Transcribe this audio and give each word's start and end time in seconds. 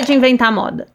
Chega 0.00 0.06
de 0.06 0.12
inventar 0.14 0.50
moda. 0.50 0.86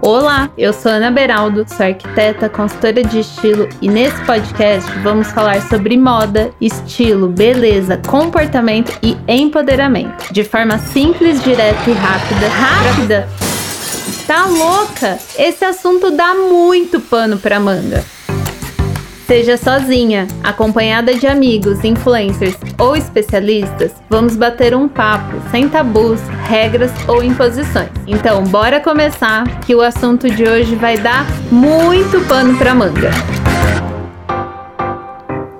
Olá, 0.00 0.50
eu 0.56 0.72
sou 0.72 0.92
Ana 0.92 1.10
Beraldo, 1.10 1.64
sou 1.68 1.84
arquiteta, 1.84 2.48
consultora 2.48 3.02
de 3.02 3.20
estilo 3.20 3.68
e 3.82 3.88
nesse 3.88 4.24
podcast 4.24 4.88
vamos 5.00 5.28
falar 5.32 5.60
sobre 5.62 5.96
moda, 5.96 6.52
estilo, 6.60 7.28
beleza, 7.28 8.00
comportamento 8.06 8.96
e 9.02 9.16
empoderamento, 9.26 10.32
de 10.32 10.44
forma 10.44 10.78
simples, 10.78 11.42
direta 11.42 11.90
e 11.90 11.92
rápida. 11.92 12.48
Rápida? 12.48 13.28
Tá 14.26 14.46
louca? 14.46 15.18
Esse 15.36 15.64
assunto 15.64 16.12
dá 16.12 16.34
muito 16.34 17.00
pano 17.00 17.38
pra 17.38 17.58
manga. 17.58 18.04
Seja 19.26 19.56
sozinha, 19.56 20.28
acompanhada 20.44 21.12
de 21.12 21.26
amigos, 21.26 21.82
influencers 21.82 22.56
ou 22.78 22.94
especialistas, 22.94 23.90
vamos 24.08 24.36
bater 24.36 24.72
um 24.72 24.86
papo 24.86 25.42
sem 25.50 25.68
tabus, 25.68 26.20
regras 26.48 26.92
ou 27.08 27.24
imposições. 27.24 27.90
Então, 28.06 28.44
bora 28.44 28.78
começar 28.78 29.42
que 29.62 29.74
o 29.74 29.80
assunto 29.80 30.30
de 30.30 30.44
hoje 30.44 30.76
vai 30.76 30.96
dar 30.96 31.26
muito 31.50 32.20
pano 32.28 32.56
pra 32.56 32.72
manga. 32.72 33.10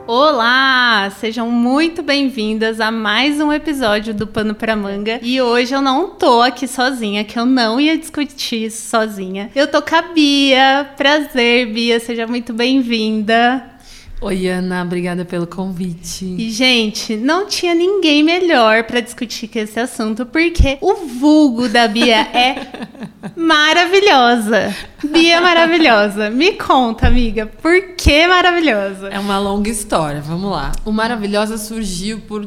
Olá, 0.09 1.11
sejam 1.19 1.51
muito 1.51 2.01
bem-vindas 2.01 2.81
a 2.81 2.93
mais 2.93 3.41
um 3.41 3.53
episódio 3.53 4.15
do 4.15 4.25
Pano 4.25 4.55
para 4.55 4.77
Manga. 4.77 5.19
E 5.21 5.43
hoje 5.43 5.75
eu 5.75 5.83
não 5.83 6.11
tô 6.11 6.43
aqui 6.43 6.69
sozinha, 6.69 7.25
que 7.25 7.37
eu 7.37 7.45
não 7.45 7.81
ia 7.81 7.99
discutir 7.99 8.67
isso 8.67 8.89
sozinha. 8.89 9.51
Eu 9.53 9.67
tô 9.67 9.83
com 9.83 9.97
a 9.97 10.03
Bia. 10.03 10.89
Prazer, 10.97 11.73
Bia, 11.73 11.99
seja 11.99 12.25
muito 12.25 12.53
bem-vinda. 12.53 13.76
Oi, 14.19 14.49
Ana, 14.49 14.83
obrigada 14.83 15.27
pelo 15.27 15.47
convite. 15.47 16.25
E, 16.25 16.51
gente, 16.51 17.15
não 17.17 17.47
tinha 17.47 17.75
ninguém 17.75 18.23
melhor 18.23 18.85
para 18.85 19.01
discutir 19.01 19.47
com 19.47 19.59
esse 19.59 19.79
assunto, 19.79 20.25
porque 20.25 20.79
o 20.81 20.95
vulgo 20.95 21.69
da 21.69 21.87
Bia 21.87 22.23
é 22.33 22.89
maravilhosa. 23.37 24.75
Bia 25.05 25.39
maravilhosa. 25.43 26.31
Me 26.31 26.55
conta, 26.55 27.07
amiga, 27.07 27.45
por 27.61 27.95
que 27.95 28.27
maravilhosa? 28.27 29.09
É 29.09 29.19
uma 29.19 29.39
longa 29.39 29.69
história, 29.69 30.23
vamos 30.23 30.51
lá. 30.51 30.73
O 30.87 30.91
Maravilhosa 30.93 31.59
surgiu 31.59 32.19
por. 32.21 32.47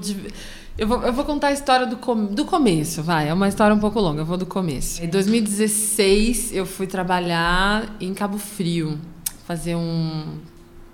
Eu 0.76 0.88
vou, 0.88 1.04
eu 1.04 1.14
vou 1.14 1.24
contar 1.24 1.50
a 1.50 1.52
história 1.52 1.86
do, 1.86 1.98
com, 1.98 2.26
do 2.26 2.46
começo, 2.46 3.04
vai. 3.04 3.30
É 3.30 3.34
uma 3.34 3.48
história 3.48 3.76
um 3.76 3.80
pouco 3.80 4.00
longa, 4.00 4.22
eu 4.22 4.26
vou 4.26 4.38
do 4.38 4.46
começo. 4.46 5.04
Em 5.04 5.08
2016, 5.08 6.52
eu 6.52 6.66
fui 6.66 6.88
trabalhar 6.88 7.96
em 8.02 8.12
Cabo 8.16 8.40
Frio, 8.40 8.98
fazer 9.46 9.76
um 9.76 10.40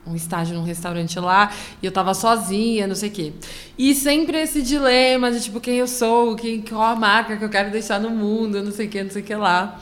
um 0.08 0.16
estágio 0.16 0.56
num 0.56 0.64
restaurante 0.64 1.20
lá 1.20 1.52
e 1.82 1.86
eu 1.86 1.92
tava 1.92 2.14
sozinha, 2.14 2.88
não 2.88 2.96
sei 2.96 3.10
o 3.10 3.12
quê. 3.12 3.34
E 3.78 3.94
sempre 3.96 4.42
esse 4.42 4.62
dilema 4.62 5.32
de 5.32 5.42
tipo 5.42 5.60
quem 5.60 5.78
eu 5.78 5.88
sou, 5.88 6.36
quem, 6.36 6.62
qual 6.62 6.82
a 6.82 6.96
marca 6.96 7.38
que 7.38 7.44
eu 7.44 7.50
quero 7.50 7.72
deixar 7.72 8.00
no 8.00 8.10
mundo, 8.10 8.64
não 8.64 8.72
sei 8.72 8.88
o 8.88 8.90
que, 8.90 9.04
não 9.04 9.12
sei 9.12 9.22
o 9.22 9.26
que 9.26 9.36
lá. 9.36 9.80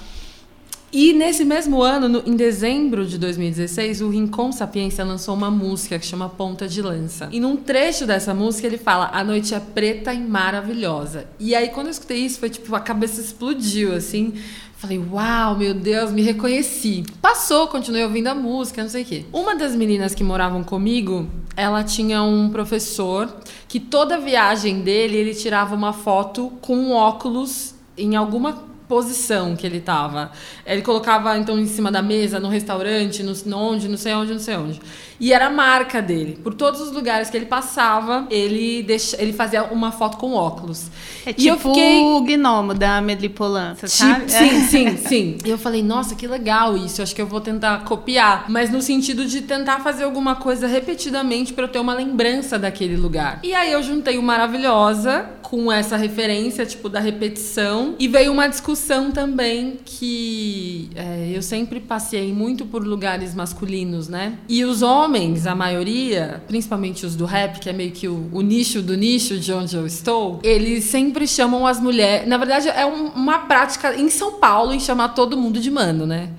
E 0.94 1.12
nesse 1.12 1.44
mesmo 1.44 1.82
ano, 1.82 2.08
no, 2.08 2.24
em 2.24 2.36
dezembro 2.36 3.04
de 3.04 3.18
2016, 3.18 4.02
o 4.02 4.10
Rincon 4.10 4.52
Sapiência 4.52 5.04
lançou 5.04 5.34
uma 5.34 5.50
música 5.50 5.98
que 5.98 6.06
chama 6.06 6.30
Ponta 6.30 6.68
de 6.68 6.84
Lança. 6.84 7.30
E 7.32 7.40
num 7.40 7.58
trecho 7.58 8.06
dessa 8.06 8.32
música 8.32 8.68
ele 8.68 8.78
fala: 8.78 9.10
A 9.12 9.24
noite 9.24 9.56
é 9.56 9.60
preta 9.60 10.14
e 10.14 10.20
maravilhosa. 10.20 11.26
E 11.40 11.56
aí 11.56 11.70
quando 11.70 11.88
eu 11.88 11.92
escutei 11.92 12.20
isso, 12.20 12.40
foi 12.40 12.52
tipo, 12.52 12.76
a 12.76 12.80
cabeça 12.80 13.20
explodiu 13.20 13.96
assim. 13.96 14.36
Falei, 14.84 15.00
uau, 15.00 15.56
meu 15.56 15.74
Deus, 15.74 16.12
me 16.12 16.22
reconheci. 16.22 17.06
Passou, 17.22 17.70
continuei 17.70 18.04
ouvindo 18.04 18.28
a 18.28 18.36
música, 18.36 18.82
não 18.82 18.90
sei 18.90 19.04
o 19.04 19.06
quê. 19.06 19.26
Uma 19.32 19.56
das 19.56 19.74
meninas 19.74 20.14
que 20.14 20.26
moravam 20.26 20.62
comigo, 20.62 21.26
ela 21.56 21.86
tinha 21.86 22.22
um 22.22 22.50
professor 22.50 23.34
que 23.66 23.80
toda 23.80 24.20
viagem 24.20 24.82
dele, 24.82 25.16
ele 25.16 25.34
tirava 25.34 25.74
uma 25.74 25.94
foto 25.94 26.52
com 26.60 26.76
um 26.76 26.92
óculos 26.92 27.74
em 27.98 28.18
alguma 28.18 28.62
posição 28.90 29.56
que 29.56 29.66
ele 29.66 29.80
tava. 29.80 30.34
Ele 30.66 30.82
colocava 30.82 31.38
então 31.38 31.58
em 31.58 31.66
cima 31.66 31.90
da 31.90 32.02
mesa, 32.02 32.38
no 32.38 32.50
restaurante, 32.50 33.24
no, 33.24 33.58
onde, 33.58 33.88
não 33.88 33.96
sei 33.96 34.14
onde, 34.14 34.34
não 34.34 34.40
sei 34.40 34.58
onde. 34.58 34.82
E 35.20 35.34
era 35.34 35.48
a 35.48 35.50
marca 35.50 36.02
dele. 36.02 36.40
Por 36.44 36.54
todos 36.54 36.82
os 36.82 36.92
lugares 36.92 37.30
que 37.30 37.38
ele 37.38 37.46
passava, 37.46 38.28
ele, 38.30 38.84
deixa, 38.84 39.22
ele 39.22 39.34
fazia 39.34 39.64
uma 39.66 39.92
foto 39.92 40.18
com 40.18 40.34
óculos. 40.34 40.88
É 41.26 41.30
e 41.30 41.34
tipo 41.34 41.50
eu 41.50 41.58
fiquei... 41.58 42.00
o 42.00 42.22
gnomo 42.22 42.74
da 42.74 42.98
Amélie 42.98 43.30
Poulain, 43.30 43.76
você 43.76 43.88
tipo, 43.88 44.30
sabe? 44.30 44.32
Sim, 44.32 44.58
é. 44.58 44.62
sim, 44.62 44.98
sim. 45.08 45.38
E 45.46 45.50
eu 45.50 45.58
falei, 45.58 45.82
nossa, 45.84 46.16
que 46.16 46.28
legal 46.28 46.76
isso. 46.78 47.02
Acho 47.02 47.16
que 47.16 47.22
eu 47.22 47.28
vou 47.28 47.42
tentar 47.42 47.84
copiar. 47.84 48.46
Mas 48.50 48.70
no 48.70 48.82
sentido 48.82 49.26
de 49.26 49.42
tentar 49.42 49.80
fazer 49.80 50.04
alguma 50.04 50.36
coisa 50.36 50.68
repetidamente 50.68 51.54
para 51.54 51.66
eu 51.66 51.68
ter 51.70 51.80
uma 51.80 51.94
lembrança 51.94 52.58
daquele 52.58 52.98
lugar. 52.98 53.40
E 53.44 53.54
aí 53.54 53.72
eu 53.72 53.84
juntei 53.84 54.18
o 54.18 54.24
Maravilhosa 54.24 55.30
com 55.42 55.72
essa 55.72 55.96
referência, 55.96 56.66
tipo, 56.66 56.90
da 56.90 57.00
repetição. 57.00 57.96
E 58.00 58.08
veio 58.08 58.32
uma 58.32 58.48
discussão 58.48 59.12
também 59.12 59.78
que 59.86 60.90
é, 60.96 61.32
eu 61.34 61.42
sempre 61.42 61.80
passei 61.80 62.34
muito 62.34 62.66
por 62.66 62.84
lugares 62.84 63.36
masculinos, 63.36 64.08
né? 64.08 64.38
E 64.50 64.66
os 64.66 64.82
homens 64.82 65.03
homens, 65.04 65.46
a 65.46 65.54
maioria, 65.54 66.42
principalmente 66.48 67.06
os 67.06 67.16
do 67.16 67.26
rap, 67.26 67.60
que 67.60 67.70
é 67.70 67.74
meio 67.74 67.92
que 67.92 68.08
o, 68.08 68.30
o 68.32 68.42
nicho 68.42 68.82
do 68.82 68.96
nicho 68.96 69.38
de 69.38 69.52
onde 69.52 69.76
eu 69.76 69.86
estou, 69.86 70.40
eles 70.44 70.86
sempre 70.86 71.28
chamam 71.28 71.68
as 71.68 71.80
mulheres. 71.80 72.28
Na 72.28 72.38
verdade, 72.38 72.70
é 72.70 72.86
um, 72.86 73.08
uma 73.10 73.40
prática 73.40 73.96
em 73.96 74.10
São 74.10 74.34
Paulo 74.34 74.74
em 74.74 74.80
chamar 74.80 75.10
todo 75.10 75.38
mundo 75.38 75.60
de 75.60 75.70
mano, 75.70 76.06
né? 76.06 76.30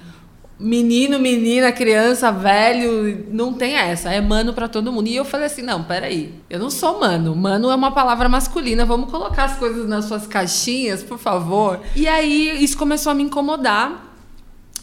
Menino, 0.59 1.19
menina, 1.19 1.73
criança, 1.73 2.31
velho, 2.31 3.27
não 3.31 3.53
tem 3.53 3.75
essa. 3.75 4.11
É 4.13 4.21
mano 4.21 4.55
para 4.55 4.69
todo 4.69 4.93
mundo. 4.93 5.09
E 5.09 5.17
eu 5.17 5.25
falei 5.25 5.47
assim: 5.47 5.63
não, 5.63 5.83
peraí. 5.83 6.33
Eu 6.49 6.61
não 6.61 6.71
sou 6.71 7.01
mano. 7.01 7.35
Mano 7.35 7.71
é 7.71 7.75
uma 7.75 7.91
palavra 7.91 8.29
masculina. 8.29 8.85
Vamos 8.85 9.11
colocar 9.11 9.45
as 9.45 9.57
coisas 9.57 9.89
nas 9.89 10.05
suas 10.05 10.29
caixinhas, 10.29 11.03
por 11.03 11.19
favor. 11.19 11.81
E 11.97 12.07
aí 12.07 12.63
isso 12.63 12.79
começou 12.79 13.11
a 13.11 13.15
me 13.15 13.25
incomodar. 13.25 14.14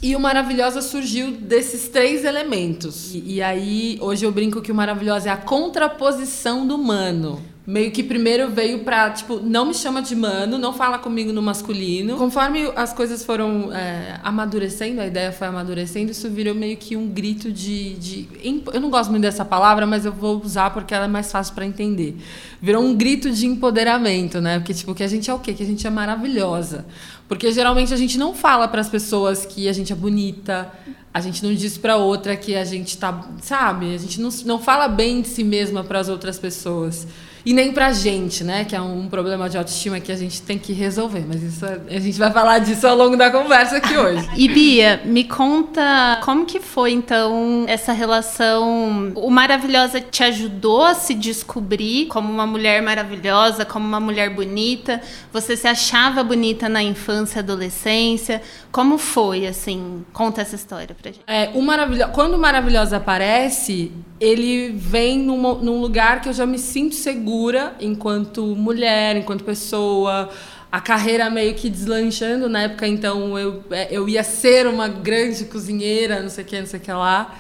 E 0.04 0.16
o 0.16 0.20
Maravilhosa 0.20 0.82
surgiu 0.82 1.32
desses 1.32 1.88
três 1.88 2.26
elementos. 2.26 3.14
E, 3.14 3.36
e, 3.36 3.42
aí, 3.42 4.00
hoje 4.02 4.26
eu 4.26 4.32
brinco 4.32 4.60
que 4.60 4.72
o 4.72 4.76
Maravilhosa 4.76 5.30
é 5.30 5.32
a 5.32 5.38
contraposição 5.38 6.66
do 6.66 6.76
mano. 6.76 7.40
Meio 7.66 7.92
que 7.92 8.02
primeiro 8.02 8.50
veio 8.50 8.80
pra, 8.80 9.12
tipo, 9.12 9.40
não 9.40 9.68
me 9.68 9.74
chama 9.76 10.02
de 10.02 10.16
mano, 10.16 10.58
não 10.58 10.74
fala 10.74 10.98
comigo 10.98 11.32
no 11.32 11.44
masculino. 11.44 12.18
Conforme 12.18 12.72
as 12.76 12.92
coisas 12.92 13.24
foram 13.24 13.72
é, 13.72 14.20
amadurecendo, 14.24 15.00
a 15.00 15.06
ideia 15.06 15.32
foi 15.32 15.46
amadurecendo, 15.46 16.10
isso 16.10 16.28
virou 16.28 16.56
meio 16.56 16.76
que 16.76 16.96
um 16.96 17.08
grito 17.08 17.52
de, 17.52 17.94
de. 17.94 18.28
Eu 18.74 18.82
não 18.82 18.90
gosto 18.90 19.12
muito 19.12 19.22
dessa 19.22 19.46
palavra, 19.46 19.86
mas 19.86 20.06
eu 20.06 20.12
vou 20.12 20.42
usar 20.44 20.72
porque 20.72 20.92
ela 20.92 21.06
é 21.06 21.08
mais 21.08 21.32
fácil 21.32 21.54
para 21.54 21.64
entender. 21.64 22.18
Virou 22.60 22.84
um 22.84 22.96
grito 22.96 23.30
de 23.30 23.46
empoderamento, 23.46 24.42
né? 24.42 24.58
Porque, 24.58 24.74
tipo, 24.74 24.96
que 24.96 25.04
a 25.04 25.08
gente 25.08 25.30
é 25.30 25.34
o 25.34 25.38
quê? 25.38 25.54
Que 25.54 25.62
a 25.62 25.66
gente 25.66 25.86
é 25.86 25.90
maravilhosa. 25.92 26.84
Porque 27.28 27.52
geralmente 27.52 27.94
a 27.94 27.98
gente 27.98 28.18
não 28.18 28.34
fala 28.34 28.68
para 28.68 28.82
as 28.82 28.90
pessoas 28.90 29.46
que 29.46 29.70
a 29.70 29.74
gente 29.74 29.94
é 29.94 29.96
bonita, 29.96 30.72
a 31.14 31.22
gente 31.22 31.44
não 31.44 31.54
diz 31.54 31.78
para 31.78 31.96
outra 31.96 32.36
que 32.36 32.56
a 32.56 32.66
gente 32.66 32.98
tá, 32.98 33.30
sabe? 33.40 33.94
A 33.94 33.98
gente 34.00 34.20
não, 34.20 34.30
não 34.46 34.60
fala 34.60 34.88
bem 34.88 35.22
de 35.22 35.28
si 35.28 35.44
mesma 35.44 35.84
para 35.84 36.00
as 36.00 36.10
outras 36.10 36.40
pessoas. 36.40 37.08
E 37.46 37.54
nem 37.54 37.72
pra 37.72 37.92
gente, 37.92 38.44
né? 38.44 38.66
Que 38.66 38.76
é 38.76 38.82
um 38.82 39.08
problema 39.08 39.50
de 39.50 39.58
autoestima 39.58 40.00
que 40.00 40.12
a 40.12 40.16
gente 40.16 40.42
tem 40.42 40.58
que 40.58 40.74
resolver. 40.74 41.26
Mas 41.28 41.42
isso 41.42 41.66
a 41.66 42.00
gente 42.00 42.18
vai 42.18 42.32
falar 42.32 42.60
disso 42.60 42.88
ao 42.88 42.96
longo 42.96 43.18
da 43.18 43.32
conversa 43.32 43.78
aqui 43.78 43.98
hoje. 43.98 44.28
e 44.36 44.48
Bia, 44.48 45.02
me 45.06 45.24
conta 45.24 46.20
como 46.24 46.46
que 46.46 46.60
foi 46.60 46.92
então 46.92 47.66
essa 47.68 47.92
relação. 47.92 49.12
O 49.16 49.30
Maravilhosa 49.30 50.00
te 50.00 50.24
ajudou 50.24 50.84
a 50.84 50.94
se 50.94 51.14
descobrir 51.14 52.08
como 52.08 52.32
uma 52.32 52.46
mulher 52.46 52.82
maravilhosa, 52.82 53.66
como 53.66 53.86
uma 53.88 54.00
mulher 54.00 54.30
bonita? 54.30 55.02
Você 55.34 55.56
se 55.56 55.68
achava 55.68 56.24
bonita 56.24 56.70
na 56.70 56.84
infância, 56.84 57.40
adolescência? 57.40 58.42
Como 58.72 58.98
foi, 58.98 59.48
assim? 59.48 60.06
Conta 60.14 60.42
essa 60.42 60.56
história 60.56 60.96
pra 61.00 61.12
gente. 61.12 61.24
É, 61.28 61.50
o 61.54 61.62
Maravilhosa, 61.62 62.12
quando 62.12 62.36
o 62.36 62.40
Maravilhosa 62.40 62.98
aparece, 62.98 63.92
ele 64.22 64.70
vem 64.70 65.18
num, 65.18 65.82
lugar 65.82 66.22
que 66.22 66.30
eu 66.30 66.34
já 66.34 66.46
me 66.46 66.60
sinto 66.60 66.94
segura 66.94 67.76
enquanto 67.82 68.56
mulher, 68.56 69.18
enquanto 69.18 69.44
pessoa 69.44 70.30
a 70.72 70.80
carreira 70.80 71.28
meio 71.28 71.56
que 71.56 71.68
deslanchando 71.68 72.48
na 72.48 72.62
época, 72.62 72.88
então 72.88 73.38
eu, 73.38 73.64
é, 73.72 73.88
eu 73.90 74.08
ia 74.08 74.24
ser 74.24 74.68
uma 74.68 74.88
grande 74.88 75.46
cozinheira, 75.46 76.22
não 76.22 76.30
sei 76.30 76.44
o 76.44 76.48
que, 76.48 76.60
não 76.60 76.68
sei 76.68 76.80
o 76.80 76.84
que 76.84 76.92
lá. 76.92 77.36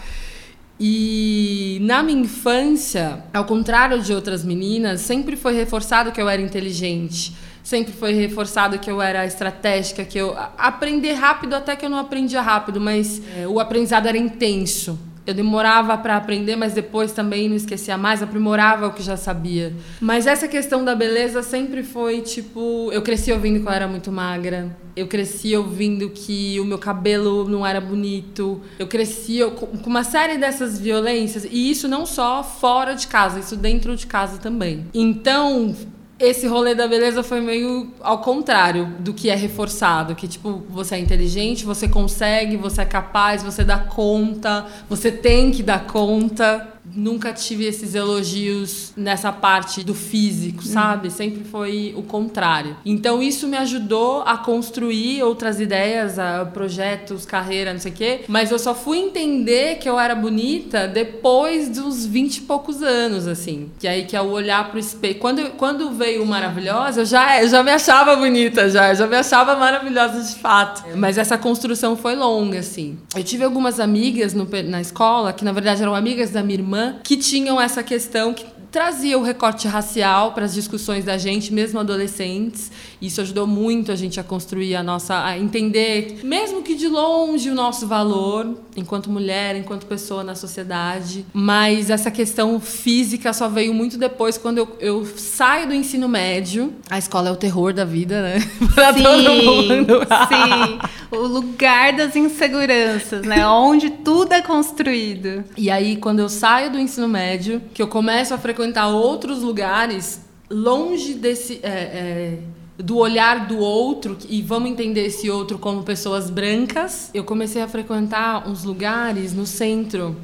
E 0.79 1.77
na 1.83 2.01
minha 2.01 2.23
infância, 2.23 3.23
ao 3.31 3.45
contrário 3.45 4.01
de 4.01 4.11
outras 4.11 4.43
meninas, 4.43 5.01
sempre 5.01 5.35
foi 5.35 5.53
reforçado 5.53 6.11
que 6.11 6.19
eu 6.19 6.27
era 6.27 6.41
inteligente. 6.41 7.31
Sempre 7.63 7.93
foi 7.93 8.13
reforçado 8.13 8.79
que 8.79 8.89
eu 8.89 8.99
era 8.99 9.23
estratégica, 9.23 10.03
que 10.03 10.17
eu 10.17 10.35
aprender 10.57 11.13
rápido 11.13 11.53
até 11.53 11.75
que 11.75 11.85
eu 11.85 11.91
não 11.91 11.99
aprendia 11.99 12.41
rápido, 12.41 12.81
mas 12.81 13.21
é, 13.37 13.47
o 13.47 13.59
aprendizado 13.59 14.07
era 14.07 14.17
intenso 14.17 14.97
eu 15.25 15.33
demorava 15.33 15.97
para 15.97 16.15
aprender, 16.15 16.55
mas 16.55 16.73
depois 16.73 17.11
também 17.11 17.47
não 17.47 17.55
esquecia 17.55 17.97
mais, 17.97 18.23
aprimorava 18.23 18.87
o 18.87 18.93
que 18.93 19.03
já 19.03 19.15
sabia. 19.15 19.73
Mas 19.99 20.25
essa 20.25 20.47
questão 20.47 20.83
da 20.83 20.95
beleza 20.95 21.43
sempre 21.43 21.83
foi 21.83 22.21
tipo, 22.21 22.89
eu 22.91 23.01
cresci 23.01 23.31
ouvindo 23.31 23.59
que 23.61 23.67
eu 23.67 23.71
era 23.71 23.87
muito 23.87 24.11
magra. 24.11 24.75
Eu 24.95 25.07
cresci 25.07 25.55
ouvindo 25.55 26.09
que 26.09 26.59
o 26.59 26.65
meu 26.65 26.77
cabelo 26.77 27.47
não 27.47 27.65
era 27.65 27.79
bonito. 27.79 28.59
Eu 28.77 28.87
cresci 28.87 29.39
com 29.55 29.89
uma 29.89 30.03
série 30.03 30.37
dessas 30.37 30.79
violências 30.79 31.45
e 31.45 31.71
isso 31.71 31.87
não 31.87 32.05
só 32.05 32.43
fora 32.43 32.93
de 32.93 33.07
casa, 33.07 33.39
isso 33.39 33.55
dentro 33.55 33.95
de 33.95 34.05
casa 34.05 34.37
também. 34.37 34.85
Então, 34.93 35.73
esse 36.21 36.47
rolê 36.47 36.75
da 36.75 36.87
beleza 36.87 37.23
foi 37.23 37.41
meio 37.41 37.91
ao 38.01 38.19
contrário 38.19 38.85
do 38.99 39.13
que 39.13 39.29
é 39.29 39.35
reforçado, 39.35 40.15
que 40.15 40.27
tipo, 40.27 40.63
você 40.69 40.95
é 40.95 40.99
inteligente, 40.99 41.65
você 41.65 41.87
consegue, 41.87 42.57
você 42.57 42.81
é 42.81 42.85
capaz, 42.85 43.43
você 43.43 43.63
dá 43.63 43.79
conta, 43.79 44.65
você 44.89 45.11
tem 45.11 45.51
que 45.51 45.63
dar 45.63 45.87
conta 45.87 46.67
nunca 46.95 47.33
tive 47.33 47.65
esses 47.65 47.95
elogios 47.95 48.93
nessa 48.95 49.31
parte 49.31 49.83
do 49.83 49.93
físico, 49.93 50.63
sabe? 50.63 51.07
Uhum. 51.07 51.13
Sempre 51.13 51.43
foi 51.43 51.93
o 51.95 52.03
contrário. 52.03 52.75
Então 52.85 53.21
isso 53.21 53.47
me 53.47 53.57
ajudou 53.57 54.21
a 54.23 54.37
construir 54.37 55.23
outras 55.23 55.59
ideias, 55.59 56.19
a 56.19 56.45
projetos, 56.45 57.25
carreira, 57.25 57.73
não 57.73 57.79
sei 57.79 57.91
o 57.91 57.95
quê. 57.95 58.21
Mas 58.27 58.51
eu 58.51 58.59
só 58.59 58.73
fui 58.73 58.97
entender 58.97 59.77
que 59.77 59.89
eu 59.89 59.99
era 59.99 60.15
bonita 60.15 60.87
depois 60.87 61.69
dos 61.69 62.05
20 62.05 62.37
e 62.37 62.41
poucos 62.41 62.81
anos, 62.81 63.27
assim. 63.27 63.69
Que 63.79 63.87
aí 63.87 64.05
que 64.05 64.15
é 64.15 64.21
o 64.21 64.29
olhar 64.29 64.69
pro 64.69 64.79
espelho. 64.79 65.15
Quando, 65.15 65.51
quando 65.51 65.91
veio 65.91 66.23
o 66.23 66.25
Maravilhosa, 66.25 67.01
eu 67.01 67.05
já, 67.05 67.41
eu 67.41 67.49
já 67.49 67.63
me 67.63 67.71
achava 67.71 68.15
bonita, 68.15 68.69
já. 68.69 68.89
Eu 68.89 68.95
já 68.95 69.07
me 69.07 69.15
achava 69.15 69.55
maravilhosa 69.55 70.21
de 70.21 70.39
fato. 70.39 70.83
Mas 70.95 71.17
essa 71.17 71.37
construção 71.37 71.95
foi 71.95 72.15
longa, 72.15 72.59
assim. 72.59 72.97
Eu 73.15 73.23
tive 73.23 73.43
algumas 73.43 73.79
amigas 73.79 74.33
no, 74.33 74.47
na 74.65 74.81
escola, 74.81 75.33
que 75.33 75.43
na 75.43 75.51
verdade 75.51 75.81
eram 75.81 75.93
amigas 75.93 76.31
da 76.31 76.41
minha 76.41 76.59
irmã 76.59 76.80
que 77.03 77.17
tinham 77.17 77.59
essa 77.59 77.83
questão 77.83 78.33
que 78.33 78.45
trazia 78.71 79.19
o 79.19 79.21
recorte 79.21 79.67
racial 79.67 80.31
para 80.31 80.45
as 80.45 80.53
discussões 80.53 81.03
da 81.03 81.17
gente, 81.17 81.53
mesmo 81.53 81.79
adolescentes. 81.79 82.71
Isso 83.01 83.19
ajudou 83.19 83.45
muito 83.45 83.91
a 83.91 83.95
gente 83.95 84.19
a 84.19 84.23
construir 84.23 84.75
a 84.75 84.81
nossa, 84.81 85.25
a 85.25 85.37
entender, 85.37 86.21
mesmo 86.23 86.63
que 86.63 86.75
de 86.75 86.87
longe, 86.87 87.49
o 87.49 87.55
nosso 87.55 87.85
valor 87.85 88.57
enquanto 88.75 89.09
mulher, 89.09 89.55
enquanto 89.55 89.85
pessoa 89.85 90.23
na 90.23 90.35
sociedade. 90.35 91.25
Mas 91.33 91.89
essa 91.89 92.09
questão 92.09 92.59
física 92.59 93.33
só 93.33 93.47
veio 93.47 93.73
muito 93.73 93.97
depois, 93.97 94.37
quando 94.37 94.59
eu, 94.59 94.77
eu 94.79 95.05
saio 95.17 95.67
do 95.67 95.73
ensino 95.73 96.07
médio. 96.07 96.73
A 96.89 96.97
escola 96.97 97.29
é 97.29 97.31
o 97.31 97.35
terror 97.35 97.73
da 97.73 97.85
vida, 97.85 98.21
né? 98.21 98.35
pra 98.73 98.93
sim, 98.93 99.03
todo 99.03 99.33
mundo. 99.33 99.99
sim. 100.27 100.79
O 101.11 101.27
lugar 101.27 101.93
das 101.93 102.15
inseguranças, 102.15 103.25
né? 103.25 103.45
Onde 103.47 103.89
tudo 103.89 104.33
é 104.33 104.41
construído. 104.41 105.43
E 105.57 105.69
aí, 105.69 105.97
quando 105.97 106.19
eu 106.19 106.29
saio 106.29 106.71
do 106.71 106.79
ensino 106.79 107.07
médio, 107.07 107.61
que 107.73 107.81
eu 107.81 107.87
começo 107.87 108.33
a 108.33 108.37
frequentar 108.37 108.87
outros 108.87 109.41
lugares 109.41 110.21
longe 110.49 111.13
desse. 111.13 111.59
É, 111.63 111.69
é, 111.69 112.37
do 112.81 112.97
olhar 112.97 113.47
do 113.47 113.57
outro 113.59 114.17
e 114.27 114.41
vamos 114.41 114.71
entender 114.71 115.05
esse 115.05 115.29
outro 115.29 115.57
como 115.57 115.83
pessoas 115.83 116.29
brancas. 116.29 117.09
Eu 117.13 117.23
comecei 117.23 117.61
a 117.61 117.67
frequentar 117.67 118.47
uns 118.47 118.63
lugares 118.63 119.33
no 119.33 119.45
centro, 119.45 120.15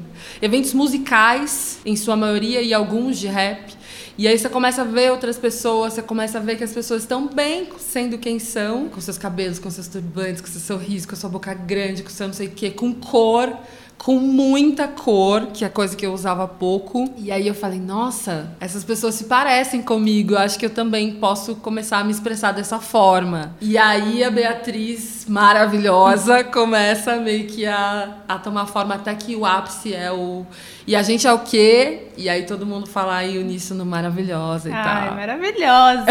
eventos 0.42 0.72
musicais, 0.74 1.78
em 1.84 1.96
sua 1.96 2.16
maioria, 2.16 2.60
e 2.60 2.74
alguns 2.74 3.18
de 3.18 3.26
rap. 3.26 3.76
E 4.16 4.26
aí 4.26 4.36
você 4.36 4.48
começa 4.48 4.82
a 4.82 4.84
ver 4.84 5.12
outras 5.12 5.38
pessoas, 5.38 5.92
você 5.92 6.02
começa 6.02 6.38
a 6.38 6.40
ver 6.40 6.56
que 6.56 6.64
as 6.64 6.72
pessoas 6.72 7.02
estão 7.02 7.28
bem 7.28 7.68
sendo 7.78 8.18
quem 8.18 8.40
são, 8.40 8.88
com 8.88 9.00
seus 9.00 9.16
cabelos, 9.16 9.60
com 9.60 9.70
seus 9.70 9.86
turbantes, 9.86 10.40
com 10.40 10.48
seu 10.48 10.60
sorriso, 10.60 11.06
com 11.06 11.14
sua 11.14 11.30
boca 11.30 11.54
grande, 11.54 12.02
com 12.02 12.10
seu 12.10 12.26
não 12.26 12.34
sei 12.34 12.48
o 12.48 12.50
quê, 12.50 12.70
com 12.70 12.92
cor 12.92 13.56
com 13.98 14.14
muita 14.14 14.86
cor, 14.86 15.48
que 15.52 15.64
é 15.64 15.68
coisa 15.68 15.96
que 15.96 16.06
eu 16.06 16.12
usava 16.12 16.46
pouco. 16.46 17.12
E 17.18 17.30
aí 17.32 17.46
eu 17.46 17.54
falei, 17.54 17.80
nossa, 17.80 18.52
essas 18.60 18.84
pessoas 18.84 19.16
se 19.16 19.24
parecem 19.24 19.82
comigo, 19.82 20.34
eu 20.34 20.38
acho 20.38 20.58
que 20.58 20.64
eu 20.64 20.70
também 20.70 21.12
posso 21.16 21.56
começar 21.56 21.98
a 21.98 22.04
me 22.04 22.12
expressar 22.12 22.52
dessa 22.52 22.78
forma. 22.78 23.56
E 23.60 23.76
aí 23.76 24.22
a 24.22 24.30
Beatriz, 24.30 25.26
maravilhosa, 25.28 26.44
começa 26.44 27.16
meio 27.16 27.46
que 27.46 27.66
a, 27.66 28.18
a 28.28 28.38
tomar 28.38 28.66
forma 28.66 28.94
até 28.94 29.14
que 29.14 29.34
o 29.34 29.44
ápice 29.44 29.92
é 29.92 30.12
o 30.12 30.46
e 30.88 30.96
a 30.96 31.02
gente 31.02 31.26
é 31.26 31.32
o 31.34 31.40
quê? 31.40 32.04
E 32.16 32.30
aí 32.30 32.46
todo 32.46 32.64
mundo 32.64 32.86
fala 32.86 33.16
aí 33.16 33.36
uníssono 33.36 33.84
maravilhosa 33.84 34.70
e 34.70 34.72
Ai, 34.72 35.08
tal. 35.08 35.16
maravilhosa! 35.16 36.06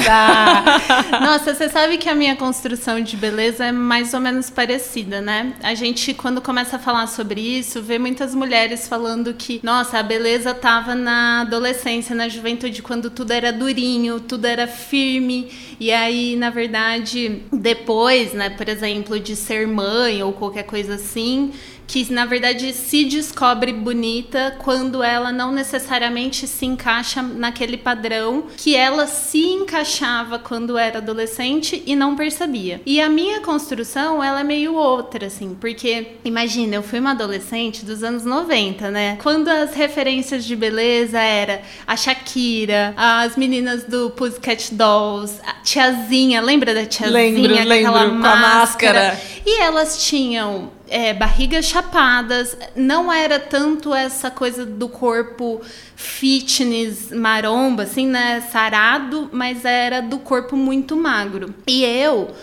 Nossa, 1.20 1.56
você 1.56 1.68
sabe 1.68 1.98
que 1.98 2.08
a 2.08 2.14
minha 2.14 2.36
construção 2.36 3.02
de 3.02 3.18
beleza 3.18 3.66
é 3.66 3.72
mais 3.72 4.14
ou 4.14 4.20
menos 4.20 4.52
parecida, 4.52 5.20
né? 5.20 5.54
A 5.64 5.74
gente, 5.74 6.14
quando 6.14 6.44
começa 6.44 6.76
a 6.76 6.80
falar 6.80 7.08
sobre 7.08 7.42
isso, 7.42 7.77
vê 7.82 7.98
muitas 8.00 8.34
mulheres 8.34 8.88
falando 8.88 9.34
que, 9.34 9.60
nossa, 9.64 10.00
a 10.00 10.04
beleza 10.04 10.54
tava 10.54 10.96
na 10.96 11.42
adolescência, 11.42 12.16
na 12.16 12.28
juventude, 12.28 12.82
quando 12.82 13.10
tudo 13.10 13.32
era 13.32 13.52
durinho, 13.52 14.20
tudo 14.20 14.46
era 14.46 14.68
firme. 14.68 15.50
E 15.80 15.92
aí, 15.92 16.36
na 16.36 16.50
verdade, 16.50 17.44
depois, 17.52 18.34
né, 18.34 18.50
por 18.50 18.68
exemplo, 18.68 19.20
de 19.20 19.36
ser 19.36 19.68
mãe 19.68 20.22
ou 20.24 20.34
qualquer 20.34 20.64
coisa 20.64 20.96
assim, 20.96 21.52
que 21.88 22.12
na 22.12 22.26
verdade 22.26 22.74
se 22.74 23.06
descobre 23.06 23.72
bonita 23.72 24.56
quando 24.60 25.02
ela 25.02 25.32
não 25.32 25.52
necessariamente 25.52 26.46
se 26.46 26.66
encaixa 26.66 27.22
naquele 27.22 27.78
padrão 27.78 28.48
que 28.58 28.76
ela 28.76 29.08
se 29.08 29.46
encaixava 29.46 30.38
quando 30.38 30.78
era 30.78 30.98
adolescente 30.98 31.82
e 31.86 31.96
não 31.96 32.16
percebia. 32.16 32.82
E 32.86 33.00
a 33.00 33.10
minha 33.10 33.40
construção, 33.42 34.24
ela 34.24 34.42
é 34.42 34.44
meio 34.44 34.76
outra, 34.76 35.28
assim, 35.28 35.56
porque 35.60 36.18
imagina, 36.26 36.76
eu 36.76 36.84
fui 36.84 37.00
uma 37.00 37.12
adolescente 37.12 37.86
dos 37.86 38.04
anos 38.04 38.26
90, 38.26 38.92
né? 38.92 39.18
Quando 39.22 39.48
as 39.48 39.74
referências 39.74 40.44
de 40.44 40.56
beleza 40.56 41.20
era 41.20 41.62
a 41.86 41.96
Shakira, 41.96 42.94
as 42.98 43.38
meninas 43.38 43.86
do 43.86 44.10
Pussycat 44.12 44.74
Dolls, 44.74 45.40
a 45.46 45.54
tiazinha, 45.64 46.42
lembra 46.42 46.74
da 46.74 46.86
tiazinha? 46.86 47.18
Lembro, 47.18 47.68
lembro, 47.68 47.94
com 47.94 48.18
máscara. 48.18 48.38
a 48.38 48.60
máscara. 48.60 49.22
E 49.46 49.62
elas 49.62 50.06
tinham 50.06 50.77
é, 50.88 51.14
barrigas 51.14 51.66
chapadas, 51.66 52.58
não 52.76 53.12
era 53.12 53.40
tanto 53.40 53.94
essa 53.94 54.32
coisa 54.32 54.66
do 54.66 54.88
corpo 54.88 55.62
fitness, 55.96 57.12
maromba, 57.12 57.84
assim, 57.84 58.08
né, 58.08 58.42
sarado, 58.52 59.30
mas 59.32 59.66
era 59.66 60.02
do 60.02 60.20
corpo 60.20 60.56
muito 60.56 60.96
magro. 60.96 61.54
E 61.68 61.84
eu 61.84 62.34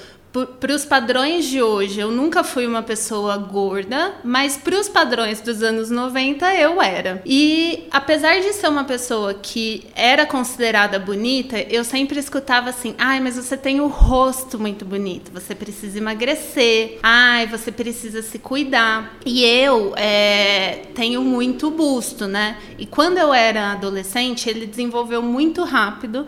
para 0.42 0.74
os 0.74 0.84
padrões 0.84 1.44
de 1.44 1.62
hoje, 1.62 2.00
eu 2.00 2.10
nunca 2.10 2.42
fui 2.42 2.66
uma 2.66 2.82
pessoa 2.82 3.36
gorda, 3.36 4.16
mas 4.24 4.56
para 4.56 4.78
os 4.78 4.88
padrões 4.88 5.40
dos 5.40 5.62
anos 5.62 5.90
90 5.90 6.52
eu 6.56 6.82
era. 6.82 7.22
E 7.24 7.86
apesar 7.90 8.40
de 8.40 8.52
ser 8.52 8.68
uma 8.68 8.82
pessoa 8.82 9.34
que 9.34 9.86
era 9.94 10.26
considerada 10.26 10.98
bonita, 10.98 11.60
eu 11.60 11.84
sempre 11.84 12.18
escutava 12.18 12.70
assim: 12.70 12.96
ai, 12.98 13.20
mas 13.20 13.36
você 13.36 13.56
tem 13.56 13.80
o 13.80 13.86
rosto 13.86 14.58
muito 14.58 14.84
bonito, 14.84 15.30
você 15.32 15.54
precisa 15.54 15.98
emagrecer, 15.98 16.98
ai, 17.00 17.46
você 17.46 17.70
precisa 17.70 18.20
se 18.20 18.38
cuidar. 18.40 19.16
E 19.24 19.44
eu 19.44 19.94
é, 19.96 20.82
tenho 20.94 21.22
muito 21.22 21.70
busto, 21.70 22.26
né? 22.26 22.58
E 22.76 22.86
quando 22.86 23.18
eu 23.18 23.32
era 23.32 23.72
adolescente, 23.72 24.50
ele 24.50 24.66
desenvolveu 24.66 25.22
muito 25.22 25.62
rápido 25.62 26.26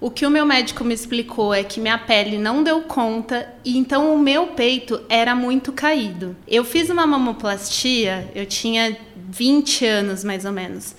o 0.00 0.10
que 0.10 0.24
o 0.24 0.30
meu 0.30 0.46
médico 0.46 0.84
me 0.84 0.94
explicou 0.94 1.52
é 1.52 1.64
que 1.64 1.80
minha 1.80 1.98
pele 1.98 2.38
não 2.38 2.62
deu 2.62 2.82
conta 2.82 3.52
e 3.64 3.76
então 3.76 4.14
o 4.14 4.18
meu 4.18 4.48
peito 4.48 5.00
era 5.08 5.34
muito 5.34 5.72
caído. 5.72 6.36
Eu 6.46 6.64
fiz 6.64 6.88
uma 6.88 7.06
mamoplastia, 7.06 8.30
eu 8.34 8.46
tinha 8.46 8.96
20 9.16 9.84
anos 9.84 10.22
mais 10.22 10.44
ou 10.44 10.52
menos. 10.52 10.94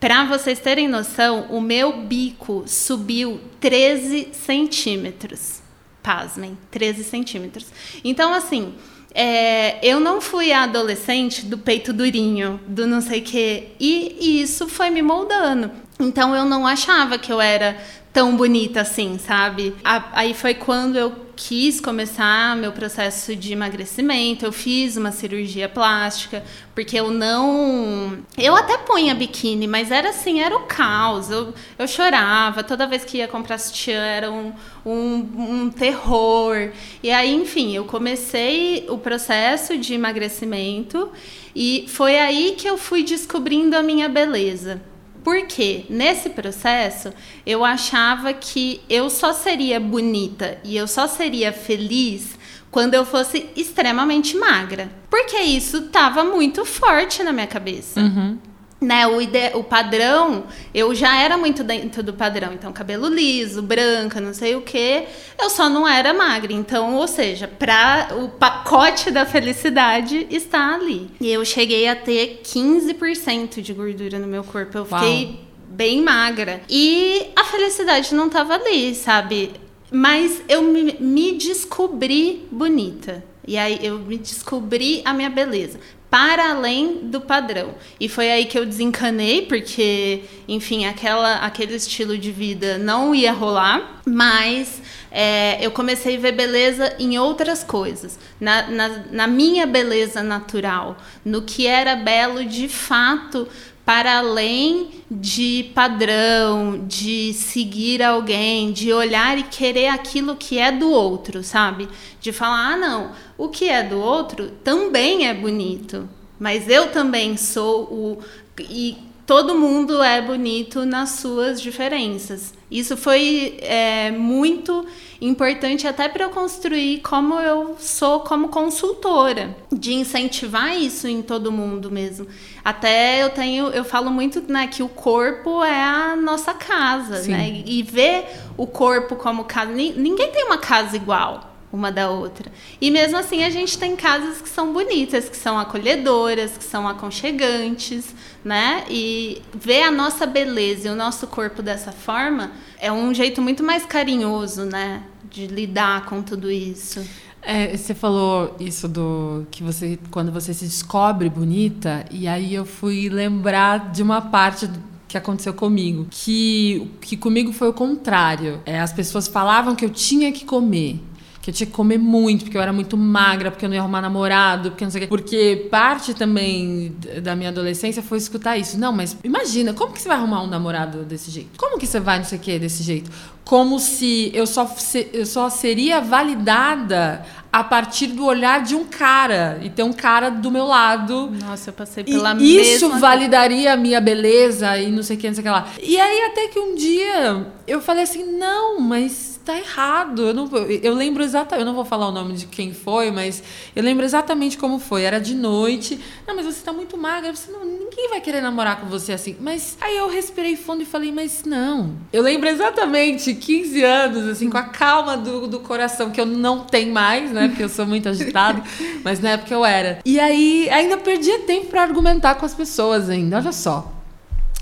Para 0.00 0.24
vocês 0.24 0.58
terem 0.58 0.88
noção, 0.88 1.46
o 1.50 1.60
meu 1.60 2.02
bico 2.02 2.64
subiu 2.66 3.40
13 3.60 4.30
centímetros. 4.32 5.62
Pasmem, 6.02 6.58
13 6.72 7.04
centímetros. 7.04 7.66
Então, 8.02 8.34
assim, 8.34 8.74
é, 9.14 9.78
eu 9.86 10.00
não 10.00 10.20
fui 10.20 10.52
a 10.52 10.64
adolescente 10.64 11.46
do 11.46 11.56
peito 11.56 11.92
durinho, 11.92 12.58
do 12.66 12.84
não 12.84 13.00
sei 13.00 13.20
o 13.20 13.22
quê. 13.22 13.68
E, 13.78 14.16
e 14.20 14.42
isso 14.42 14.66
foi 14.66 14.90
me 14.90 15.02
moldando. 15.02 15.70
Então 16.02 16.34
eu 16.34 16.44
não 16.44 16.66
achava 16.66 17.18
que 17.18 17.32
eu 17.32 17.40
era 17.40 17.76
tão 18.12 18.36
bonita 18.36 18.82
assim, 18.82 19.18
sabe? 19.18 19.74
Aí 19.82 20.34
foi 20.34 20.52
quando 20.52 20.96
eu 20.96 21.22
quis 21.34 21.80
começar 21.80 22.54
meu 22.56 22.70
processo 22.72 23.34
de 23.34 23.52
emagrecimento. 23.52 24.44
Eu 24.44 24.52
fiz 24.52 24.96
uma 24.96 25.10
cirurgia 25.10 25.68
plástica, 25.68 26.44
porque 26.74 26.98
eu 26.98 27.10
não. 27.10 28.18
Eu 28.36 28.54
até 28.54 28.76
punha 28.78 29.14
biquíni, 29.14 29.66
mas 29.66 29.90
era 29.90 30.10
assim, 30.10 30.40
era 30.40 30.54
o 30.54 30.64
caos. 30.66 31.30
Eu, 31.30 31.54
eu 31.78 31.88
chorava, 31.88 32.62
toda 32.62 32.86
vez 32.86 33.04
que 33.04 33.18
ia 33.18 33.28
comprar 33.28 33.58
sutiã 33.58 34.00
era 34.00 34.30
um, 34.30 34.52
um, 34.84 35.28
um 35.38 35.70
terror. 35.70 36.70
E 37.02 37.10
aí, 37.10 37.34
enfim, 37.34 37.74
eu 37.74 37.84
comecei 37.84 38.86
o 38.90 38.98
processo 38.98 39.78
de 39.78 39.94
emagrecimento 39.94 41.10
e 41.56 41.86
foi 41.88 42.18
aí 42.18 42.54
que 42.58 42.68
eu 42.68 42.76
fui 42.76 43.02
descobrindo 43.02 43.74
a 43.74 43.82
minha 43.82 44.08
beleza. 44.08 44.91
Porque 45.24 45.84
nesse 45.88 46.30
processo 46.30 47.12
eu 47.46 47.64
achava 47.64 48.32
que 48.32 48.80
eu 48.88 49.08
só 49.08 49.32
seria 49.32 49.78
bonita 49.78 50.58
e 50.64 50.76
eu 50.76 50.86
só 50.88 51.06
seria 51.06 51.52
feliz 51.52 52.38
quando 52.70 52.94
eu 52.94 53.04
fosse 53.04 53.48
extremamente 53.54 54.36
magra. 54.36 54.90
Porque 55.08 55.38
isso 55.38 55.78
estava 55.78 56.24
muito 56.24 56.64
forte 56.64 57.22
na 57.22 57.32
minha 57.32 57.46
cabeça. 57.46 58.00
Uhum 58.00 58.51
né, 58.82 59.06
o, 59.06 59.20
ide 59.20 59.52
o 59.54 59.62
padrão, 59.62 60.44
eu 60.74 60.94
já 60.94 61.16
era 61.16 61.36
muito 61.36 61.62
dentro 61.62 62.02
do 62.02 62.12
padrão. 62.12 62.52
Então, 62.52 62.72
cabelo 62.72 63.08
liso, 63.08 63.62
branca, 63.62 64.20
não 64.20 64.34
sei 64.34 64.54
o 64.56 64.60
que. 64.60 65.04
Eu 65.40 65.48
só 65.48 65.68
não 65.68 65.86
era 65.88 66.12
magra. 66.12 66.52
Então, 66.52 66.96
ou 66.96 67.06
seja, 67.06 67.46
pra, 67.46 68.08
o 68.20 68.28
pacote 68.28 69.10
da 69.10 69.24
felicidade 69.24 70.26
está 70.30 70.74
ali. 70.74 71.10
E 71.20 71.30
eu 71.30 71.44
cheguei 71.44 71.88
a 71.88 71.96
ter 71.96 72.42
15% 72.44 73.62
de 73.62 73.72
gordura 73.72 74.18
no 74.18 74.26
meu 74.26 74.44
corpo. 74.44 74.76
Eu 74.76 74.84
fiquei 74.84 75.40
bem 75.68 76.02
magra. 76.02 76.60
E 76.68 77.28
a 77.34 77.44
felicidade 77.44 78.14
não 78.14 78.28
tava 78.28 78.54
ali, 78.54 78.94
sabe? 78.94 79.52
Mas 79.92 80.42
eu 80.48 80.62
me, 80.62 80.96
me 80.98 81.32
descobri 81.32 82.48
bonita. 82.50 83.22
E 83.46 83.58
aí 83.58 83.78
eu 83.82 83.98
me 83.98 84.16
descobri 84.16 85.02
a 85.04 85.12
minha 85.12 85.28
beleza 85.28 85.78
para 86.12 86.50
além 86.50 86.98
do 87.04 87.22
padrão. 87.22 87.74
E 87.98 88.06
foi 88.06 88.30
aí 88.30 88.44
que 88.44 88.58
eu 88.58 88.66
desencanei, 88.66 89.46
porque, 89.46 90.24
enfim, 90.46 90.84
aquela, 90.84 91.36
aquele 91.36 91.74
estilo 91.74 92.18
de 92.18 92.30
vida 92.30 92.76
não 92.76 93.14
ia 93.14 93.32
rolar, 93.32 94.02
mas 94.04 94.82
é, 95.10 95.56
eu 95.64 95.70
comecei 95.70 96.18
a 96.18 96.20
ver 96.20 96.32
beleza 96.32 96.94
em 96.98 97.18
outras 97.18 97.64
coisas, 97.64 98.18
na, 98.38 98.66
na, 98.70 98.88
na 99.10 99.26
minha 99.26 99.66
beleza 99.66 100.22
natural, 100.22 100.98
no 101.24 101.40
que 101.40 101.66
era 101.66 101.96
belo 101.96 102.44
de 102.44 102.68
fato 102.68 103.48
para 103.84 104.18
além 104.18 104.90
de 105.10 105.70
padrão, 105.74 106.84
de 106.86 107.32
seguir 107.32 108.02
alguém, 108.02 108.72
de 108.72 108.92
olhar 108.92 109.36
e 109.38 109.42
querer 109.42 109.88
aquilo 109.88 110.36
que 110.36 110.58
é 110.58 110.70
do 110.70 110.90
outro, 110.90 111.42
sabe? 111.42 111.88
De 112.20 112.32
falar, 112.32 112.74
ah, 112.74 112.76
não, 112.76 113.12
o 113.36 113.48
que 113.48 113.68
é 113.68 113.82
do 113.82 113.98
outro 113.98 114.50
também 114.62 115.26
é 115.26 115.34
bonito, 115.34 116.08
mas 116.38 116.68
eu 116.68 116.90
também 116.90 117.36
sou 117.36 117.82
o. 117.84 118.18
E 118.60 118.96
todo 119.26 119.58
mundo 119.58 120.02
é 120.02 120.22
bonito 120.22 120.84
nas 120.84 121.10
suas 121.10 121.60
diferenças. 121.60 122.54
Isso 122.72 122.96
foi 122.96 123.58
é, 123.60 124.10
muito 124.10 124.86
importante 125.20 125.86
até 125.86 126.08
para 126.08 126.24
eu 126.24 126.30
construir 126.30 127.00
como 127.00 127.34
eu 127.34 127.76
sou 127.78 128.20
como 128.20 128.48
consultora, 128.48 129.54
de 129.70 129.92
incentivar 129.92 130.74
isso 130.74 131.06
em 131.06 131.20
todo 131.20 131.52
mundo 131.52 131.90
mesmo. 131.90 132.26
Até 132.64 133.22
eu 133.22 133.28
tenho, 133.28 133.66
eu 133.68 133.84
falo 133.84 134.10
muito 134.10 134.42
né, 134.50 134.66
que 134.68 134.82
o 134.82 134.88
corpo 134.88 135.62
é 135.62 135.82
a 135.82 136.16
nossa 136.16 136.54
casa, 136.54 137.18
Sim. 137.18 137.32
né? 137.32 137.62
E 137.66 137.82
ver 137.82 138.24
o 138.56 138.66
corpo 138.66 139.16
como 139.16 139.44
casa. 139.44 139.70
Ninguém 139.70 140.32
tem 140.32 140.44
uma 140.44 140.58
casa 140.58 140.96
igual 140.96 141.52
uma 141.72 141.90
da 141.90 142.10
outra. 142.10 142.52
E 142.80 142.90
mesmo 142.90 143.16
assim 143.16 143.44
a 143.44 143.50
gente 143.50 143.78
tem 143.78 143.96
casas 143.96 144.42
que 144.42 144.48
são 144.48 144.72
bonitas, 144.72 145.28
que 145.28 145.36
são 145.36 145.58
acolhedoras, 145.58 146.56
que 146.58 146.64
são 146.64 146.86
aconchegantes, 146.86 148.14
né? 148.44 148.84
E 148.90 149.42
ver 149.54 149.82
a 149.82 149.90
nossa 149.90 150.26
beleza 150.26 150.88
e 150.88 150.90
o 150.90 150.96
nosso 150.96 151.26
corpo 151.26 151.62
dessa 151.62 151.92
forma 151.92 152.52
é 152.80 152.90
um 152.90 153.14
jeito 153.14 153.40
muito 153.40 153.62
mais 153.62 153.86
carinhoso, 153.86 154.64
né? 154.64 155.02
De 155.30 155.46
lidar 155.46 156.06
com 156.06 156.22
tudo 156.22 156.50
isso. 156.50 157.00
É, 157.40 157.76
você 157.76 157.94
falou 157.94 158.54
isso 158.60 158.86
do 158.86 159.46
que 159.50 159.62
você 159.62 159.98
quando 160.10 160.30
você 160.30 160.54
se 160.54 160.64
descobre 160.64 161.28
bonita 161.28 162.04
e 162.08 162.28
aí 162.28 162.54
eu 162.54 162.64
fui 162.64 163.08
lembrar 163.08 163.90
de 163.90 164.00
uma 164.00 164.20
parte 164.20 164.70
que 165.08 165.18
aconteceu 165.18 165.52
comigo, 165.52 166.06
que 166.08 166.88
que 167.00 167.16
comigo 167.16 167.52
foi 167.52 167.68
o 167.68 167.72
contrário. 167.72 168.60
É, 168.64 168.80
as 168.80 168.92
pessoas 168.92 169.26
falavam 169.26 169.74
que 169.74 169.84
eu 169.84 169.90
tinha 169.90 170.30
que 170.32 170.44
comer 170.44 171.00
que 171.42 171.50
eu 171.50 171.54
tinha 171.54 171.66
que 171.66 171.72
comer 171.72 171.98
muito, 171.98 172.44
porque 172.44 172.56
eu 172.56 172.62
era 172.62 172.72
muito 172.72 172.96
magra, 172.96 173.50
porque 173.50 173.64
eu 173.64 173.68
não 173.68 173.74
ia 173.74 173.82
arrumar 173.82 174.00
namorado, 174.00 174.70
porque 174.70 174.84
não 174.84 174.92
sei 174.92 175.00
o 175.00 175.02
quê. 175.02 175.08
Porque 175.08 175.66
parte 175.68 176.14
também 176.14 176.96
da 177.20 177.34
minha 177.34 177.50
adolescência 177.50 178.00
foi 178.00 178.18
escutar 178.18 178.56
isso. 178.56 178.78
Não, 178.78 178.92
mas 178.92 179.16
imagina, 179.24 179.74
como 179.74 179.92
que 179.92 180.00
você 180.00 180.06
vai 180.06 180.16
arrumar 180.16 180.44
um 180.44 180.46
namorado 180.46 181.02
desse 181.02 181.32
jeito? 181.32 181.50
Como 181.58 181.78
que 181.78 181.86
você 181.86 181.98
vai 181.98 182.18
não 182.18 182.24
sei 182.24 182.38
o 182.38 182.40
quê 182.40 182.60
desse 182.60 182.84
jeito? 182.84 183.10
Como 183.44 183.80
se 183.80 184.30
eu 184.32 184.46
só, 184.46 184.72
eu 185.12 185.26
só 185.26 185.50
seria 185.50 186.00
validada 186.00 187.26
a 187.52 187.64
partir 187.64 188.06
do 188.06 188.24
olhar 188.24 188.62
de 188.62 188.76
um 188.76 188.84
cara 188.84 189.58
e 189.62 189.68
ter 189.68 189.82
um 189.82 189.92
cara 189.92 190.30
do 190.30 190.48
meu 190.48 190.64
lado. 190.64 191.28
Nossa, 191.44 191.70
eu 191.70 191.74
passei 191.74 192.04
pela 192.04 192.34
e 192.38 192.56
Isso 192.56 192.88
validaria 193.00 193.72
a 193.72 193.76
minha 193.76 194.00
beleza 194.00 194.78
e 194.78 194.92
não 194.92 195.02
sei 195.02 195.16
o 195.16 195.18
que, 195.18 195.26
não 195.26 195.34
sei 195.34 195.42
o 195.42 195.44
que 195.44 195.50
lá. 195.50 195.68
E 195.82 196.00
aí 196.00 196.22
até 196.30 196.46
que 196.46 196.58
um 196.60 196.76
dia 196.76 197.46
eu 197.66 197.80
falei 197.80 198.04
assim, 198.04 198.24
não, 198.38 198.80
mas 198.80 199.31
tá 199.44 199.56
errado. 199.56 200.28
Eu, 200.28 200.34
não, 200.34 200.48
eu 200.82 200.94
lembro 200.94 201.22
exatamente, 201.22 201.60
eu 201.60 201.66
não 201.66 201.74
vou 201.74 201.84
falar 201.84 202.08
o 202.08 202.12
nome 202.12 202.34
de 202.34 202.46
quem 202.46 202.72
foi, 202.72 203.10
mas 203.10 203.42
eu 203.74 203.82
lembro 203.82 204.04
exatamente 204.04 204.56
como 204.56 204.78
foi. 204.78 205.02
Era 205.02 205.20
de 205.20 205.34
noite. 205.34 206.00
Não, 206.26 206.34
mas 206.34 206.46
você 206.46 206.62
tá 206.62 206.72
muito 206.72 206.96
magra, 206.96 207.34
você 207.34 207.50
não, 207.50 207.64
ninguém 207.64 208.08
vai 208.08 208.20
querer 208.20 208.40
namorar 208.40 208.80
com 208.80 208.86
você 208.86 209.12
assim. 209.12 209.36
Mas 209.40 209.76
aí 209.80 209.96
eu 209.96 210.08
respirei 210.08 210.56
fundo 210.56 210.82
e 210.82 210.86
falei, 210.86 211.12
mas 211.12 211.44
não. 211.44 211.96
Eu 212.12 212.22
lembro 212.22 212.48
exatamente 212.48 213.34
15 213.34 213.82
anos, 213.82 214.28
assim, 214.28 214.48
com 214.48 214.58
a 214.58 214.64
calma 214.64 215.16
do, 215.16 215.46
do 215.46 215.60
coração, 215.60 216.10
que 216.10 216.20
eu 216.20 216.26
não 216.26 216.60
tenho 216.60 216.92
mais, 216.92 217.30
né? 217.30 217.48
Porque 217.48 217.62
eu 217.62 217.68
sou 217.68 217.86
muito 217.86 218.08
agitado, 218.08 218.62
mas 219.04 219.20
na 219.20 219.30
época 219.30 219.52
eu 219.52 219.64
era. 219.64 219.98
E 220.04 220.18
aí 220.18 220.68
ainda 220.70 220.96
perdia 220.96 221.40
tempo 221.40 221.66
para 221.66 221.82
argumentar 221.82 222.34
com 222.36 222.46
as 222.46 222.54
pessoas 222.54 223.08
ainda. 223.08 223.36
Olha 223.38 223.52
só. 223.52 224.01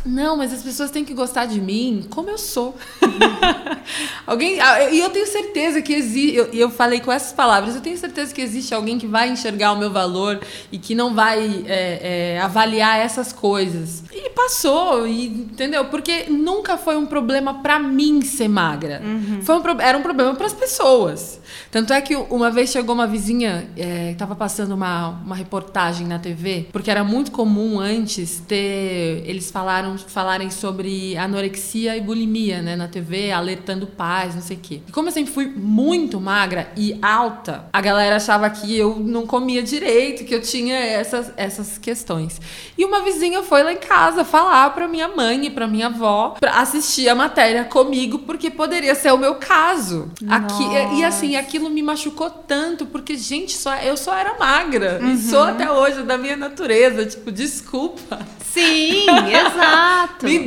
Não, 0.04 0.36
mas 0.36 0.52
as 0.52 0.62
pessoas 0.62 0.90
têm 0.90 1.04
que 1.04 1.12
gostar 1.12 1.46
de 1.46 1.60
mim 1.60 2.06
como 2.10 2.30
eu 2.30 2.38
sou. 2.38 2.76
alguém 4.26 4.60
ah, 4.60 4.90
e 4.90 5.00
eu 5.00 5.10
tenho 5.10 5.26
certeza 5.26 5.82
que 5.82 5.92
existe. 5.92 6.36
Eu, 6.36 6.46
eu 6.46 6.70
falei 6.70 7.00
com 7.00 7.12
essas 7.12 7.32
palavras. 7.32 7.74
Eu 7.74 7.80
tenho 7.80 7.96
certeza 7.98 8.32
que 8.32 8.40
existe 8.40 8.74
alguém 8.74 8.98
que 8.98 9.06
vai 9.06 9.28
enxergar 9.28 9.72
o 9.72 9.78
meu 9.78 9.90
valor 9.90 10.40
e 10.72 10.78
que 10.78 10.94
não 10.94 11.14
vai 11.14 11.64
é, 11.66 12.34
é, 12.36 12.40
avaliar 12.40 12.98
essas 12.98 13.32
coisas. 13.32 14.02
E 14.12 14.30
passou, 14.30 15.06
e, 15.06 15.26
entendeu? 15.26 15.84
Porque 15.86 16.24
nunca 16.28 16.76
foi 16.76 16.96
um 16.96 17.06
problema 17.06 17.54
para 17.54 17.78
mim 17.78 18.22
ser 18.22 18.48
magra. 18.48 19.02
Uhum. 19.04 19.42
Foi 19.42 19.56
um, 19.56 19.80
era 19.80 19.98
um 19.98 20.02
problema 20.02 20.34
para 20.34 20.46
as 20.46 20.54
pessoas. 20.54 21.40
Tanto 21.70 21.92
é 21.92 22.00
que 22.00 22.14
uma 22.16 22.50
vez 22.50 22.70
chegou 22.70 22.94
uma 22.94 23.06
vizinha 23.06 23.68
é, 23.76 24.12
estava 24.12 24.34
passando 24.34 24.72
uma, 24.72 25.08
uma 25.24 25.34
reportagem 25.34 26.06
na 26.06 26.18
TV, 26.18 26.68
porque 26.72 26.90
era 26.90 27.04
muito 27.04 27.30
comum 27.30 27.78
antes 27.78 28.40
ter. 28.46 29.22
Eles 29.26 29.50
falaram 29.50 29.89
falarem 29.98 30.50
sobre 30.50 31.16
anorexia 31.16 31.96
e 31.96 32.00
bulimia, 32.00 32.62
né, 32.62 32.76
na 32.76 32.88
TV, 32.88 33.30
alertando 33.30 33.86
pais, 33.86 34.34
não 34.34 34.42
sei 34.42 34.56
o 34.56 34.60
quê. 34.60 34.80
E 34.86 34.92
como 34.92 35.08
eu 35.08 35.12
sempre 35.12 35.32
fui 35.32 35.46
muito 35.46 36.20
magra 36.20 36.70
e 36.76 36.98
alta, 37.02 37.64
a 37.72 37.80
galera 37.80 38.16
achava 38.16 38.48
que 38.50 38.76
eu 38.76 38.96
não 38.98 39.26
comia 39.26 39.62
direito, 39.62 40.24
que 40.24 40.34
eu 40.34 40.40
tinha 40.40 40.76
essas, 40.76 41.32
essas 41.36 41.78
questões. 41.78 42.40
E 42.76 42.84
uma 42.84 43.02
vizinha 43.02 43.42
foi 43.42 43.62
lá 43.62 43.72
em 43.72 43.78
casa 43.78 44.24
falar 44.24 44.70
pra 44.70 44.88
minha 44.88 45.08
mãe 45.08 45.46
e 45.46 45.50
pra 45.50 45.66
minha 45.66 45.86
avó 45.86 46.36
pra 46.38 46.60
assistir 46.60 47.08
a 47.08 47.14
matéria 47.14 47.64
comigo, 47.64 48.20
porque 48.20 48.50
poderia 48.50 48.94
ser 48.94 49.12
o 49.12 49.18
meu 49.18 49.36
caso. 49.36 50.10
Aqui, 50.28 50.64
e 50.96 51.04
assim, 51.04 51.36
aquilo 51.36 51.70
me 51.70 51.82
machucou 51.82 52.30
tanto, 52.30 52.86
porque, 52.86 53.16
gente, 53.16 53.56
só, 53.56 53.74
eu 53.76 53.96
só 53.96 54.16
era 54.16 54.38
magra. 54.38 54.98
Uhum. 55.00 55.12
E 55.12 55.18
sou 55.18 55.42
até 55.42 55.70
hoje 55.70 56.02
da 56.02 56.16
minha 56.16 56.36
natureza. 56.36 57.06
Tipo, 57.06 57.30
desculpa. 57.30 58.18
Sim, 58.52 59.06
exato. 59.30 59.79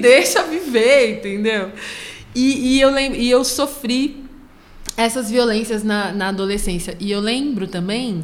Deixa 0.03 0.43
viver, 0.43 1.19
entendeu? 1.19 1.71
E, 2.35 2.75
e, 2.75 2.81
eu, 2.81 2.89
lembro, 2.89 3.17
e 3.17 3.29
eu 3.29 3.41
sofri 3.45 4.25
essas 4.97 5.31
violências 5.31 5.81
na, 5.81 6.11
na 6.11 6.27
adolescência. 6.27 6.97
E 6.99 7.09
eu 7.09 7.21
lembro 7.21 7.67
também 7.67 8.21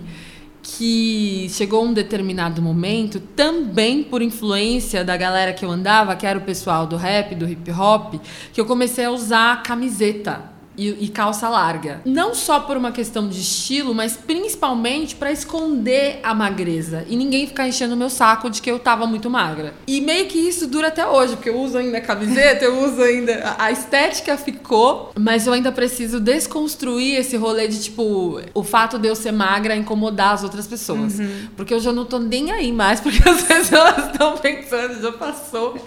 que 0.62 1.48
chegou 1.50 1.86
um 1.86 1.94
determinado 1.94 2.62
momento, 2.62 3.22
também 3.22 4.04
por 4.04 4.22
influência 4.22 5.06
da 5.06 5.16
galera 5.16 5.54
que 5.54 5.64
eu 5.64 5.72
andava, 5.72 6.18
que 6.18 6.26
era 6.26 6.38
o 6.38 6.42
pessoal 6.42 6.86
do 6.86 6.98
rap, 6.98 7.34
do 7.34 7.48
hip 7.48 7.72
hop, 7.72 8.16
que 8.52 8.60
eu 8.60 8.66
comecei 8.66 9.06
a 9.06 9.12
usar 9.12 9.64
camiseta 9.64 10.59
e, 10.80 11.06
e, 11.06 11.08
calça 11.10 11.50
larga. 11.50 12.02
Não 12.06 12.34
só 12.34 12.62
por 12.62 12.78
uma 12.78 12.92
questão 12.92 13.28
de 13.28 13.42
estilo, 13.42 13.94
mas 13.94 14.16
principalmente 14.16 15.14
para 15.14 15.30
esconder 15.30 16.22
a 16.24 16.34
magreza 16.34 17.06
e 17.10 17.18
ninguém 17.18 17.46
ficar 17.46 17.68
enchendo 17.68 17.96
o 17.96 17.98
meu 17.98 18.10
saco 18.10 18.50
de 18.50 18.62
que 18.62 18.72
eu 18.72 18.80
tava 18.80 19.06
muito 19.06 19.30
magra. 19.30 19.74
E 19.86 20.00
meio 20.00 20.28
que 20.28 20.38
isso 20.38 20.68
dura 20.68 20.88
até 20.88 21.06
hoje, 21.06 21.36
porque 21.36 21.50
eu 21.50 21.60
uso 21.60 21.78
ainda 21.78 21.98
a 21.98 22.02
camiseta, 22.02 22.64
eu 22.64 22.82
uso 22.82 23.02
ainda. 23.02 23.56
A 23.58 23.72
estética 23.72 24.38
ficou, 24.38 25.12
mas 25.20 25.46
eu 25.46 25.52
ainda 25.52 25.72
preciso 25.72 26.20
desconstruir 26.20 27.16
esse 27.16 27.36
rolê 27.36 27.68
de 27.68 27.82
tipo, 27.82 28.42
o 28.54 28.64
fato 28.64 28.98
de 28.98 29.10
eu 29.10 29.16
ser 29.16 29.34
magra 29.34 29.76
incomodar 29.76 30.34
as 30.34 30.44
outras 30.44 30.66
pessoas. 30.66 31.20
Uhum. 31.20 31.50
Porque 31.58 31.74
eu 31.74 31.80
já 31.80 31.92
não 31.92 32.06
tô 32.06 32.20
nem 32.20 32.52
aí 32.52 32.72
mais, 32.72 33.02
porque 33.02 33.28
as 33.28 33.44
pessoas 33.44 34.12
estão 34.12 34.38
pensando, 34.38 35.02
já 35.02 35.12
passou. 35.12 35.78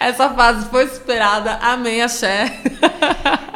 Essa 0.00 0.30
fase 0.30 0.66
foi 0.70 0.88
superada, 0.88 1.58
amém, 1.60 2.00
axé. 2.00 2.62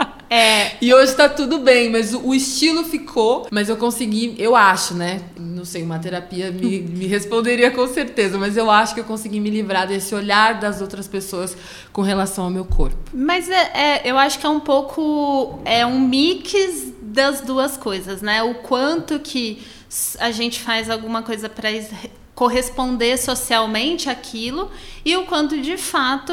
É. 0.33 0.77
E 0.81 0.95
hoje 0.95 1.15
tá 1.15 1.29
tudo 1.29 1.59
bem, 1.59 1.91
mas 1.91 2.15
o, 2.15 2.33
estilo 2.33 2.85
ficou. 2.85 3.47
Mas 3.51 3.69
eu 3.69 3.77
consegui, 3.77 4.35
eu 4.39 4.57
acho, 4.57 4.95
né? 4.95 5.21
Não 5.37 5.63
sei, 5.63 5.83
uma 5.83 5.99
terapia 5.99 6.51
me, 6.51 6.81
me 6.89 7.07
responderia 7.07 7.71
com 7.71 7.87
certeza, 7.87 8.39
mas 8.39 8.57
eu 8.57 8.71
acho 8.71 8.95
que 8.95 9.01
eu 9.01 9.05
consegui 9.05 9.41
me 9.41 9.51
livrar 9.51 9.87
desse 9.87 10.15
olhar 10.15 10.59
das 10.59 10.81
outras 10.81 11.07
pessoas 11.07 11.55
com 11.93 12.01
relação 12.01 12.45
ao 12.45 12.51
meu 12.51 12.65
corpo. 12.65 12.97
Mas 13.13 13.51
é, 13.51 13.71
é 13.75 14.03
eu 14.11 14.17
acho 14.17 14.39
que 14.39 14.47
é 14.47 14.49
um 14.49 14.61
pouco. 14.61 15.61
É 15.67 15.85
um 15.85 16.01
mix 16.01 16.55
das 17.03 17.43
duas 17.43 17.77
coisas, 17.77 18.23
né? 18.23 18.43
O 18.43 18.55
quanto 18.55 19.21
que 19.21 19.63
a 20.19 20.31
gente 20.31 20.61
faz 20.61 20.89
alguma 20.89 21.23
coisa 21.23 21.51
para 21.51 21.71
corresponder 22.35 23.19
socialmente 23.19 24.09
aquilo 24.09 24.71
e 25.05 25.17
o 25.17 25.25
quanto 25.25 25.61
de 25.61 25.77
fato 25.77 26.33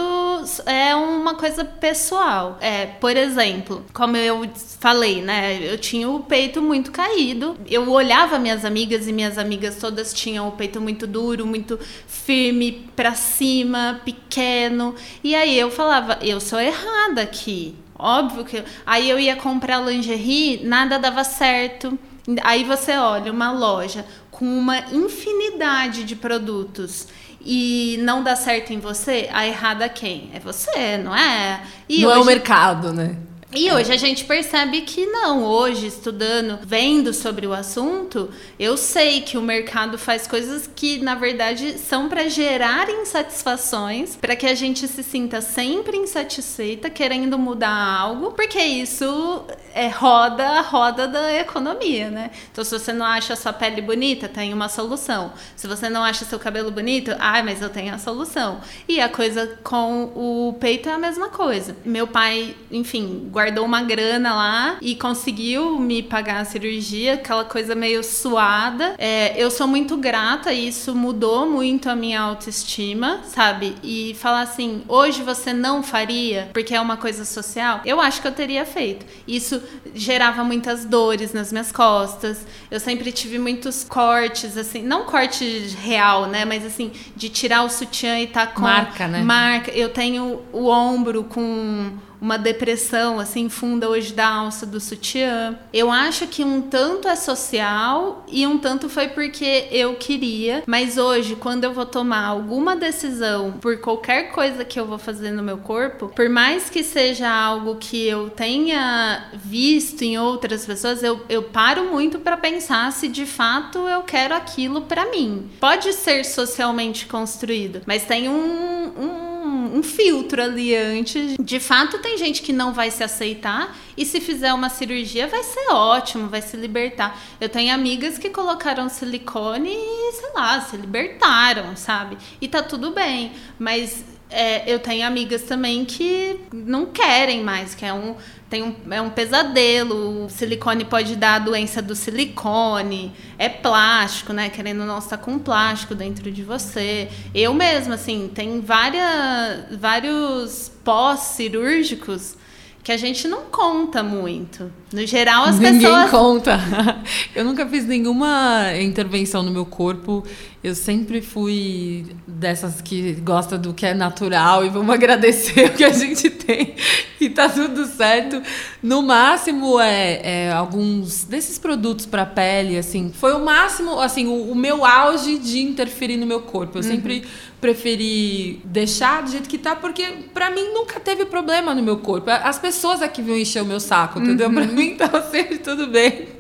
é 0.66 0.96
uma 0.96 1.36
coisa 1.36 1.66
pessoal. 1.66 2.58
É, 2.62 2.86
por 2.86 3.16
exemplo, 3.18 3.86
como 3.94 4.16
eu 4.16 4.50
falei, 4.80 5.22
né, 5.22 5.60
eu 5.62 5.78
tinha 5.78 6.10
o 6.10 6.22
peito 6.22 6.62
muito 6.62 6.92
caído. 6.92 7.58
Eu 7.70 7.90
olhava 7.90 8.40
minhas 8.40 8.64
amigas 8.64 9.08
e 9.08 9.14
minhas 9.14 9.38
amigas 9.38 9.76
todas 9.76 10.14
tinham 10.14 10.48
o 10.48 10.52
peito 10.54 10.80
muito 10.80 11.06
duro, 11.06 11.46
muito 11.46 11.78
firme 12.08 12.90
para 12.96 13.14
cima, 13.14 14.00
pequeno. 14.06 14.96
E 15.24 15.36
aí 15.36 15.60
eu 15.60 15.70
falava, 15.70 16.20
eu 16.22 16.40
sou 16.40 16.60
errada 16.60 17.22
aqui. 17.22 17.76
Óbvio 17.98 18.46
que 18.46 18.64
aí 18.86 19.10
eu 19.10 19.20
ia 19.20 19.36
comprar 19.36 19.80
lingerie, 19.80 20.62
nada 20.64 20.98
dava 20.98 21.26
certo. 21.26 22.00
Aí 22.44 22.64
você 22.64 22.96
olha 22.96 23.32
uma 23.32 23.52
loja 23.52 24.06
com 24.40 24.46
uma 24.46 24.80
infinidade 24.94 26.06
de 26.06 26.16
produtos 26.16 27.10
e 27.42 28.00
não 28.04 28.24
dá 28.24 28.38
certo 28.38 28.72
em 28.72 28.80
você, 28.80 29.30
a 29.34 29.46
errada 29.46 29.90
quem? 29.90 30.32
É 30.34 30.40
você, 30.40 30.98
não 30.98 31.14
é? 31.14 31.62
E 31.90 32.02
não 32.02 32.10
hoje... 32.10 32.20
é 32.20 32.22
o 32.22 32.26
mercado, 32.26 32.94
né? 32.94 33.18
E 33.52 33.72
hoje 33.72 33.92
a 33.92 33.98
gente 33.98 34.26
percebe 34.26 34.82
que 34.82 35.08
não. 35.08 35.44
Hoje, 35.44 35.88
estudando, 35.88 36.60
vendo 36.62 37.12
sobre 37.12 37.48
o 37.48 37.54
assunto, 37.54 38.30
eu 38.60 38.78
sei 38.78 39.22
que 39.22 39.40
o 39.40 39.42
mercado 39.42 39.98
faz 39.98 40.28
coisas 40.28 40.70
que, 40.76 41.00
na 41.00 41.16
verdade, 41.16 41.80
são 41.80 42.08
para 42.08 42.30
gerar 42.30 42.88
insatisfações, 42.92 44.16
para 44.16 44.36
que 44.36 44.46
a 44.46 44.54
gente 44.54 44.88
se 44.88 45.02
sinta 45.02 45.42
sempre 45.42 45.98
insatisfeita, 45.98 46.92
querendo 46.92 47.40
mudar 47.40 48.00
algo, 48.00 48.34
porque 48.34 48.60
isso 48.60 49.44
é 49.74 49.88
roda 49.88 50.46
a 50.48 50.62
roda 50.62 51.08
da 51.08 51.34
economia, 51.34 52.12
né? 52.12 52.30
Então, 52.52 52.64
se 52.64 52.78
você 52.78 52.94
não 52.94 53.06
acha 53.06 53.36
sua 53.36 53.52
pele 53.52 53.82
bonita, 53.82 54.28
tem 54.28 54.54
uma 54.54 54.70
solução. 54.70 55.34
Se 55.56 55.66
você 55.66 55.90
não 55.90 56.04
acha 56.04 56.24
seu 56.24 56.38
cabelo 56.38 56.70
bonito, 56.70 57.16
ah, 57.20 57.42
mas 57.42 57.64
eu 57.64 57.70
tenho 57.70 57.96
a 57.96 57.98
solução. 57.98 58.62
E 58.88 59.02
a 59.02 59.10
coisa 59.10 59.58
com 59.64 60.04
o 60.16 60.54
peito 60.60 60.88
é 60.88 60.94
a 60.94 61.00
mesma 61.00 61.30
coisa. 61.30 61.76
Meu 61.84 62.06
pai, 62.06 62.56
enfim, 62.72 63.28
guardou 63.40 63.64
uma 63.64 63.82
grana 63.82 64.36
lá 64.36 64.78
e 64.82 64.96
conseguiu 64.96 65.80
me 65.80 66.04
pagar 66.04 66.42
a 66.42 66.46
cirurgia, 66.46 67.14
aquela 67.14 67.46
coisa 67.46 67.74
meio 67.74 68.04
suada. 68.04 68.96
É, 68.98 69.34
eu 69.42 69.50
sou 69.50 69.66
muito 69.66 69.96
grata, 69.96 70.52
e 70.52 70.68
isso 70.68 70.94
mudou 70.94 71.50
muito 71.50 71.90
a 71.90 71.96
minha 71.96 72.20
autoestima, 72.20 73.22
sabe? 73.24 73.76
E 73.82 74.14
falar 74.20 74.42
assim, 74.42 74.84
hoje 74.90 75.24
você 75.24 75.54
não 75.54 75.82
faria 75.82 76.50
porque 76.52 76.76
é 76.76 76.82
uma 76.82 76.98
coisa 76.98 77.24
social, 77.24 77.80
eu 77.86 78.02
acho 78.02 78.22
que 78.22 78.28
eu 78.28 78.34
teria 78.34 78.66
feito. 78.66 79.06
Isso 79.26 79.62
gerava 79.96 80.44
muitas 80.44 80.84
dores 80.84 81.32
nas 81.32 81.50
minhas 81.54 81.72
costas. 81.72 82.46
Eu 82.70 82.80
sempre 82.80 83.10
tive 83.10 83.40
muitos 83.40 83.86
cortes, 83.86 84.58
assim, 84.58 84.84
não 84.84 85.06
corte 85.06 85.46
real, 85.82 86.26
né? 86.26 86.44
Mas 86.44 86.66
assim, 86.66 86.92
de 87.16 87.30
tirar 87.30 87.64
o 87.64 87.70
sutiã 87.70 88.20
e 88.20 88.28
tá 88.28 88.46
com. 88.48 88.62
Marca, 88.62 89.08
né? 89.08 89.22
Marca. 89.22 89.72
Eu 89.72 89.90
tenho 89.90 90.42
o 90.52 90.68
ombro 90.68 91.24
com 91.24 91.92
uma 92.22 92.38
depressão 92.38 93.20
assim 93.20 93.50
funda 93.50 93.90
hoje 93.90 94.14
da 94.14 94.28
alça 94.28 94.66
do 94.66 94.80
sutiã. 94.80 95.58
Eu 95.74 95.92
acho 95.92 96.28
que 96.28 96.44
um 96.44 96.62
tanto 96.62 97.08
é 97.08 97.16
social 97.16 98.26
e 98.28 98.46
um 98.46 98.58
tanto 98.58 98.90
foi 98.90 99.10
porque 99.10 99.68
eu 99.72 99.96
queria, 99.96 100.64
mas 100.66 100.98
hoje 100.98 101.36
quando 101.36 101.64
eu 101.64 101.74
vou 101.74 101.86
tomar 101.86 102.26
alguma 102.26 102.76
decisão 102.76 103.54
por 103.54 103.78
qualquer 103.80 104.32
coisa 104.32 104.66
que 104.66 104.80
eu 104.80 104.86
vou 104.86 104.98
fazer 104.98 105.32
no 105.32 105.44
meu 105.44 105.58
corpo, 105.58 106.10
por 106.10 106.30
mais 106.30 106.70
que 106.70 106.84
seja 106.84 107.30
algo 107.30 107.76
que 107.76 108.08
eu 108.08 108.30
tenha 108.30 109.30
visto 109.34 110.02
em 110.02 110.18
outras 110.18 110.66
pessoas, 110.66 111.04
eu, 111.04 111.22
eu 111.30 111.44
paro 111.44 111.86
muito 111.86 112.20
para 112.20 112.38
pensar 112.38 112.92
se 112.92 113.08
de 113.08 113.26
fato 113.26 113.80
eu 113.80 114.02
quero 114.04 114.34
aquilo 114.36 114.82
para 114.82 115.10
mim. 115.10 115.50
Pode 115.60 115.94
ser 115.94 116.26
socialmente 116.26 117.06
construído, 117.06 117.82
mas 117.86 118.06
tem 118.06 118.30
um, 118.30 118.34
um 118.34 119.29
um, 119.78 119.84
filtro 119.84 120.42
ali 120.42 120.76
antes. 120.76 121.36
De 121.40 121.60
fato, 121.60 122.00
tem 122.00 122.18
gente 122.18 122.42
que 122.42 122.54
não 122.54 122.74
vai 122.74 122.92
se 122.92 123.04
aceitar 123.04 123.76
e 123.96 124.06
se 124.06 124.20
fizer 124.20 124.54
uma 124.54 124.70
cirurgia 124.70 125.28
vai 125.28 125.44
ser 125.44 125.72
ótimo, 125.72 126.28
vai 126.28 126.42
se 126.42 126.56
libertar. 126.58 127.20
Eu 127.40 127.50
tenho 127.50 127.74
amigas 127.74 128.18
que 128.18 128.30
colocaram 128.30 128.90
silicone 128.90 129.72
e, 129.72 130.12
sei 130.14 130.32
lá, 130.34 130.62
se 130.62 130.78
libertaram, 130.78 131.76
sabe? 131.76 132.18
E 132.42 132.48
tá 132.48 132.64
tudo 132.64 132.92
bem, 132.92 133.32
mas 133.58 134.04
é, 134.30 134.72
eu 134.72 134.80
tenho 134.80 135.06
amigas 135.06 135.44
também 135.44 135.84
que 135.84 136.40
não 136.54 136.86
querem 136.86 137.44
mais, 137.44 137.74
que 137.74 137.86
é 137.86 137.94
um 137.94 138.16
tem 138.50 138.64
um, 138.64 138.76
é 138.90 139.00
um 139.02 139.10
pesadelo. 139.10 140.26
O 140.26 140.30
silicone 140.30 140.84
pode 140.84 141.16
dar 141.16 141.36
a 141.36 141.40
doença 141.40 141.82
do 141.82 141.96
silicone. 141.96 143.14
É 143.38 143.48
plástico, 143.48 144.34
né? 144.34 144.50
Querendo 144.50 144.82
ou 144.82 144.88
não, 144.88 144.98
está 144.98 145.18
com 145.18 145.38
plástico 145.38 145.94
dentro 145.94 146.32
de 146.32 146.44
você. 146.44 147.10
Eu 147.34 147.54
mesma, 147.54 147.96
assim, 147.96 148.30
tem 148.34 148.60
várias, 148.60 149.78
vários 149.80 150.72
pós-cirúrgicos 150.84 152.36
que 152.82 152.92
a 152.92 152.98
gente 152.98 153.28
não 153.28 153.44
conta 153.52 154.02
muito. 154.02 154.72
No 154.92 155.06
geral, 155.06 155.44
as 155.44 155.60
Ninguém 155.60 155.80
pessoas. 155.80 156.06
Ninguém 156.06 156.10
conta. 156.10 156.60
Eu 157.36 157.46
nunca 157.46 157.68
fiz 157.68 157.86
nenhuma 157.86 158.74
intervenção 158.82 159.44
no 159.44 159.52
meu 159.52 159.66
corpo. 159.66 160.24
Eu 160.62 160.76
sempre 160.76 161.22
fui 161.22 162.06
dessas 162.28 162.82
que 162.82 163.14
gosta 163.14 163.58
do 163.58 163.74
que 163.74 163.86
é 163.86 163.94
natural 163.94 164.66
e 164.66 164.70
vamos 164.70 164.92
agradecer 164.94 165.68
o 165.68 165.74
que 165.74 165.86
a 165.86 165.94
gente 165.94 166.30
tem 166.30 166.76
e 167.20 167.30
tá 167.30 167.48
tudo 167.48 167.86
certo. 167.86 168.42
No 168.84 169.02
máximo, 169.02 169.80
é, 169.80 170.48
é 170.48 170.52
alguns 170.52 171.24
desses 171.24 171.58
produtos 171.58 172.06
para 172.06 172.26
pele, 172.26 172.78
assim. 172.78 173.12
Foi 173.14 173.34
o 173.34 173.40
máximo, 173.40 174.00
assim, 174.00 174.28
o, 174.28 174.52
o, 174.52 174.56
meu 174.56 174.86
auge 174.86 175.38
de 175.38 175.60
interferir 175.60 176.18
no 176.18 176.26
meu 176.26 176.42
corpo. 176.42 176.78
Eu 176.78 176.84
uhum. 176.84 176.90
sempre 176.90 177.24
preferi 177.62 178.62
deixar 178.66 179.24
do 179.24 179.32
jeito 179.32 179.48
que 179.48 179.58
tá, 179.58 179.76
porque 179.76 180.06
para 180.34 180.50
mim 180.52 180.74
nunca 180.74 181.00
teve 181.00 181.26
problema 181.26 181.74
no 181.74 181.82
meu 181.82 181.98
corpo. 181.98 182.30
As 182.30 182.60
pessoas 182.60 183.02
aqui 183.02 183.22
vão 183.22 183.38
encher 183.38 183.62
o 183.62 183.66
meu 183.66 183.80
saco, 183.80 184.20
entendeu? 184.20 184.50
Uhum. 184.50 184.56
Para 184.56 184.66
mim 184.66 184.96
tava 185.00 185.22
sempre 185.30 185.58
tudo 185.58 185.88
bem. 185.88 186.39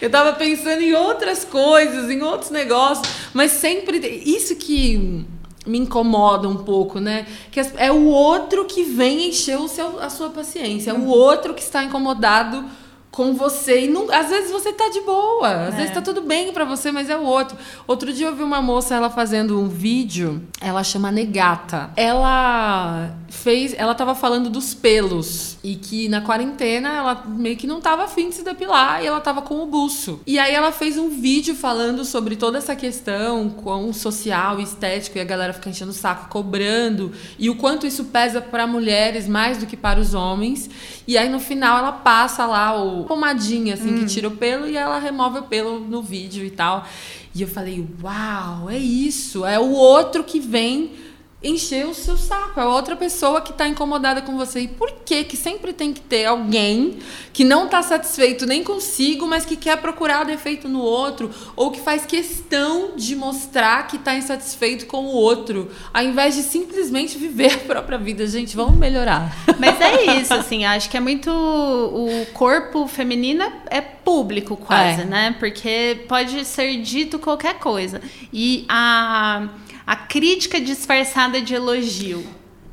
Eu 0.00 0.10
tava 0.10 0.32
pensando 0.32 0.82
em 0.82 0.92
outras 0.92 1.44
coisas, 1.44 2.10
em 2.10 2.22
outros 2.22 2.50
negócios, 2.50 3.06
mas 3.32 3.52
sempre 3.52 3.98
isso 4.24 4.56
que 4.56 5.24
me 5.66 5.78
incomoda 5.78 6.48
um 6.48 6.56
pouco, 6.56 6.98
né? 6.98 7.26
Que 7.50 7.60
é 7.76 7.90
o 7.92 8.06
outro 8.06 8.64
que 8.64 8.82
vem 8.82 9.28
encher 9.28 9.58
o 9.58 9.68
seu, 9.68 10.00
a 10.00 10.10
sua 10.10 10.30
paciência, 10.30 10.90
é 10.90 10.94
o 10.94 11.06
outro 11.06 11.54
que 11.54 11.62
está 11.62 11.84
incomodado 11.84 12.64
com 13.12 13.34
você. 13.34 13.84
E 13.84 13.88
não, 13.88 14.10
às 14.10 14.30
vezes 14.30 14.50
você 14.50 14.72
tá 14.72 14.88
de 14.88 15.02
boa, 15.02 15.66
às 15.68 15.74
é. 15.74 15.76
vezes 15.76 15.94
tá 15.94 16.00
tudo 16.00 16.22
bem 16.22 16.50
para 16.52 16.64
você, 16.64 16.90
mas 16.90 17.10
é 17.10 17.16
o 17.16 17.22
outro. 17.22 17.56
Outro 17.86 18.12
dia 18.12 18.26
eu 18.26 18.34
vi 18.34 18.42
uma 18.42 18.62
moça 18.62 18.94
ela 18.94 19.10
fazendo 19.10 19.60
um 19.60 19.68
vídeo, 19.68 20.42
ela 20.60 20.82
chama 20.82 21.12
Negata. 21.12 21.90
Ela 21.94 23.14
fez, 23.28 23.74
ela 23.76 23.94
tava 23.94 24.14
falando 24.14 24.48
dos 24.48 24.72
pelos 24.72 25.58
e 25.62 25.76
que 25.76 26.08
na 26.08 26.22
quarentena 26.22 26.88
ela 26.88 27.24
meio 27.26 27.56
que 27.56 27.66
não 27.66 27.80
tava 27.80 28.04
afim 28.04 28.30
de 28.30 28.36
se 28.36 28.42
depilar 28.42 29.02
e 29.02 29.06
ela 29.06 29.20
tava 29.20 29.42
com 29.42 29.62
o 29.62 29.66
buço. 29.66 30.20
E 30.26 30.38
aí 30.38 30.54
ela 30.54 30.72
fez 30.72 30.96
um 30.96 31.10
vídeo 31.10 31.54
falando 31.54 32.04
sobre 32.06 32.34
toda 32.34 32.56
essa 32.56 32.74
questão 32.74 33.50
com 33.50 33.92
social 33.92 34.58
e 34.58 34.62
estético 34.62 35.18
e 35.18 35.20
a 35.20 35.24
galera 35.24 35.52
fica 35.52 35.68
enchendo 35.68 35.90
o 35.90 35.94
saco, 35.94 36.30
cobrando 36.30 37.12
e 37.38 37.50
o 37.50 37.56
quanto 37.56 37.86
isso 37.86 38.06
pesa 38.06 38.40
para 38.40 38.66
mulheres 38.66 39.28
mais 39.28 39.58
do 39.58 39.66
que 39.66 39.76
para 39.76 40.00
os 40.00 40.14
homens. 40.14 40.70
E 41.06 41.18
aí 41.18 41.28
no 41.28 41.40
final 41.40 41.78
ela 41.78 41.92
passa 41.92 42.46
lá 42.46 42.80
o 42.80 43.04
pomadinha, 43.04 43.74
assim, 43.74 43.94
hum. 43.94 43.98
que 44.00 44.06
tira 44.06 44.28
o 44.28 44.36
pelo 44.36 44.66
e 44.66 44.76
ela 44.76 44.98
remove 44.98 45.40
o 45.40 45.42
pelo 45.42 45.80
no 45.80 46.02
vídeo 46.02 46.44
e 46.44 46.50
tal. 46.50 46.86
E 47.34 47.42
eu 47.42 47.48
falei, 47.48 47.84
uau, 48.02 48.68
é 48.68 48.78
isso. 48.78 49.44
É 49.44 49.58
o 49.58 49.70
outro 49.70 50.22
que 50.22 50.38
vem 50.38 50.92
encher 51.42 51.86
o 51.86 51.94
seu 51.94 52.16
saco. 52.16 52.60
É 52.60 52.64
outra 52.64 52.96
pessoa 52.96 53.40
que 53.40 53.50
está 53.50 53.66
incomodada 53.66 54.22
com 54.22 54.36
você. 54.36 54.60
E 54.60 54.68
por 54.68 54.92
que 55.04 55.24
que 55.24 55.36
sempre 55.36 55.72
tem 55.72 55.92
que 55.92 56.00
ter 56.00 56.26
alguém 56.26 56.98
que 57.32 57.44
não 57.44 57.64
está 57.64 57.82
satisfeito 57.82 58.46
nem 58.46 58.62
consigo, 58.62 59.26
mas 59.26 59.44
que 59.44 59.56
quer 59.56 59.76
procurar 59.78 60.24
defeito 60.24 60.68
no 60.68 60.80
outro 60.80 61.30
ou 61.56 61.70
que 61.70 61.80
faz 61.80 62.04
questão 62.04 62.92
de 62.96 63.16
mostrar 63.16 63.86
que 63.86 63.96
está 63.96 64.14
insatisfeito 64.14 64.86
com 64.86 65.06
o 65.06 65.12
outro, 65.12 65.70
ao 65.92 66.04
invés 66.04 66.34
de 66.34 66.42
simplesmente 66.42 67.18
viver 67.18 67.54
a 67.54 67.58
própria 67.58 67.98
vida. 67.98 68.26
Gente, 68.26 68.54
vamos 68.54 68.76
melhorar. 68.76 69.34
Mas 69.58 69.80
é 69.80 70.16
isso, 70.20 70.34
assim, 70.34 70.64
acho 70.64 70.88
que 70.90 70.96
é 70.96 71.00
muito 71.00 71.30
o 71.30 72.26
corpo 72.32 72.86
feminino 72.86 73.44
é 73.70 73.80
público 73.80 74.56
quase, 74.56 75.02
é. 75.02 75.04
né? 75.04 75.36
Porque 75.38 76.04
pode 76.08 76.44
ser 76.44 76.76
dito 76.82 77.18
qualquer 77.18 77.54
coisa. 77.58 78.00
E 78.32 78.64
a 78.68 79.48
a 79.86 79.96
crítica 79.96 80.60
disfarçada 80.60 81.40
de 81.40 81.54
elogio. 81.54 82.24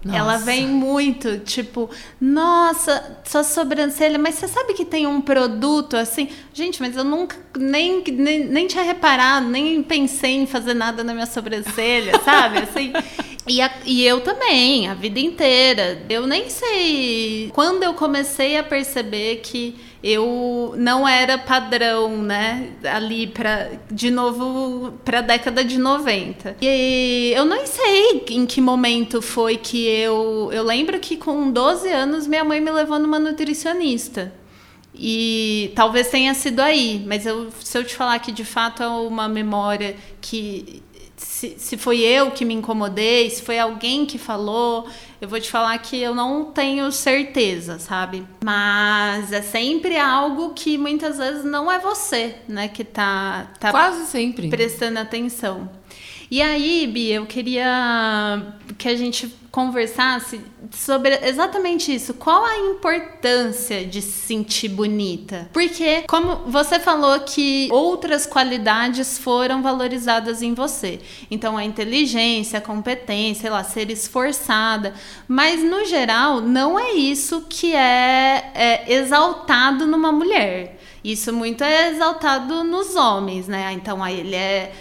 Nossa. 0.04 0.17
Ela 0.17 0.38
vem 0.38 0.65
muito, 0.65 1.39
tipo, 1.39 1.89
nossa, 2.22 3.19
sua 3.26 3.43
sobrancelha, 3.43 4.17
mas 4.17 4.36
você 4.36 4.48
sabe 4.48 4.74
que 4.74 4.86
tem 4.86 5.06
um 5.06 5.19
produto 5.19 5.98
assim? 5.98 6.30
Gente, 6.54 6.80
mas 6.80 6.95
eu 6.95 7.04
nunca 7.04 7.36
nem, 7.58 8.02
nem, 8.13 8.45
nem 8.45 8.65
tinha 8.65 8.84
reparado, 8.84 9.50
nem 9.50 9.84
pensei 9.84 10.38
em 10.38 10.45
fazer 10.48 10.74
nada 10.74 11.04
na 11.04 11.13
minha 11.13 11.26
sobrancelha, 11.26 12.17
sabe? 12.24 12.60
Assim. 12.60 12.93
E, 13.45 13.62
a, 13.62 13.72
e 13.86 14.06
eu 14.06 14.22
também, 14.22 14.88
a 14.88 14.93
vida 14.93 15.19
inteira. 15.19 16.02
Eu 16.10 16.26
nem 16.26 16.50
sei. 16.50 17.52
Quando 17.54 17.84
eu 17.84 17.93
comecei 17.93 18.58
a 18.58 18.63
perceber 18.63 19.41
que 19.43 19.76
eu 20.04 20.74
não 20.78 21.08
era 21.08 21.38
padrão, 21.38 22.22
né? 22.22 22.72
Ali 22.84 23.28
para 23.28 23.72
de 23.92 24.10
novo 24.10 24.94
para 25.04 25.20
a 25.20 25.22
década 25.22 25.64
de 25.64 25.78
90. 25.78 26.58
E 26.62 27.34
eu 27.36 27.46
não 27.46 27.66
sei 27.66 28.24
em 28.30 28.46
que 28.46 28.62
momento 28.62 29.22
foi 29.22 29.58
que 29.58 29.86
eu 29.86 30.50
eu 30.54 30.64
lembro 30.64 31.00
que 31.00 31.18
com 31.18 31.52
12 31.52 31.90
anos 31.90 32.28
minha 32.28 32.44
mãe 32.44 32.62
me 32.62 32.72
levou 32.72 33.00
numa 33.00 33.20
nutricionista. 33.20 34.34
E 35.02 35.72
talvez 35.76 36.10
tenha 36.10 36.34
sido 36.34 36.60
aí, 36.60 37.02
mas 37.08 37.26
eu, 37.26 37.50
se 37.64 37.78
eu 37.78 37.86
te 37.86 37.96
falar 37.96 38.20
que 38.20 38.32
de 38.34 38.44
fato 38.44 38.84
é 38.84 38.88
uma 38.88 39.30
memória 39.30 39.96
que 40.20 40.84
se, 41.19 41.55
se 41.58 41.77
foi 41.77 41.99
eu 41.99 42.32
que 42.32 42.45
me 42.45 42.53
incomodei, 42.53 43.29
se 43.29 43.41
foi 43.41 43.60
alguém 43.60 44.05
que 44.05 44.17
falou, 44.17 44.88
eu 45.21 45.27
vou 45.27 45.39
te 45.39 45.49
falar 45.49 45.77
que 45.79 46.01
eu 46.01 46.15
não 46.15 46.45
tenho 46.45 46.91
certeza, 46.91 47.77
sabe? 47.77 48.25
Mas 48.43 49.32
é 49.32 49.41
sempre 49.41 49.97
algo 49.97 50.53
que 50.53 50.77
muitas 50.77 51.17
vezes 51.17 51.43
não 51.43 51.71
é 51.71 51.77
você, 51.77 52.36
né, 52.47 52.67
que 52.67 52.84
tá, 52.84 53.51
tá 53.60 53.71
quase 53.71 54.05
sempre 54.05 54.49
prestando 54.49 54.99
atenção. 54.99 55.69
E 56.32 56.42
aí, 56.44 56.86
Bia, 56.86 57.15
eu 57.15 57.26
queria 57.26 58.54
que 58.78 58.88
a 58.88 58.96
gente 58.96 59.34
conversasse 59.52 60.39
sobre 60.72 61.15
exatamente 61.28 61.94
isso. 61.94 62.13
Qual 62.13 62.46
a 62.46 62.58
importância 62.60 63.84
de 63.84 64.00
se 64.00 64.28
sentir 64.28 64.70
bonita? 64.70 65.50
Porque, 65.52 66.04
como 66.08 66.36
você 66.46 66.80
falou 66.80 67.20
que 67.22 67.68
outras 67.72 68.28
qualidades 68.28 69.18
foram 69.18 69.63
valorizadas 69.63 70.44
em 70.44 70.54
você. 70.54 71.00
Então, 71.32 71.58
a 71.58 71.65
inteligência, 71.65 72.60
a 72.60 72.62
competência, 72.62 73.42
sei 73.42 73.50
lá, 73.50 73.63
ser 73.63 73.89
esforçada. 73.89 74.94
Mas, 75.28 75.63
no 75.63 75.84
geral, 75.86 76.42
não 76.42 76.78
é 76.78 76.92
isso 76.92 77.46
que 77.50 77.74
é, 77.74 78.52
é 78.54 78.94
exaltado 78.94 79.88
numa 79.88 80.12
mulher. 80.12 80.80
Isso 81.04 81.32
muito 81.32 81.63
é 81.63 81.89
exaltado 81.89 82.63
nos 82.63 82.96
homens, 82.96 83.48
né? 83.48 83.72
Então, 83.74 84.04
aí 84.04 84.20
ele 84.20 84.36
é 84.36 84.74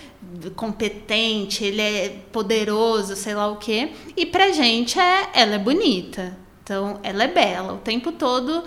competente, 0.54 1.64
ele 1.64 1.80
é 1.80 2.08
poderoso, 2.32 3.16
sei 3.16 3.34
lá 3.34 3.48
o 3.48 3.56
quê. 3.56 3.90
E 4.16 4.26
pra 4.26 4.52
gente 4.52 4.98
é 4.98 5.30
ela 5.34 5.54
é 5.54 5.58
bonita. 5.58 6.36
Então, 6.62 7.00
ela 7.02 7.24
é 7.24 7.28
bela. 7.28 7.72
O 7.72 7.78
tempo 7.78 8.12
todo 8.12 8.62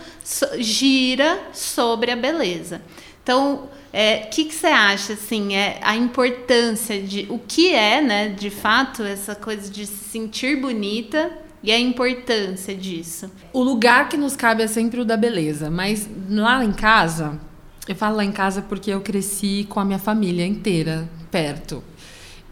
gira 0.57 1.39
sobre 1.53 2.09
a 2.09 2.15
beleza. 2.15 2.81
Então, 3.21 3.65
o 3.65 3.69
é, 3.93 4.17
que, 4.17 4.45
que 4.45 4.55
você 4.55 4.67
acha, 4.67 5.13
assim, 5.13 5.53
é 5.53 5.79
a 5.83 5.95
importância 5.95 6.99
de... 6.99 7.27
O 7.29 7.37
que 7.37 7.73
é, 7.73 8.01
né, 8.01 8.29
de 8.29 8.49
fato, 8.49 9.03
essa 9.03 9.35
coisa 9.35 9.69
de 9.69 9.85
se 9.85 10.09
sentir 10.09 10.59
bonita 10.59 11.31
e 11.61 11.71
a 11.71 11.79
importância 11.79 12.73
disso? 12.73 13.29
O 13.53 13.61
lugar 13.61 14.09
que 14.09 14.17
nos 14.17 14.35
cabe 14.35 14.63
é 14.63 14.67
sempre 14.67 14.99
o 14.99 15.05
da 15.05 15.15
beleza. 15.15 15.69
Mas 15.69 16.09
lá 16.29 16.63
em 16.63 16.73
casa... 16.73 17.39
Eu 17.87 17.95
falo 17.95 18.15
lá 18.15 18.23
em 18.23 18.31
casa 18.31 18.61
porque 18.61 18.91
eu 18.91 19.01
cresci 19.01 19.65
com 19.67 19.79
a 19.79 19.85
minha 19.85 19.97
família 19.97 20.45
inteira 20.45 21.09
perto. 21.31 21.83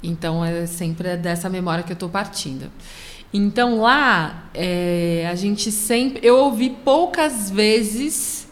Então 0.02 0.44
é 0.44 0.66
sempre 0.66 1.18
dessa 1.18 1.50
memória 1.50 1.84
que 1.84 1.92
eu 1.92 1.96
estou 1.96 2.10
partindo. 2.10 2.72
Então 3.34 3.82
lá 3.82 4.50
é, 4.54 5.28
a 5.30 5.36
gente 5.36 5.72
sempre. 5.72 6.26
Eu 6.26 6.38
ouvi 6.38 6.70
poucas 6.70 7.52
vezes 7.52 8.48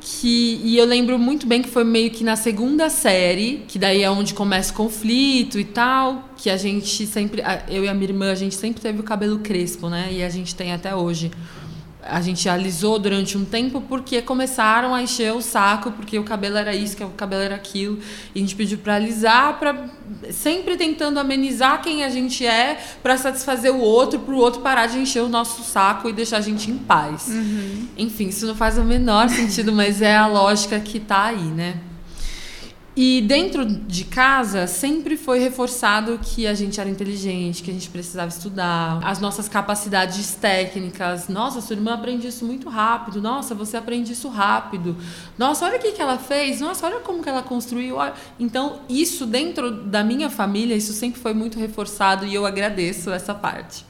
que. 0.00 0.60
E 0.64 0.78
eu 0.78 0.86
lembro 0.86 1.18
muito 1.18 1.46
bem 1.46 1.60
que 1.60 1.68
foi 1.68 1.84
meio 1.84 2.10
que 2.10 2.24
na 2.24 2.36
segunda 2.36 2.88
série, 2.88 3.64
que 3.68 3.78
daí 3.78 4.02
é 4.02 4.10
onde 4.10 4.32
começa 4.32 4.72
o 4.72 4.76
conflito 4.76 5.58
e 5.58 5.64
tal, 5.64 6.30
que 6.36 6.48
a 6.48 6.56
gente 6.56 7.06
sempre. 7.06 7.42
Eu 7.68 7.84
e 7.84 7.88
a 7.88 7.94
minha 7.94 8.08
irmã, 8.08 8.30
a 8.30 8.34
gente 8.34 8.54
sempre 8.54 8.80
teve 8.80 9.00
o 9.00 9.02
cabelo 9.02 9.40
crespo, 9.40 9.90
né? 9.90 10.08
E 10.12 10.22
a 10.22 10.30
gente 10.30 10.54
tem 10.54 10.72
até 10.72 10.94
hoje 10.94 11.30
a 12.08 12.20
gente 12.20 12.48
alisou 12.48 12.98
durante 12.98 13.36
um 13.36 13.44
tempo 13.44 13.80
porque 13.80 14.22
começaram 14.22 14.94
a 14.94 15.02
encher 15.02 15.32
o 15.32 15.42
saco 15.42 15.90
porque 15.92 16.18
o 16.18 16.24
cabelo 16.24 16.56
era 16.56 16.74
isso, 16.74 16.96
que 16.96 17.04
o 17.04 17.10
cabelo 17.10 17.42
era 17.42 17.54
aquilo, 17.54 17.98
e 18.34 18.38
a 18.38 18.42
gente 18.42 18.54
pediu 18.54 18.78
para 18.78 18.94
alisar, 18.96 19.58
para 19.58 19.88
sempre 20.30 20.76
tentando 20.76 21.18
amenizar 21.18 21.82
quem 21.82 22.04
a 22.04 22.08
gente 22.08 22.46
é, 22.46 22.78
para 23.02 23.16
satisfazer 23.16 23.72
o 23.72 23.80
outro, 23.80 24.18
para 24.20 24.34
o 24.34 24.38
outro 24.38 24.60
parar 24.60 24.86
de 24.86 24.98
encher 24.98 25.22
o 25.22 25.28
nosso 25.28 25.62
saco 25.62 26.08
e 26.08 26.12
deixar 26.12 26.38
a 26.38 26.40
gente 26.42 26.70
em 26.70 26.78
paz. 26.78 27.28
Uhum. 27.28 27.88
Enfim, 27.96 28.28
isso 28.28 28.46
não 28.46 28.54
faz 28.54 28.78
o 28.78 28.84
menor 28.84 29.28
sentido, 29.28 29.72
mas 29.72 30.00
é 30.00 30.16
a 30.16 30.26
lógica 30.26 30.78
que 30.80 30.98
está 30.98 31.24
aí, 31.24 31.42
né? 31.42 31.76
E 32.96 33.20
dentro 33.20 33.66
de 33.66 34.06
casa 34.06 34.66
sempre 34.66 35.18
foi 35.18 35.38
reforçado 35.38 36.18
que 36.18 36.46
a 36.46 36.54
gente 36.54 36.80
era 36.80 36.88
inteligente, 36.88 37.62
que 37.62 37.70
a 37.70 37.74
gente 37.74 37.90
precisava 37.90 38.28
estudar, 38.28 39.00
as 39.04 39.20
nossas 39.20 39.50
capacidades 39.50 40.34
técnicas. 40.34 41.28
Nossa, 41.28 41.60
sua 41.60 41.76
irmã 41.76 41.92
aprende 41.92 42.26
isso 42.26 42.46
muito 42.46 42.70
rápido. 42.70 43.20
Nossa, 43.20 43.54
você 43.54 43.76
aprende 43.76 44.14
isso 44.14 44.30
rápido. 44.30 44.96
Nossa, 45.36 45.66
olha 45.66 45.76
o 45.76 45.78
que, 45.78 45.92
que 45.92 46.00
ela 46.00 46.16
fez. 46.16 46.58
Nossa, 46.58 46.86
olha 46.86 47.00
como 47.00 47.22
que 47.22 47.28
ela 47.28 47.42
construiu. 47.42 47.98
Então, 48.40 48.80
isso 48.88 49.26
dentro 49.26 49.70
da 49.70 50.02
minha 50.02 50.30
família, 50.30 50.74
isso 50.74 50.94
sempre 50.94 51.20
foi 51.20 51.34
muito 51.34 51.58
reforçado 51.58 52.24
e 52.24 52.34
eu 52.34 52.46
agradeço 52.46 53.10
essa 53.10 53.34
parte. 53.34 53.84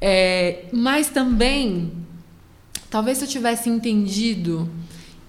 É, 0.00 0.66
mas 0.72 1.08
também, 1.08 1.90
talvez 2.88 3.18
se 3.18 3.24
eu 3.24 3.28
tivesse 3.28 3.68
entendido 3.68 4.70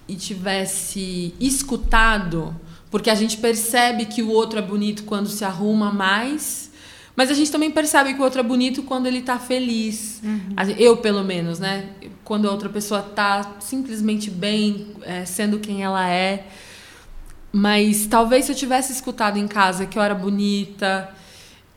e 0.06 0.14
tivesse 0.14 1.34
escutado 1.40 2.54
porque 2.90 3.08
a 3.08 3.14
gente 3.14 3.36
percebe 3.36 4.06
que 4.06 4.22
o 4.22 4.30
outro 4.30 4.58
é 4.58 4.62
bonito 4.62 5.04
quando 5.04 5.28
se 5.28 5.44
arruma 5.44 5.92
mais, 5.92 6.70
mas 7.14 7.30
a 7.30 7.34
gente 7.34 7.50
também 7.50 7.70
percebe 7.70 8.14
que 8.14 8.20
o 8.20 8.24
outro 8.24 8.40
é 8.40 8.42
bonito 8.42 8.82
quando 8.82 9.06
ele 9.06 9.18
está 9.18 9.38
feliz. 9.38 10.20
Uhum. 10.24 10.54
Eu, 10.78 10.96
pelo 10.96 11.22
menos, 11.22 11.58
né? 11.58 11.90
Quando 12.24 12.48
a 12.48 12.50
outra 12.50 12.68
pessoa 12.68 13.00
está 13.00 13.56
simplesmente 13.60 14.30
bem, 14.30 14.94
é, 15.02 15.24
sendo 15.24 15.58
quem 15.58 15.82
ela 15.82 16.08
é. 16.08 16.46
Mas 17.52 18.06
talvez 18.06 18.46
se 18.46 18.52
eu 18.52 18.56
tivesse 18.56 18.92
escutado 18.92 19.38
em 19.38 19.46
casa 19.46 19.86
que 19.86 19.98
eu 19.98 20.02
era 20.02 20.14
bonita, 20.14 21.10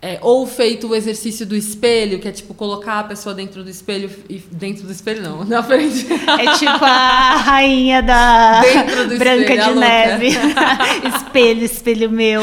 é, 0.04 0.20
ou 0.22 0.46
feito 0.46 0.90
o 0.90 0.94
exercício 0.94 1.46
do 1.46 1.56
espelho, 1.56 2.20
que 2.20 2.28
é 2.28 2.32
tipo 2.34 2.54
colocar 2.54 3.00
a 3.00 3.04
pessoa 3.06 3.34
dentro 3.34 3.64
do 3.64 3.70
espelho 3.70 4.12
e 4.30 4.38
dentro 4.52 4.86
do 4.86 4.92
espelho 4.92 5.24
não, 5.24 5.46
na 5.48 5.64
frente. 5.64 6.06
É 6.12 6.58
tipo 6.58 6.84
a 6.84 7.38
rainha 7.38 8.04
da 8.04 8.62
Branca 9.18 9.54
espelho, 9.54 9.74
de 9.74 9.80
Neve. 9.80 10.28
espelho, 11.16 11.64
espelho 11.64 12.12
meu. 12.12 12.42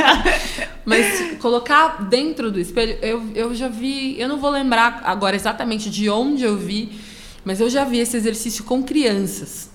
Mas 0.86 1.36
colocar 1.38 2.08
dentro 2.08 2.50
do 2.50 2.58
espelho, 2.58 2.96
eu, 3.02 3.30
eu 3.34 3.54
já 3.54 3.68
vi, 3.68 4.18
eu 4.18 4.26
não 4.26 4.38
vou 4.38 4.48
lembrar 4.48 5.02
agora 5.04 5.36
exatamente 5.36 5.90
de 5.90 6.08
onde 6.08 6.42
eu 6.42 6.56
vi, 6.56 6.98
mas 7.44 7.60
eu 7.60 7.68
já 7.68 7.84
vi 7.84 7.98
esse 7.98 8.16
exercício 8.16 8.64
com 8.64 8.82
crianças. 8.82 9.70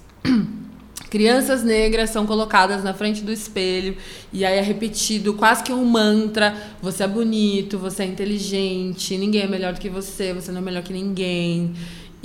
Crianças 1.15 1.63
negras 1.63 2.09
são 2.09 2.25
colocadas 2.25 2.83
na 2.83 2.93
frente 2.93 3.21
do 3.23 3.31
espelho 3.31 3.95
e 4.33 4.43
aí 4.43 4.57
é 4.57 4.61
repetido 4.61 5.33
quase 5.33 5.63
que 5.63 5.71
um 5.71 5.85
mantra: 5.85 6.53
você 6.81 7.03
é 7.03 7.07
bonito, 7.07 7.79
você 7.79 8.03
é 8.03 8.05
inteligente, 8.05 9.17
ninguém 9.17 9.43
é 9.43 9.47
melhor 9.47 9.71
do 9.71 9.79
que 9.79 9.87
você, 9.87 10.33
você 10.33 10.51
não 10.51 10.59
é 10.59 10.61
melhor 10.61 10.83
que 10.83 10.91
ninguém 10.91 11.73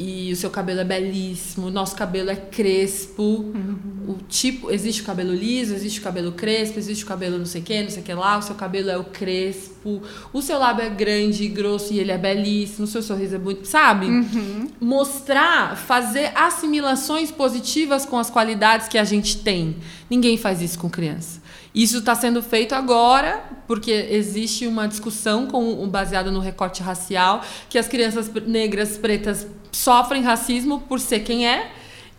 e 0.02 0.32
o 0.32 0.36
seu 0.36 0.48
cabelo 0.48 0.80
é 0.80 0.84
belíssimo, 0.84 1.66
o 1.66 1.70
nosso 1.70 1.94
cabelo 1.94 2.30
é 2.30 2.36
crespo. 2.36 3.22
Uhum. 3.22 3.76
O 4.08 4.16
tipo, 4.26 4.70
existe 4.70 5.02
o 5.02 5.04
cabelo 5.04 5.34
liso, 5.34 5.74
existe 5.74 6.00
o 6.00 6.02
cabelo 6.02 6.32
crespo, 6.32 6.78
existe 6.78 7.04
o 7.04 7.06
cabelo 7.06 7.36
não 7.36 7.44
sei 7.44 7.60
o 7.60 7.64
que, 7.64 7.82
não 7.82 7.90
sei 7.90 8.00
o 8.00 8.04
que 8.06 8.14
lá, 8.14 8.38
o 8.38 8.42
seu 8.42 8.54
cabelo 8.54 8.88
é 8.88 8.96
o 8.96 9.04
crespo, 9.04 10.00
o 10.32 10.40
seu 10.40 10.58
lábio 10.58 10.86
é 10.86 10.88
grande 10.88 11.44
e 11.44 11.48
grosso 11.48 11.92
e 11.92 11.98
ele 11.98 12.10
é 12.10 12.16
belíssimo, 12.16 12.84
o 12.84 12.88
seu 12.88 13.02
sorriso 13.02 13.34
é 13.34 13.38
bonito, 13.38 13.66
sabe? 13.66 14.06
Uhum. 14.06 14.70
Mostrar, 14.80 15.76
fazer 15.76 16.32
assimilações 16.34 17.30
positivas 17.30 18.06
com 18.06 18.18
as 18.18 18.30
qualidades 18.30 18.88
que 18.88 18.96
a 18.96 19.04
gente 19.04 19.36
tem. 19.42 19.76
Ninguém 20.08 20.38
faz 20.38 20.62
isso 20.62 20.78
com 20.78 20.88
criança. 20.88 21.39
Isso 21.74 21.98
está 21.98 22.14
sendo 22.14 22.42
feito 22.42 22.74
agora 22.74 23.44
porque 23.66 23.92
existe 24.10 24.66
uma 24.66 24.88
discussão 24.88 25.46
com, 25.46 25.88
baseada 25.88 26.30
no 26.30 26.40
recorte 26.40 26.82
racial 26.82 27.42
que 27.68 27.78
as 27.78 27.86
crianças 27.86 28.28
negras, 28.46 28.98
pretas 28.98 29.46
sofrem 29.70 30.22
racismo 30.22 30.80
por 30.80 30.98
ser 30.98 31.20
quem 31.20 31.48
é. 31.48 31.70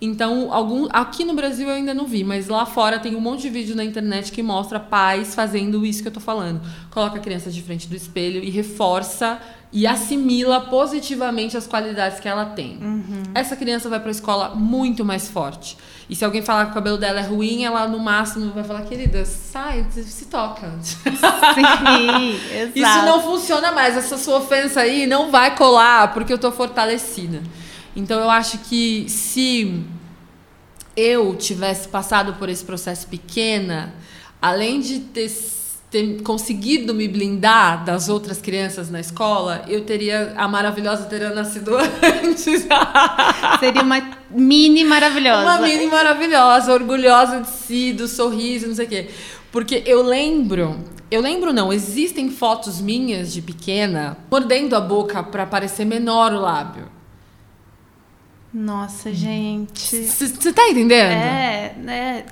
Então, 0.03 0.51
algum, 0.51 0.87
aqui 0.89 1.23
no 1.23 1.35
Brasil 1.35 1.69
eu 1.69 1.75
ainda 1.75 1.93
não 1.93 2.07
vi, 2.07 2.23
mas 2.23 2.47
lá 2.47 2.65
fora 2.65 2.97
tem 2.97 3.15
um 3.15 3.19
monte 3.19 3.43
de 3.43 3.49
vídeo 3.49 3.75
na 3.75 3.83
internet 3.83 4.31
que 4.31 4.41
mostra 4.41 4.79
pais 4.79 5.35
fazendo 5.35 5.85
isso 5.85 6.01
que 6.01 6.07
eu 6.07 6.11
tô 6.11 6.19
falando. 6.19 6.59
Coloca 6.89 7.17
a 7.17 7.19
criança 7.19 7.51
de 7.51 7.61
frente 7.61 7.87
do 7.87 7.95
espelho 7.95 8.43
e 8.43 8.49
reforça 8.49 9.39
e 9.71 9.85
assimila 9.85 10.59
positivamente 10.61 11.55
as 11.55 11.67
qualidades 11.67 12.19
que 12.19 12.27
ela 12.27 12.45
tem. 12.45 12.79
Uhum. 12.81 13.23
Essa 13.35 13.55
criança 13.55 13.89
vai 13.89 13.99
para 13.99 14.09
a 14.09 14.11
escola 14.11 14.55
muito 14.55 15.05
mais 15.05 15.29
forte. 15.29 15.77
E 16.09 16.15
se 16.15 16.25
alguém 16.25 16.41
falar 16.41 16.65
que 16.65 16.71
o 16.71 16.73
cabelo 16.73 16.97
dela 16.97 17.19
é 17.19 17.23
ruim, 17.23 17.63
ela 17.63 17.87
no 17.87 17.99
máximo 17.99 18.51
vai 18.51 18.63
falar: 18.63 18.81
querida, 18.81 19.23
sai, 19.23 19.85
se 19.91 20.25
toca. 20.25 20.67
Sim, 20.81 22.39
exato. 22.53 22.71
Isso 22.75 23.05
não 23.05 23.21
funciona 23.21 23.71
mais. 23.71 23.95
Essa 23.95 24.17
sua 24.17 24.39
ofensa 24.39 24.81
aí 24.81 25.05
não 25.05 25.31
vai 25.31 25.55
colar 25.55 26.11
porque 26.11 26.33
eu 26.33 26.37
tô 26.37 26.51
fortalecida. 26.51 27.41
Então 27.95 28.19
eu 28.19 28.29
acho 28.29 28.59
que 28.59 29.09
se 29.09 29.83
eu 30.95 31.35
tivesse 31.35 31.87
passado 31.87 32.33
por 32.35 32.49
esse 32.49 32.63
processo 32.63 33.07
pequena, 33.07 33.93
além 34.41 34.79
de 34.79 34.99
ter 34.99 35.29
ter 35.91 36.21
conseguido 36.21 36.93
me 36.95 37.05
blindar 37.05 37.83
das 37.83 38.07
outras 38.07 38.41
crianças 38.41 38.89
na 38.89 39.01
escola, 39.01 39.65
eu 39.67 39.81
teria. 39.81 40.33
A 40.37 40.47
maravilhosa 40.47 41.03
teria 41.03 41.31
nascido 41.31 41.75
antes. 41.77 42.65
Seria 43.59 43.83
uma 43.83 44.01
mini 44.29 44.85
maravilhosa. 44.85 45.41
Uma 45.41 45.59
mini 45.59 45.87
maravilhosa, 45.87 46.73
orgulhosa 46.73 47.41
de 47.41 47.49
si, 47.49 47.91
do 47.91 48.07
sorriso, 48.07 48.67
não 48.67 48.75
sei 48.75 48.85
o 48.85 48.89
quê. 48.89 49.09
Porque 49.51 49.83
eu 49.85 50.01
lembro. 50.01 50.79
Eu 51.11 51.21
lembro 51.21 51.51
não, 51.51 51.73
existem 51.73 52.31
fotos 52.31 52.79
minhas 52.79 53.33
de 53.33 53.41
pequena 53.41 54.17
mordendo 54.31 54.77
a 54.77 54.79
boca 54.79 55.21
para 55.21 55.45
parecer 55.45 55.83
menor 55.83 56.31
o 56.31 56.39
lábio. 56.39 56.85
Nossa, 58.53 59.13
gente. 59.13 59.95
Você 60.05 60.51
tá 60.51 60.67
entendendo? 60.69 61.11
É, 61.11 61.73
né? 61.77 62.25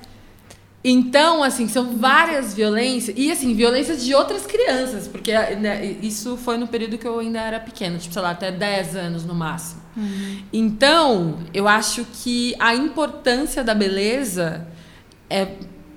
Então, 0.82 1.42
assim, 1.42 1.68
são 1.68 1.96
várias 1.98 2.54
violências. 2.54 3.16
E, 3.18 3.30
assim, 3.30 3.54
violências 3.54 4.02
de 4.04 4.14
outras 4.14 4.46
crianças. 4.46 5.06
Porque 5.06 5.32
né, 5.32 5.96
isso 6.02 6.36
foi 6.36 6.56
no 6.56 6.66
período 6.66 6.96
que 6.96 7.06
eu 7.06 7.18
ainda 7.18 7.40
era 7.40 7.60
pequena. 7.60 7.98
Tipo, 7.98 8.14
sei 8.14 8.22
lá, 8.22 8.30
até 8.30 8.50
10 8.50 8.96
anos 8.96 9.24
no 9.24 9.34
máximo. 9.34 9.80
Uhum. 9.96 10.42
Então, 10.52 11.38
eu 11.52 11.68
acho 11.68 12.06
que 12.22 12.54
a 12.58 12.74
importância 12.74 13.62
da 13.62 13.74
beleza 13.74 14.66
é... 15.28 15.48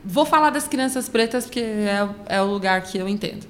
Vou 0.06 0.26
falar 0.26 0.50
das 0.50 0.68
crianças 0.68 1.08
pretas 1.08 1.46
porque 1.46 1.62
é, 1.62 2.10
é 2.28 2.42
o 2.42 2.46
lugar 2.46 2.82
que 2.82 2.98
eu 2.98 3.08
entendo. 3.08 3.48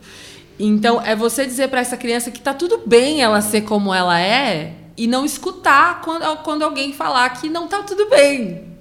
Então, 0.60 1.02
é 1.02 1.16
você 1.16 1.48
dizer 1.48 1.68
para 1.70 1.80
essa 1.80 1.98
criança 1.98 2.30
que 2.30 2.40
tá 2.40 2.54
tudo 2.54 2.84
bem 2.86 3.24
ela 3.24 3.42
ser 3.42 3.62
como 3.62 3.92
ela 3.92 4.20
é 4.20 4.83
e 4.96 5.08
não 5.08 5.26
escutar 5.26 6.02
quando, 6.02 6.38
quando 6.44 6.64
alguém 6.64 6.94
falar 6.94 7.30
que 7.32 7.50
não 7.50 7.68
tá 7.68 7.84
tudo 7.84 8.10
bem. 8.10 8.74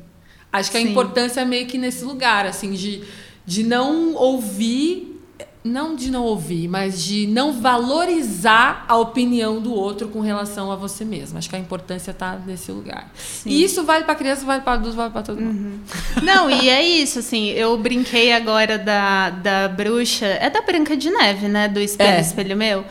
Acho 0.52 0.70
que 0.70 0.78
Sim. 0.78 0.86
a 0.86 0.90
importância 0.90 1.40
é 1.40 1.44
meio 1.44 1.66
que 1.66 1.78
nesse 1.78 2.04
lugar, 2.04 2.44
assim, 2.44 2.72
de, 2.72 3.02
de 3.46 3.62
não 3.62 4.14
ouvir, 4.14 5.12
não 5.64 5.94
de 5.94 6.10
não 6.10 6.24
ouvir, 6.24 6.68
mas 6.68 7.02
de 7.02 7.26
não 7.26 7.52
valorizar 7.52 8.84
a 8.86 8.96
opinião 8.96 9.60
do 9.60 9.72
outro 9.72 10.08
com 10.08 10.20
relação 10.20 10.70
a 10.70 10.76
você 10.76 11.04
mesmo. 11.04 11.38
Acho 11.38 11.48
que 11.48 11.56
a 11.56 11.58
importância 11.58 12.10
está 12.10 12.36
nesse 12.44 12.70
lugar. 12.70 13.10
Sim. 13.16 13.48
E 13.48 13.64
isso 13.64 13.82
vale 13.84 14.04
para 14.04 14.14
criança, 14.14 14.44
vale 14.44 14.60
para 14.60 14.72
adulto, 14.72 14.96
vale 14.96 15.10
para 15.10 15.22
todo 15.22 15.40
mundo. 15.40 15.58
Uhum. 15.58 15.80
Não, 16.22 16.50
e 16.50 16.68
é 16.68 16.82
isso, 16.82 17.20
assim, 17.20 17.48
eu 17.50 17.78
brinquei 17.78 18.32
agora 18.32 18.76
da, 18.76 19.30
da 19.30 19.68
bruxa, 19.68 20.26
é 20.26 20.50
da 20.50 20.60
Branca 20.60 20.94
de 20.96 21.10
Neve, 21.10 21.48
né, 21.48 21.68
do 21.68 21.80
Espelho, 21.80 22.10
é. 22.10 22.20
Espelho 22.20 22.56
Meu. 22.56 22.84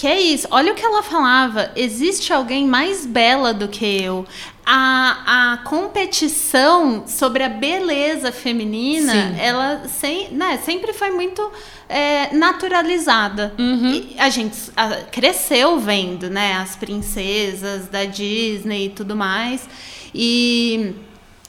Que 0.00 0.06
é 0.06 0.18
isso. 0.18 0.48
Olha 0.50 0.72
o 0.72 0.74
que 0.74 0.82
ela 0.82 1.02
falava. 1.02 1.72
Existe 1.76 2.32
alguém 2.32 2.66
mais 2.66 3.04
bela 3.04 3.52
do 3.52 3.68
que 3.68 3.84
eu. 4.02 4.24
A, 4.64 5.52
a 5.52 5.56
competição 5.58 7.06
sobre 7.06 7.42
a 7.42 7.50
beleza 7.50 8.32
feminina, 8.32 9.12
Sim. 9.12 9.38
ela 9.38 9.82
sem, 9.88 10.30
né, 10.30 10.58
sempre 10.64 10.94
foi 10.94 11.10
muito 11.10 11.52
é, 11.86 12.34
naturalizada. 12.34 13.52
Uhum. 13.58 14.08
a 14.16 14.30
gente 14.30 14.56
a, 14.74 15.02
cresceu 15.10 15.78
vendo, 15.78 16.30
né, 16.30 16.54
as 16.54 16.76
princesas 16.76 17.86
da 17.88 18.06
Disney 18.06 18.86
e 18.86 18.88
tudo 18.88 19.14
mais. 19.14 19.68
E 20.14 20.94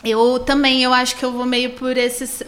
eu 0.03 0.39
também 0.39 0.83
eu 0.83 0.93
acho 0.93 1.15
que 1.15 1.23
eu 1.23 1.31
vou 1.31 1.45
meio 1.45 1.71
por 1.71 1.95
esse 1.95 2.45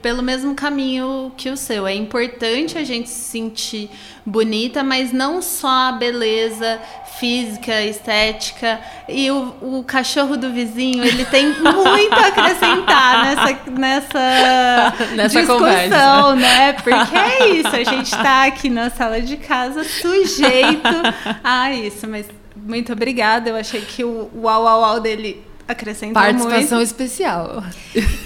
pelo 0.00 0.22
mesmo 0.22 0.54
caminho 0.54 1.32
que 1.36 1.50
o 1.50 1.56
seu. 1.56 1.86
É 1.86 1.94
importante 1.94 2.78
a 2.78 2.84
gente 2.84 3.10
se 3.10 3.30
sentir 3.30 3.90
bonita, 4.24 4.82
mas 4.82 5.12
não 5.12 5.42
só 5.42 5.68
a 5.88 5.92
beleza 5.92 6.80
física, 7.18 7.82
estética. 7.82 8.80
E 9.06 9.30
o, 9.30 9.54
o 9.60 9.84
cachorro 9.84 10.36
do 10.36 10.50
vizinho, 10.50 11.04
ele 11.04 11.26
tem 11.26 11.48
muito 11.60 12.14
a 12.14 12.26
acrescentar 12.28 13.24
nessa, 13.24 13.70
nessa, 13.70 14.94
nessa 15.14 15.38
discussão, 15.40 15.58
conversa. 15.58 16.36
né? 16.36 16.72
Porque 16.72 17.16
é 17.16 17.48
isso, 17.50 17.68
a 17.68 17.84
gente 17.84 18.10
tá 18.10 18.44
aqui 18.44 18.70
na 18.70 18.88
sala 18.88 19.20
de 19.20 19.36
casa 19.36 19.84
sujeito 19.84 20.88
a 21.42 21.70
isso. 21.70 22.08
Mas 22.08 22.26
muito 22.56 22.94
obrigada. 22.94 23.50
Eu 23.50 23.56
achei 23.56 23.82
que 23.82 24.02
o 24.02 24.30
uau, 24.34 24.64
uau, 24.64 24.80
uau 24.80 25.00
dele 25.00 25.53
acrescentou 25.66 26.14
Participação 26.14 26.78
muito. 26.78 26.88
especial. 26.88 27.64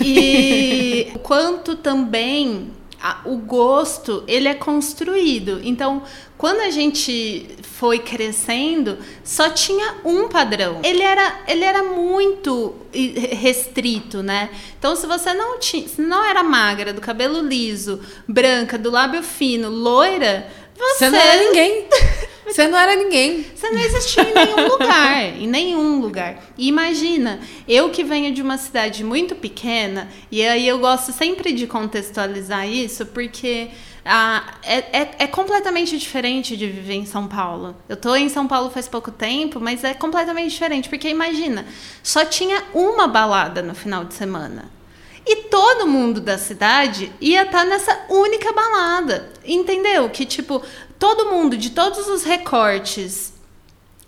E 0.00 1.12
quanto 1.22 1.76
também 1.76 2.70
a, 3.00 3.20
o 3.24 3.36
gosto, 3.36 4.24
ele 4.26 4.48
é 4.48 4.54
construído. 4.54 5.60
Então, 5.62 6.02
quando 6.36 6.60
a 6.60 6.70
gente 6.70 7.48
foi 7.62 8.00
crescendo, 8.00 8.98
só 9.22 9.50
tinha 9.50 9.96
um 10.04 10.28
padrão. 10.28 10.80
Ele 10.82 11.02
era, 11.02 11.40
ele 11.46 11.64
era 11.64 11.82
muito 11.82 12.74
restrito, 12.92 14.22
né? 14.22 14.50
Então, 14.78 14.96
se 14.96 15.06
você 15.06 15.32
não 15.32 15.58
tinha, 15.58 15.86
se 15.88 16.00
não 16.00 16.24
era 16.24 16.42
magra, 16.42 16.92
do 16.92 17.00
cabelo 17.00 17.40
liso, 17.40 18.00
branca, 18.26 18.76
do 18.76 18.90
lábio 18.90 19.22
fino, 19.22 19.68
loira, 19.68 20.48
você, 20.78 20.98
você 20.98 21.10
não 21.10 21.18
era 21.18 21.36
ninguém. 21.44 21.86
Você 22.46 22.66
não 22.66 22.78
era 22.78 22.96
ninguém. 22.96 23.46
Você 23.54 23.70
não 23.70 23.78
existia 23.78 24.22
em 24.22 24.34
nenhum 24.34 24.68
lugar. 24.68 25.22
Em 25.38 25.46
nenhum 25.46 26.00
lugar. 26.00 26.42
E 26.56 26.68
imagina, 26.68 27.40
eu 27.68 27.90
que 27.90 28.02
venho 28.02 28.32
de 28.32 28.40
uma 28.40 28.56
cidade 28.56 29.04
muito 29.04 29.34
pequena, 29.34 30.08
e 30.30 30.46
aí 30.46 30.66
eu 30.66 30.78
gosto 30.78 31.12
sempre 31.12 31.52
de 31.52 31.66
contextualizar 31.66 32.66
isso, 32.66 33.04
porque 33.06 33.68
ah, 34.04 34.54
é, 34.62 34.78
é, 34.78 35.10
é, 35.18 35.26
completamente 35.26 35.98
diferente 35.98 36.56
de 36.56 36.66
viver 36.66 36.94
em 36.94 37.04
São 37.04 37.28
Paulo. 37.28 37.76
Eu 37.86 37.96
tô 37.96 38.16
em 38.16 38.30
São 38.30 38.48
Paulo 38.48 38.70
faz 38.70 38.88
pouco 38.88 39.10
tempo, 39.10 39.60
mas 39.60 39.84
é 39.84 39.92
completamente 39.92 40.50
diferente. 40.50 40.88
Porque 40.88 41.08
imagina, 41.08 41.66
só 42.02 42.24
tinha 42.24 42.64
uma 42.72 43.06
balada 43.06 43.60
no 43.60 43.74
final 43.74 44.06
de 44.06 44.14
semana. 44.14 44.77
E 45.30 45.36
todo 45.44 45.86
mundo 45.86 46.22
da 46.22 46.38
cidade 46.38 47.12
ia 47.20 47.42
estar 47.42 47.58
tá 47.58 47.64
nessa 47.66 48.06
única 48.08 48.50
balada. 48.50 49.30
Entendeu? 49.44 50.08
Que, 50.08 50.24
tipo, 50.24 50.62
todo 50.98 51.30
mundo, 51.30 51.54
de 51.54 51.70
todos 51.70 52.08
os 52.08 52.24
recortes 52.24 53.34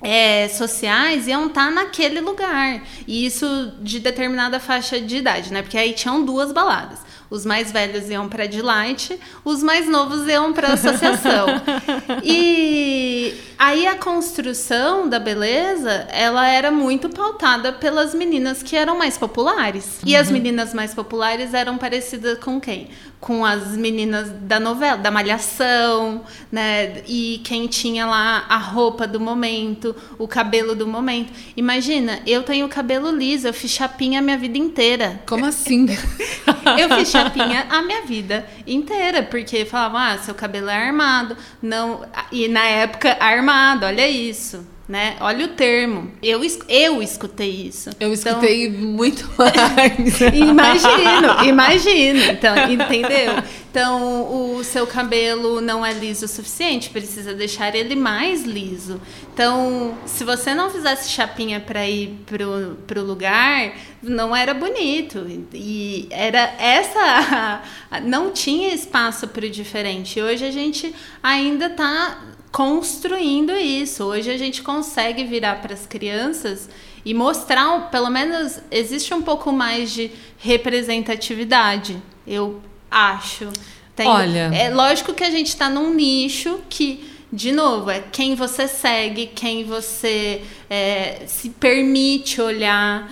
é, 0.02 0.48
sociais 0.48 1.28
iam 1.28 1.48
estar 1.48 1.66
tá 1.66 1.70
naquele 1.70 2.20
lugar. 2.20 2.82
E 3.06 3.26
isso 3.26 3.72
de 3.80 4.00
determinada 4.00 4.58
faixa 4.58 4.98
de 4.98 5.18
idade, 5.18 5.52
né? 5.52 5.60
Porque 5.60 5.76
aí 5.76 5.92
tinham 5.92 6.24
duas 6.24 6.52
baladas. 6.52 7.00
Os 7.30 7.46
mais 7.46 7.70
velhos 7.70 8.10
iam 8.10 8.28
para 8.28 8.46
Delight, 8.46 9.16
os 9.44 9.62
mais 9.62 9.88
novos 9.88 10.26
iam 10.26 10.52
para 10.52 10.72
associação. 10.72 11.46
e 12.24 13.32
aí 13.56 13.86
a 13.86 13.94
construção 13.94 15.08
da 15.08 15.20
beleza, 15.20 16.08
ela 16.10 16.48
era 16.48 16.72
muito 16.72 17.08
pautada 17.08 17.72
pelas 17.72 18.14
meninas 18.14 18.64
que 18.64 18.74
eram 18.74 18.98
mais 18.98 19.16
populares. 19.16 20.00
Uhum. 20.02 20.08
E 20.08 20.16
as 20.16 20.26
uhum. 20.26 20.32
meninas 20.32 20.74
mais 20.74 20.92
populares 20.92 21.54
eram 21.54 21.78
parecidas 21.78 22.38
com 22.38 22.60
quem? 22.60 22.88
Com 23.20 23.44
as 23.44 23.76
meninas 23.76 24.30
da 24.40 24.58
novela, 24.58 24.96
da 24.96 25.10
malhação, 25.10 26.22
né? 26.50 27.02
E 27.06 27.40
quem 27.44 27.68
tinha 27.68 28.06
lá 28.06 28.46
a 28.48 28.56
roupa 28.56 29.06
do 29.06 29.20
momento, 29.20 29.94
o 30.18 30.26
cabelo 30.26 30.74
do 30.74 30.86
momento. 30.86 31.30
Imagina, 31.56 32.20
eu 32.26 32.42
tenho 32.42 32.66
cabelo 32.68 33.10
liso, 33.10 33.46
eu 33.46 33.54
fiz 33.54 33.70
chapinha 33.70 34.18
a 34.18 34.22
minha 34.22 34.38
vida 34.38 34.58
inteira. 34.58 35.22
Como 35.26 35.44
assim? 35.44 35.86
eu 36.78 36.96
fiz 36.96 37.10
chapinha 37.24 37.66
a 37.70 37.82
minha 37.82 38.02
vida 38.02 38.46
inteira, 38.66 39.22
porque 39.22 39.64
falavam, 39.64 40.00
ah, 40.00 40.18
seu 40.18 40.34
cabelo 40.34 40.68
é 40.68 40.76
armado. 40.76 41.36
Não, 41.62 42.04
e 42.32 42.48
na 42.48 42.64
época, 42.64 43.16
armado, 43.20 43.86
olha 43.86 44.08
isso 44.08 44.66
né? 44.90 45.16
Olha 45.20 45.44
o 45.44 45.48
termo. 45.50 46.10
Eu, 46.20 46.40
eu 46.68 47.00
escutei 47.00 47.48
isso. 47.48 47.90
Eu 48.00 48.12
então, 48.12 48.12
escutei 48.12 48.66
então, 48.66 48.80
muito 48.80 49.30
mais. 49.38 50.20
imagino, 50.34 51.44
imagino. 51.44 52.22
Então, 52.32 52.56
entendeu? 52.68 53.40
Então, 53.70 54.56
o 54.56 54.64
seu 54.64 54.88
cabelo 54.88 55.60
não 55.60 55.86
é 55.86 55.92
liso 55.92 56.24
o 56.24 56.28
suficiente, 56.28 56.90
precisa 56.90 57.32
deixar 57.32 57.72
ele 57.76 57.94
mais 57.94 58.42
liso. 58.42 59.00
Então, 59.32 59.96
se 60.06 60.24
você 60.24 60.56
não 60.56 60.68
fizesse 60.68 61.08
chapinha 61.08 61.60
para 61.60 61.88
ir 61.88 62.18
pro, 62.26 62.76
pro 62.84 63.04
lugar, 63.04 63.72
não 64.02 64.34
era 64.34 64.52
bonito. 64.52 65.24
E 65.54 66.08
era 66.10 66.52
essa. 66.58 67.62
Não 68.02 68.30
tinha 68.30 68.72
espaço 68.72 69.26
para 69.28 69.44
o 69.44 69.50
diferente. 69.50 70.20
Hoje 70.20 70.44
a 70.44 70.50
gente 70.50 70.94
ainda 71.22 71.66
está 71.66 72.18
construindo 72.52 73.52
isso. 73.52 74.04
Hoje 74.04 74.30
a 74.30 74.36
gente 74.36 74.62
consegue 74.62 75.24
virar 75.24 75.60
para 75.60 75.74
as 75.74 75.86
crianças 75.86 76.68
e 77.04 77.14
mostrar, 77.14 77.90
pelo 77.90 78.10
menos, 78.10 78.58
existe 78.70 79.14
um 79.14 79.22
pouco 79.22 79.52
mais 79.52 79.92
de 79.92 80.10
representatividade, 80.38 82.00
eu 82.26 82.60
acho. 82.90 83.48
Tem, 83.94 84.06
Olha. 84.06 84.50
É 84.54 84.70
lógico 84.70 85.14
que 85.14 85.24
a 85.24 85.30
gente 85.30 85.48
está 85.48 85.68
num 85.70 85.94
nicho 85.94 86.60
que, 86.68 87.08
de 87.32 87.52
novo, 87.52 87.90
é 87.90 88.00
quem 88.12 88.34
você 88.34 88.68
segue, 88.68 89.26
quem 89.26 89.64
você 89.64 90.42
é, 90.68 91.22
se 91.26 91.50
permite 91.50 92.40
olhar. 92.40 93.10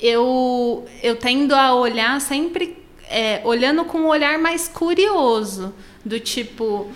Eu, 0.00 0.86
eu 1.02 1.16
tendo 1.16 1.54
a 1.54 1.74
olhar 1.74 2.20
sempre 2.20 2.78
é, 3.10 3.42
olhando 3.44 3.84
com 3.84 3.98
um 3.98 4.06
olhar 4.06 4.38
mais 4.38 4.66
curioso, 4.68 5.74
do 6.04 6.18
tipo 6.18 6.90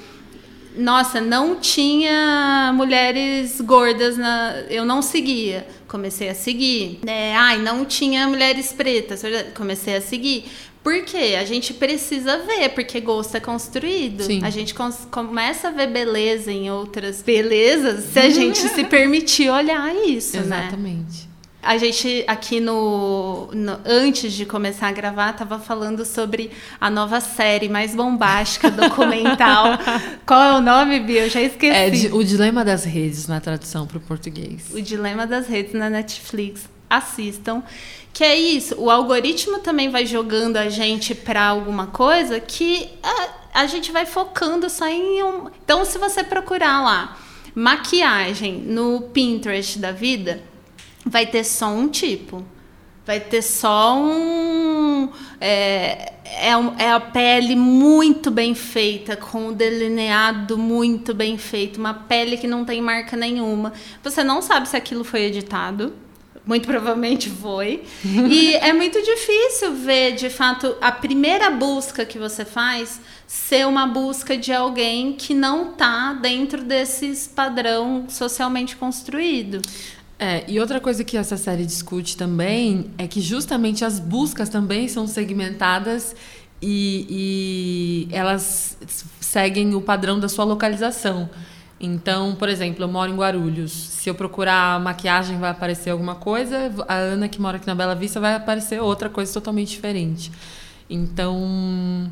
nossa, 0.76 1.20
não 1.20 1.56
tinha 1.56 2.72
mulheres 2.74 3.60
gordas 3.60 4.16
na. 4.16 4.64
Eu 4.68 4.84
não 4.84 5.00
seguia. 5.00 5.66
Comecei 5.86 6.28
a 6.28 6.34
seguir. 6.34 7.00
É, 7.06 7.34
ai, 7.34 7.58
não 7.58 7.84
tinha 7.84 8.26
mulheres 8.26 8.72
pretas. 8.72 9.22
Comecei 9.54 9.96
a 9.96 10.00
seguir. 10.00 10.44
Porque 10.82 11.34
a 11.40 11.44
gente 11.46 11.72
precisa 11.72 12.38
ver, 12.40 12.68
porque 12.70 13.00
gosto 13.00 13.36
é 13.36 13.40
construído. 13.40 14.24
Sim. 14.24 14.40
A 14.44 14.50
gente 14.50 14.74
começa 15.10 15.68
a 15.68 15.70
ver 15.70 15.86
beleza 15.86 16.52
em 16.52 16.70
outras 16.70 17.22
belezas 17.22 18.04
se 18.04 18.18
a 18.18 18.28
gente 18.28 18.58
se 18.58 18.84
permitir 18.84 19.48
olhar 19.48 19.94
isso, 19.94 20.36
Exatamente. 20.36 20.48
né? 20.48 20.58
Exatamente. 20.60 21.33
A 21.64 21.78
gente 21.78 22.24
aqui 22.26 22.60
no, 22.60 23.48
no, 23.52 23.78
antes 23.84 24.32
de 24.32 24.44
começar 24.44 24.88
a 24.88 24.92
gravar 24.92 25.32
tava 25.32 25.58
falando 25.58 26.04
sobre 26.04 26.50
a 26.80 26.90
nova 26.90 27.20
série 27.20 27.68
mais 27.68 27.94
bombástica 27.94 28.70
documental. 28.70 29.78
Qual 30.26 30.42
é 30.42 30.52
o 30.58 30.60
nome, 30.60 31.00
Bia? 31.00 31.24
Eu 31.24 31.30
já 31.30 31.40
esqueci. 31.40 32.08
É 32.08 32.14
o 32.14 32.22
dilema 32.22 32.64
das 32.64 32.84
redes 32.84 33.26
na 33.26 33.40
tradução 33.40 33.86
para 33.86 33.98
o 33.98 34.00
português. 34.00 34.70
O 34.72 34.80
dilema 34.80 35.26
das 35.26 35.46
redes 35.46 35.72
na 35.72 35.88
Netflix. 35.88 36.68
Assistam. 36.88 37.62
Que 38.12 38.22
é 38.22 38.38
isso, 38.38 38.76
o 38.78 38.88
algoritmo 38.90 39.58
também 39.58 39.90
vai 39.90 40.06
jogando 40.06 40.56
a 40.56 40.68
gente 40.68 41.16
para 41.16 41.44
alguma 41.46 41.88
coisa 41.88 42.38
que 42.38 42.88
a, 43.02 43.62
a 43.62 43.66
gente 43.66 43.90
vai 43.90 44.06
focando 44.06 44.70
só 44.70 44.86
em 44.86 45.20
um. 45.24 45.50
Então, 45.64 45.84
se 45.84 45.98
você 45.98 46.22
procurar 46.22 46.80
lá 46.80 47.16
maquiagem 47.54 48.58
no 48.58 49.00
Pinterest 49.12 49.78
da 49.78 49.90
vida, 49.92 50.42
vai 51.04 51.26
ter 51.26 51.44
só 51.44 51.68
um 51.68 51.88
tipo. 51.88 52.44
Vai 53.06 53.20
ter 53.20 53.42
só 53.42 53.96
um. 53.98 55.10
É, 55.40 56.12
é, 56.24 56.56
um, 56.56 56.74
é, 56.78 56.90
a 56.90 57.00
pele 57.00 57.54
muito 57.54 58.30
bem 58.30 58.54
feita, 58.54 59.14
com 59.14 59.48
o 59.48 59.52
delineado 59.52 60.56
muito 60.56 61.12
bem 61.12 61.36
feito, 61.36 61.78
uma 61.78 61.92
pele 61.92 62.38
que 62.38 62.46
não 62.46 62.64
tem 62.64 62.80
marca 62.80 63.16
nenhuma. 63.16 63.72
Você 64.02 64.24
não 64.24 64.40
sabe 64.40 64.68
se 64.68 64.76
aquilo 64.76 65.04
foi 65.04 65.22
editado 65.22 65.92
muito 66.46 66.66
provavelmente 66.66 67.30
foi. 67.30 67.84
e 68.04 68.54
é 68.56 68.72
muito 68.72 69.00
difícil 69.02 69.72
ver, 69.72 70.12
de 70.12 70.28
fato, 70.28 70.76
a 70.80 70.92
primeira 70.92 71.50
busca 71.50 72.04
que 72.04 72.18
você 72.18 72.44
faz 72.44 73.00
ser 73.26 73.66
uma 73.66 73.86
busca 73.86 74.36
de 74.36 74.52
alguém 74.52 75.14
que 75.14 75.34
não 75.34 75.72
está 75.72 76.12
dentro 76.12 76.62
desses 76.62 77.26
padrão 77.26 78.04
socialmente 78.08 78.76
construído. 78.76 79.62
É, 80.18 80.44
e 80.48 80.60
outra 80.60 80.80
coisa 80.80 81.02
que 81.02 81.16
essa 81.16 81.36
série 81.36 81.66
discute 81.66 82.16
também 82.16 82.90
é 82.96 83.06
que 83.06 83.20
justamente 83.20 83.84
as 83.84 83.98
buscas 83.98 84.48
também 84.48 84.86
são 84.86 85.06
segmentadas 85.06 86.14
e, 86.62 88.06
e 88.10 88.14
elas 88.14 88.78
seguem 89.20 89.74
o 89.74 89.80
padrão 89.80 90.18
da 90.18 90.28
sua 90.28 90.44
localização. 90.44 91.28
Então, 91.80 92.34
por 92.36 92.48
exemplo, 92.48 92.84
eu 92.84 92.88
moro 92.88 93.12
em 93.12 93.16
Guarulhos. 93.16 93.72
Se 93.72 94.08
eu 94.08 94.14
procurar 94.14 94.80
maquiagem, 94.80 95.38
vai 95.38 95.50
aparecer 95.50 95.90
alguma 95.90 96.14
coisa. 96.14 96.72
A 96.88 96.94
Ana, 96.94 97.28
que 97.28 97.40
mora 97.40 97.56
aqui 97.56 97.66
na 97.66 97.74
Bela 97.74 97.94
Vista, 97.94 98.20
vai 98.20 98.34
aparecer 98.34 98.80
outra 98.80 99.10
coisa 99.10 99.32
totalmente 99.32 99.70
diferente. 99.70 100.30
Então, 100.88 102.10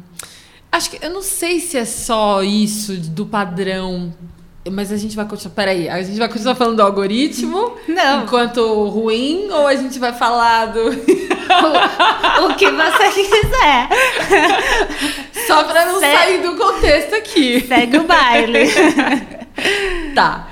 acho 0.70 0.90
que 0.90 1.04
eu 1.04 1.10
não 1.10 1.22
sei 1.22 1.60
se 1.60 1.78
é 1.78 1.84
só 1.84 2.42
isso 2.42 2.96
do 2.98 3.24
padrão. 3.24 4.12
Mas 4.70 4.92
a 4.92 4.96
gente 4.96 5.16
vai 5.16 5.24
continuar. 5.24 5.54
Peraí, 5.54 5.88
a 5.88 6.02
gente 6.02 6.18
vai 6.18 6.28
continuar 6.28 6.54
falando 6.54 6.76
do 6.76 6.82
algoritmo 6.82 7.76
não. 7.88 8.22
enquanto 8.22 8.84
ruim 8.88 9.48
ou 9.50 9.66
a 9.66 9.74
gente 9.74 9.98
vai 9.98 10.12
falar 10.12 10.66
do. 10.66 10.80
o, 10.88 12.46
o 12.46 12.54
que 12.54 12.70
você 12.70 13.10
quiser. 13.10 13.88
Só 15.46 15.64
pra 15.64 15.86
não 15.86 15.98
Segue... 15.98 16.16
sair 16.16 16.42
do 16.42 16.56
contexto 16.56 17.14
aqui. 17.14 17.60
Segue 17.66 17.98
o 17.98 18.04
baile. 18.04 18.68
tá. 20.14 20.51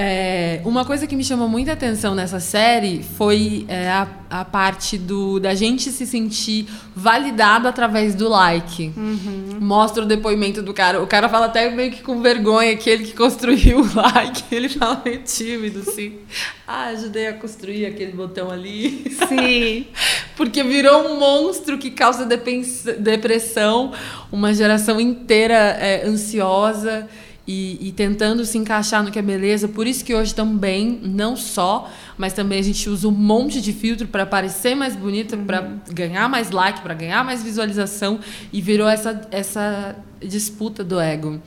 É, 0.00 0.60
uma 0.64 0.84
coisa 0.84 1.08
que 1.08 1.16
me 1.16 1.24
chamou 1.24 1.48
muita 1.48 1.72
atenção 1.72 2.14
nessa 2.14 2.38
série 2.38 3.02
foi 3.02 3.66
é, 3.66 3.88
a, 3.88 4.06
a, 4.30 4.44
parte 4.44 4.96
do 4.96 5.40
da 5.40 5.56
gente 5.56 5.90
se 5.90 6.06
sentir 6.06 6.68
validado 6.94 7.66
através 7.66 8.14
do 8.14 8.28
like. 8.28 8.92
Uhum. 8.96 9.58
Mostra 9.58 10.04
o 10.04 10.06
depoimento 10.06 10.62
do 10.62 10.72
cara. 10.72 11.02
O 11.02 11.06
cara 11.08 11.28
fala 11.28 11.46
até 11.46 11.68
meio 11.68 11.90
que 11.90 12.00
com 12.00 12.22
vergonha 12.22 12.76
que 12.76 12.88
ele 12.88 13.06
que 13.06 13.12
construiu 13.12 13.80
o 13.80 13.94
like. 13.96 14.44
Ele 14.54 14.68
fala 14.68 15.02
meio 15.04 15.20
tímido, 15.24 15.80
assim. 15.80 16.18
Ah, 16.64 16.86
ajudei 16.90 17.26
a 17.26 17.32
construir 17.32 17.84
aquele 17.86 18.12
botão 18.12 18.52
ali. 18.52 19.04
Sim. 19.26 19.86
Porque 20.36 20.62
virou 20.62 21.08
um 21.08 21.18
monstro 21.18 21.76
que 21.76 21.90
causa 21.90 22.24
depressão, 22.24 23.92
uma 24.30 24.54
geração 24.54 25.00
inteira 25.00 25.56
é, 25.56 26.06
ansiosa 26.06 27.08
e, 27.48 27.78
e, 27.88 27.92
tentando 27.92 28.44
se 28.44 28.58
encaixar 28.58 29.02
no 29.02 29.10
que 29.10 29.18
é 29.18 29.22
beleza. 29.22 29.66
Por 29.66 29.86
isso 29.86 30.04
que 30.04 30.14
hoje 30.14 30.34
também, 30.34 31.00
não 31.02 31.34
só, 31.34 31.90
mas 32.18 32.34
também 32.34 32.58
a 32.58 32.62
gente 32.62 32.90
usa 32.90 33.08
um 33.08 33.10
monte 33.10 33.62
de 33.62 33.72
filtro 33.72 34.06
para 34.06 34.26
parecer 34.26 34.74
mais 34.74 34.94
bonita, 34.94 35.34
uhum. 35.34 35.46
para 35.46 35.72
ganhar 35.90 36.28
mais 36.28 36.50
like, 36.50 36.82
para 36.82 36.92
ganhar 36.92 37.24
mais 37.24 37.42
visualização 37.42 38.20
e 38.52 38.60
virou 38.60 38.86
essa, 38.86 39.22
essa 39.30 39.96
disputa 40.20 40.84
do 40.84 41.00
ego. 41.00 41.40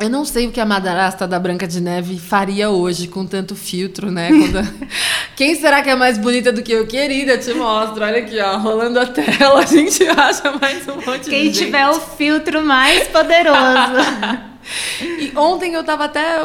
Eu 0.00 0.10
não 0.10 0.24
sei 0.24 0.48
o 0.48 0.50
que 0.50 0.58
a 0.58 0.66
madrasta 0.66 1.28
da 1.28 1.38
Branca 1.38 1.68
de 1.68 1.80
Neve 1.80 2.18
faria 2.18 2.70
hoje 2.70 3.06
com 3.06 3.24
tanto 3.24 3.54
filtro, 3.54 4.10
né? 4.10 4.26
Quando... 4.34 4.88
Quem 5.36 5.54
será 5.54 5.82
que 5.82 5.90
é 5.90 5.94
mais 5.94 6.18
bonita 6.18 6.50
do 6.50 6.62
que 6.62 6.72
eu? 6.72 6.84
Querida, 6.84 7.38
te 7.38 7.54
mostro. 7.54 8.02
Olha 8.02 8.18
aqui, 8.18 8.40
ó, 8.40 8.58
rolando 8.58 8.98
a 8.98 9.06
tela, 9.06 9.60
a 9.60 9.66
gente 9.66 10.02
acha 10.18 10.50
mais 10.60 10.88
um 10.88 10.96
monte 10.96 11.30
Quem 11.30 11.50
de 11.52 11.58
Quem 11.60 11.66
tiver 11.66 11.88
o 11.88 12.00
filtro 12.00 12.60
mais 12.64 13.06
poderoso. 13.06 14.42
E 15.00 15.32
ontem 15.36 15.74
eu 15.74 15.84
tava 15.84 16.04
até, 16.04 16.38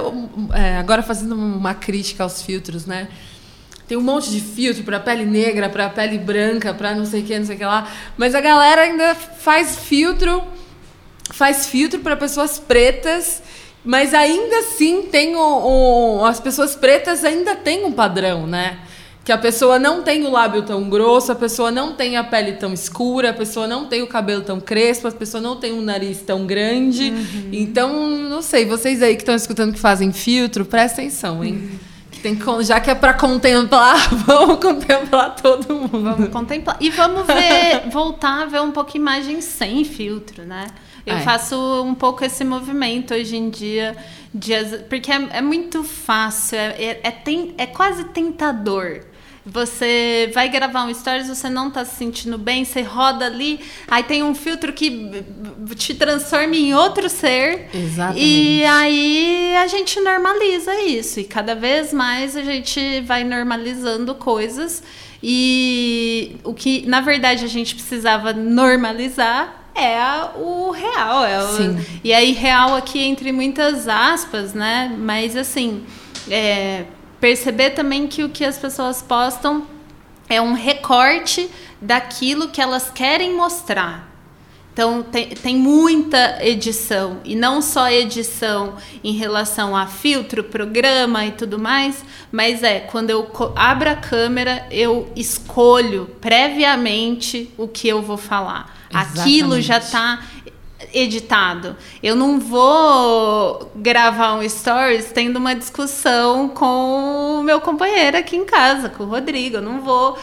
é, 0.54 0.78
agora 0.78 1.04
fazendo 1.04 1.36
uma 1.36 1.74
crítica 1.74 2.24
aos 2.24 2.42
filtros, 2.42 2.86
né? 2.86 3.08
Tem 3.88 3.98
um 3.98 4.02
monte 4.02 4.30
de 4.30 4.42
filtro 4.42 4.84
para 4.84 5.00
pele 5.00 5.26
negra, 5.26 5.70
para 5.70 5.90
pele 5.90 6.18
branca, 6.18 6.74
para 6.74 6.94
não 6.94 7.06
sei 7.06 7.22
o 7.22 7.26
que, 7.26 7.40
não 7.40 7.46
sei 7.46 7.56
o 7.56 7.60
que 7.60 7.66
lá. 7.66 7.88
Mas 8.18 8.36
a 8.36 8.42
galera 8.42 8.82
ainda 8.82 9.16
faz 9.16 9.78
filtro, 9.78 10.44
faz 11.32 11.68
filtro 11.68 12.00
para 12.00 12.18
pessoas 12.18 12.60
pretas, 12.60 13.42
mas 13.86 14.14
ainda 14.14 14.58
assim 14.60 15.04
tem 15.04 15.36
o, 15.38 16.26
as 16.26 16.40
pessoas 16.40 16.76
pretas 16.76 17.24
ainda 17.24 17.56
têm 17.56 17.86
um 17.86 17.92
padrão, 17.94 18.46
né? 18.46 18.80
Que 19.28 19.32
a 19.34 19.38
pessoa 19.38 19.78
não 19.78 20.04
tem 20.04 20.26
o 20.26 20.32
lábio 20.32 20.62
tão 20.62 20.90
grosso, 20.90 21.34
a 21.34 21.36
pessoa 21.36 21.70
não 21.70 21.92
tem 21.92 22.16
a 22.16 22.24
pele 22.24 22.54
tão 22.54 22.72
escura, 22.72 23.32
a 23.32 23.34
pessoa 23.34 23.68
não 23.68 23.86
tem 23.86 24.02
o 24.02 24.08
cabelo 24.08 24.42
tão 24.42 24.58
crespo, 24.58 25.06
a 25.10 25.12
pessoa 25.12 25.42
não 25.42 25.58
tem 25.58 25.74
um 25.74 25.82
nariz 25.82 26.22
tão 26.22 26.48
grande. 26.48 27.10
Uhum. 27.10 27.50
Então, 27.52 28.08
não 28.08 28.42
sei, 28.42 28.66
vocês 28.66 29.04
aí 29.04 29.18
que 29.18 29.24
estão 29.24 29.36
escutando 29.36 29.74
que 29.74 29.80
fazem 29.82 30.14
filtro, 30.14 30.64
presta 30.64 31.02
atenção, 31.02 31.44
hein? 31.44 31.56
Uhum. 31.56 31.80
Tem 32.24 32.36
que, 32.38 32.64
já 32.64 32.80
que 32.80 32.90
é 32.90 32.96
para 32.96 33.14
contemplar, 33.16 33.98
vamos 34.26 34.60
contemplar 34.62 35.36
todo 35.36 35.76
mundo. 35.76 36.04
Vamos 36.04 36.30
contemplar. 36.30 36.78
E 36.80 36.90
vamos 36.90 37.28
ver, 37.28 37.82
voltar 37.92 38.44
a 38.44 38.46
ver 38.46 38.62
um 38.62 38.72
pouco 38.72 38.96
imagem 38.96 39.42
sem 39.42 39.84
filtro, 39.84 40.46
né? 40.46 40.68
Eu 41.06 41.18
faço 41.20 41.84
um 41.84 41.94
pouco 41.94 42.24
esse 42.24 42.46
movimento 42.46 43.14
hoje 43.14 43.36
em 43.36 43.50
dia, 43.50 43.96
de, 44.34 44.54
porque 44.90 45.12
é, 45.12 45.28
é 45.32 45.42
muito 45.42 45.84
fácil, 45.84 46.58
é, 46.58 46.76
é, 46.82 47.00
é, 47.04 47.12
tem, 47.12 47.54
é 47.58 47.66
quase 47.66 48.06
tentador 48.06 49.02
você 49.50 50.30
vai 50.34 50.50
gravar 50.50 50.84
um 50.84 50.94
stories, 50.94 51.30
você 51.30 51.50
não 51.50 51.72
tá 51.72 51.86
se 51.86 51.96
sentindo 51.96 52.38
bem, 52.38 52.66
você 52.66 52.82
roda 52.82 53.26
ali, 53.26 53.62
aí 53.88 54.04
tem 54.04 54.22
um 54.22 54.36
filtro 54.36 54.74
que 54.74 55.24
te 55.76 55.96
transforma 55.96 56.54
em 56.54 56.74
outro 56.74 57.08
ser. 57.08 57.70
Exatamente. 57.74 58.26
E 58.26 58.66
aí 58.66 59.56
a 59.56 59.68
gente 59.68 60.02
normaliza 60.02 60.76
isso. 60.82 61.22
E 61.22 61.24
cada 61.24 61.56
vez 61.56 61.94
mais 61.94 62.36
a 62.36 62.44
gente 62.44 63.00
vai 63.02 63.24
normalizando 63.24 64.14
coisas. 64.16 64.84
E 65.24 66.36
o 66.44 66.54
que, 66.54 66.86
na 66.86 67.00
verdade, 67.00 67.46
a 67.46 67.48
gente 67.48 67.74
precisava 67.74 68.34
normalizar 68.34 69.70
é 69.74 69.98
o 70.36 70.72
real. 70.72 71.24
É 71.24 71.44
o, 71.44 71.48
Sim. 71.48 71.78
E 72.04 72.14
aí, 72.14 72.34
real 72.34 72.76
aqui 72.76 73.00
entre 73.00 73.32
muitas 73.32 73.88
aspas, 73.88 74.54
né? 74.54 74.94
Mas 74.98 75.38
assim. 75.38 75.84
É, 76.30 76.84
perceber 77.20 77.72
também 77.72 78.08
que 78.08 78.24
o 78.24 78.30
que 78.30 78.46
as 78.46 78.58
pessoas 78.58 79.02
postam 79.02 79.66
é 80.30 80.42
um 80.42 80.54
recorte 80.54 81.50
daquilo 81.82 82.50
que 82.50 82.62
elas 82.62 82.90
querem 82.90 83.36
mostrar. 83.36 84.08
Então, 84.78 85.02
tem, 85.02 85.30
tem 85.30 85.56
muita 85.56 86.38
edição, 86.40 87.20
e 87.26 87.36
não 87.36 87.64
só 87.64 87.90
edição 87.90 88.76
em 89.04 89.14
relação 89.14 89.76
a 89.76 89.88
filtro, 89.88 90.44
programa 90.44 91.26
e 91.26 91.32
tudo 91.32 91.58
mais, 91.58 92.06
mas 92.32 92.62
é 92.62 92.82
quando 92.82 93.10
eu 93.10 93.28
abro 93.56 93.90
a 93.90 93.96
câmera, 93.96 94.68
eu 94.70 95.12
escolho 95.16 96.06
previamente 96.22 97.50
o 97.58 97.68
que 97.68 97.88
eu 97.88 98.04
vou 98.04 98.18
falar. 98.18 98.78
Exatamente. 98.92 99.20
Aquilo 99.20 99.62
já 99.62 99.80
está 99.80 100.24
editado. 100.94 101.76
Eu 102.02 102.16
não 102.16 102.40
vou 102.40 103.72
gravar 103.76 104.34
um 104.36 104.48
stories 104.48 105.12
tendo 105.12 105.38
uma 105.38 105.56
discussão 105.56 106.50
com 106.50 107.40
o 107.40 107.44
meu 107.44 107.60
companheiro 107.60 108.18
aqui 108.18 108.36
em 108.36 108.46
casa, 108.46 108.90
com 108.90 109.04
o 109.04 109.08
Rodrigo. 109.08 109.58
Eu 109.58 109.62
não 109.62 109.82
vou, 109.82 110.18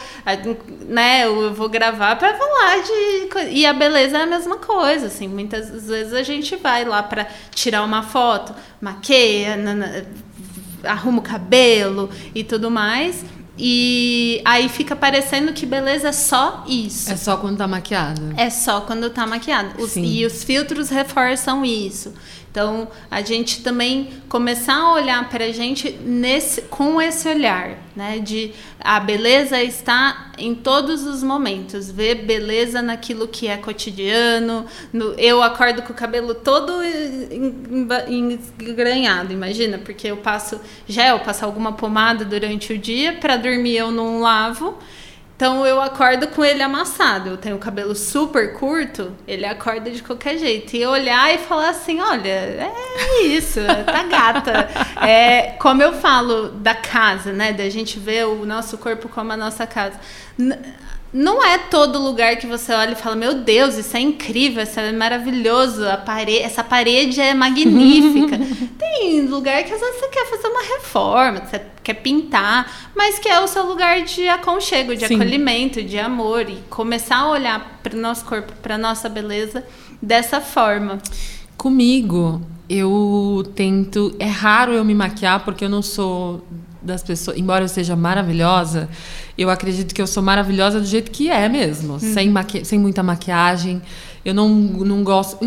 né? 0.87 1.25
Eu 1.25 1.53
vou 1.53 1.67
gravar 1.69 2.15
para 2.15 2.33
falar 2.35 2.81
de 2.81 3.51
e 3.51 3.65
a 3.65 3.73
beleza 3.73 4.17
é 4.17 4.23
a 4.23 4.25
mesma 4.25 4.57
coisa, 4.57 5.07
assim. 5.07 5.27
Muitas 5.27 5.87
vezes 5.87 6.13
a 6.13 6.23
gente 6.23 6.55
vai 6.55 6.85
lá 6.85 7.03
para 7.03 7.27
tirar 7.53 7.83
uma 7.83 8.03
foto, 8.03 8.55
maqueia, 8.79 9.57
arruma 10.83 11.19
o 11.19 11.21
cabelo 11.21 12.09
e 12.33 12.43
tudo 12.43 12.71
mais. 12.71 13.25
E 13.57 14.41
aí 14.43 14.67
fica 14.67 14.95
parecendo 14.95 15.53
que 15.53 15.65
beleza 15.65 16.09
é 16.09 16.11
só 16.11 16.65
isso. 16.67 17.11
É 17.11 17.15
só 17.15 17.37
quando 17.37 17.57
tá 17.57 17.67
maquiada. 17.67 18.33
É 18.35 18.49
só 18.49 18.81
quando 18.81 19.09
tá 19.09 19.25
maquiada. 19.25 19.81
Os, 19.81 19.95
e 19.95 20.25
os 20.25 20.43
filtros 20.43 20.89
reforçam 20.89 21.63
isso. 21.63 22.13
Então, 22.55 22.87
a 23.11 23.21
gente 23.21 23.61
também 23.61 24.13
começar 24.29 24.77
a 24.77 24.93
olhar 24.93 25.29
para 25.29 25.43
a 25.43 25.51
gente 25.51 25.91
nesse, 25.91 26.61
com 26.61 27.01
esse 27.01 27.27
olhar, 27.27 27.71
né? 27.93 28.19
De 28.19 28.53
a 28.79 28.97
beleza 28.97 29.61
está 29.61 30.31
em 30.37 30.55
todos 30.55 31.05
os 31.05 31.21
momentos. 31.21 31.91
Ver 31.91 32.23
beleza 32.23 32.81
naquilo 32.81 33.27
que 33.27 33.49
é 33.49 33.57
cotidiano. 33.57 34.65
No, 34.93 35.13
eu 35.15 35.43
acordo 35.43 35.81
com 35.81 35.91
o 35.91 35.95
cabelo 35.95 36.33
todo 36.33 36.71
engranhado, 38.61 39.33
imagina, 39.33 39.77
porque 39.77 40.07
eu 40.07 40.15
passo 40.15 40.57
gel, 40.87 41.19
passo 41.19 41.43
alguma 41.43 41.73
pomada 41.73 42.23
durante 42.23 42.71
o 42.71 42.77
dia, 42.77 43.17
para 43.19 43.35
dormir 43.35 43.75
eu 43.75 43.91
não 43.91 44.21
lavo. 44.21 44.77
Então 45.35 45.65
eu 45.65 45.81
acordo 45.81 46.27
com 46.27 46.43
ele 46.43 46.63
amassado. 46.63 47.31
Eu 47.31 47.37
tenho 47.37 47.57
o 47.57 47.59
cabelo 47.59 47.93
super 47.93 48.53
curto, 48.53 49.11
ele 49.27 49.45
acorda 49.45 49.91
de 49.91 50.01
qualquer 50.01 50.37
jeito. 50.37 50.75
E 50.75 50.85
olhar 50.85 51.33
e 51.33 51.37
falar 51.39 51.69
assim: 51.69 51.99
olha, 51.99 52.29
é 52.29 53.21
isso, 53.23 53.59
tá 53.85 54.03
gata. 54.03 54.69
é, 55.05 55.51
como 55.59 55.83
eu 55.83 55.93
falo 55.93 56.49
da 56.49 56.73
casa, 56.73 57.33
né? 57.33 57.51
Da 57.51 57.69
gente 57.69 57.99
ver 57.99 58.25
o 58.25 58.45
nosso 58.45 58.77
corpo 58.77 59.09
como 59.09 59.31
a 59.33 59.37
nossa 59.37 59.67
casa 59.67 59.99
não 61.15 61.41
é 61.41 61.57
todo 61.57 61.97
lugar 61.97 62.35
que 62.35 62.45
você 62.45 62.73
olha 62.73 62.91
e 62.91 62.95
fala, 62.95 63.15
meu 63.15 63.35
Deus, 63.35 63.77
isso 63.77 63.95
é 63.95 64.01
incrível, 64.01 64.61
isso 64.61 64.77
é 64.77 64.91
maravilhoso, 64.91 65.81
parede, 66.05 66.39
essa 66.39 66.61
parede 66.61 67.21
é 67.21 67.33
magnífica. 67.33 68.37
Tem 68.77 69.21
lugar 69.21 69.63
que 69.63 69.71
às 69.71 69.79
vezes 69.79 69.97
você 69.97 70.09
quer 70.09 70.25
fazer 70.29 70.49
uma 70.49 70.61
reforma, 70.61 71.39
você 71.39 71.61
quer 71.81 71.93
pintar, 71.93 72.89
mas 72.93 73.17
que 73.17 73.29
é 73.29 73.39
o 73.39 73.47
seu 73.47 73.65
lugar 73.65 74.01
de 74.01 74.27
aconchego, 74.27 74.93
de 74.93 75.07
Sim. 75.07 75.15
acolhimento, 75.15 75.81
de 75.81 75.97
amor 75.97 76.49
e 76.49 76.57
começar 76.69 77.19
a 77.19 77.29
olhar 77.29 77.79
para 77.81 77.95
o 77.95 77.99
nosso 77.99 78.25
corpo, 78.25 78.51
para 78.61 78.77
nossa 78.77 79.07
beleza 79.07 79.63
dessa 80.01 80.41
forma. 80.41 80.97
Comigo, 81.55 82.41
eu 82.69 83.41
tento, 83.55 84.13
é 84.19 84.27
raro 84.27 84.73
eu 84.73 84.83
me 84.83 84.93
maquiar 84.93 85.45
porque 85.45 85.63
eu 85.63 85.69
não 85.69 85.81
sou 85.81 86.45
das 86.85 87.03
pessoas, 87.03 87.37
embora 87.37 87.63
eu 87.63 87.67
seja 87.67 87.95
maravilhosa, 87.95 88.87
eu 89.37 89.49
acredito 89.49 89.93
que 89.93 90.01
eu 90.01 90.07
sou 90.07 90.21
maravilhosa 90.23 90.79
do 90.79 90.85
jeito 90.85 91.11
que 91.11 91.29
é 91.29 91.49
mesmo, 91.49 91.93
uhum. 91.93 91.99
sem, 91.99 92.29
maqui 92.29 92.63
sem 92.63 92.79
muita 92.79 93.03
maquiagem. 93.03 93.81
Eu 94.23 94.33
não, 94.33 94.49
não 94.49 95.03
gosto. 95.03 95.37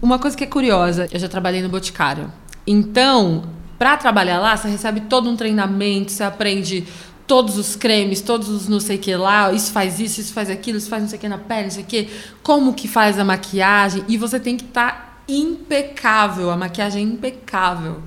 Uma 0.00 0.18
coisa 0.18 0.36
que 0.36 0.44
é 0.44 0.46
curiosa, 0.46 1.08
eu 1.10 1.18
já 1.18 1.28
trabalhei 1.28 1.62
no 1.62 1.68
Boticário. 1.68 2.32
Então, 2.66 3.44
para 3.78 3.96
trabalhar 3.96 4.38
lá, 4.38 4.56
você 4.56 4.68
recebe 4.68 5.00
todo 5.00 5.28
um 5.28 5.36
treinamento, 5.36 6.12
você 6.12 6.22
aprende 6.22 6.86
todos 7.26 7.56
os 7.56 7.74
cremes, 7.74 8.20
todos 8.20 8.48
os 8.48 8.68
não 8.68 8.78
sei 8.78 8.96
o 8.96 8.98
que 8.98 9.16
lá, 9.16 9.52
isso 9.52 9.72
faz 9.72 9.98
isso, 9.98 10.20
isso 10.20 10.32
faz 10.32 10.50
aquilo, 10.50 10.78
isso 10.78 10.88
faz 10.88 11.02
não 11.02 11.08
sei 11.08 11.18
o 11.18 11.20
que 11.20 11.28
na 11.28 11.38
pele, 11.38 11.64
não 11.64 11.70
sei 11.70 11.82
o 11.82 11.86
que, 11.86 12.08
como 12.42 12.74
que 12.74 12.86
faz 12.86 13.18
a 13.18 13.24
maquiagem, 13.24 14.04
e 14.08 14.16
você 14.16 14.38
tem 14.38 14.56
que 14.56 14.64
estar 14.64 14.92
tá 14.92 15.12
impecável, 15.28 16.50
a 16.50 16.56
maquiagem 16.56 17.02
é 17.02 17.08
impecável. 17.08 18.02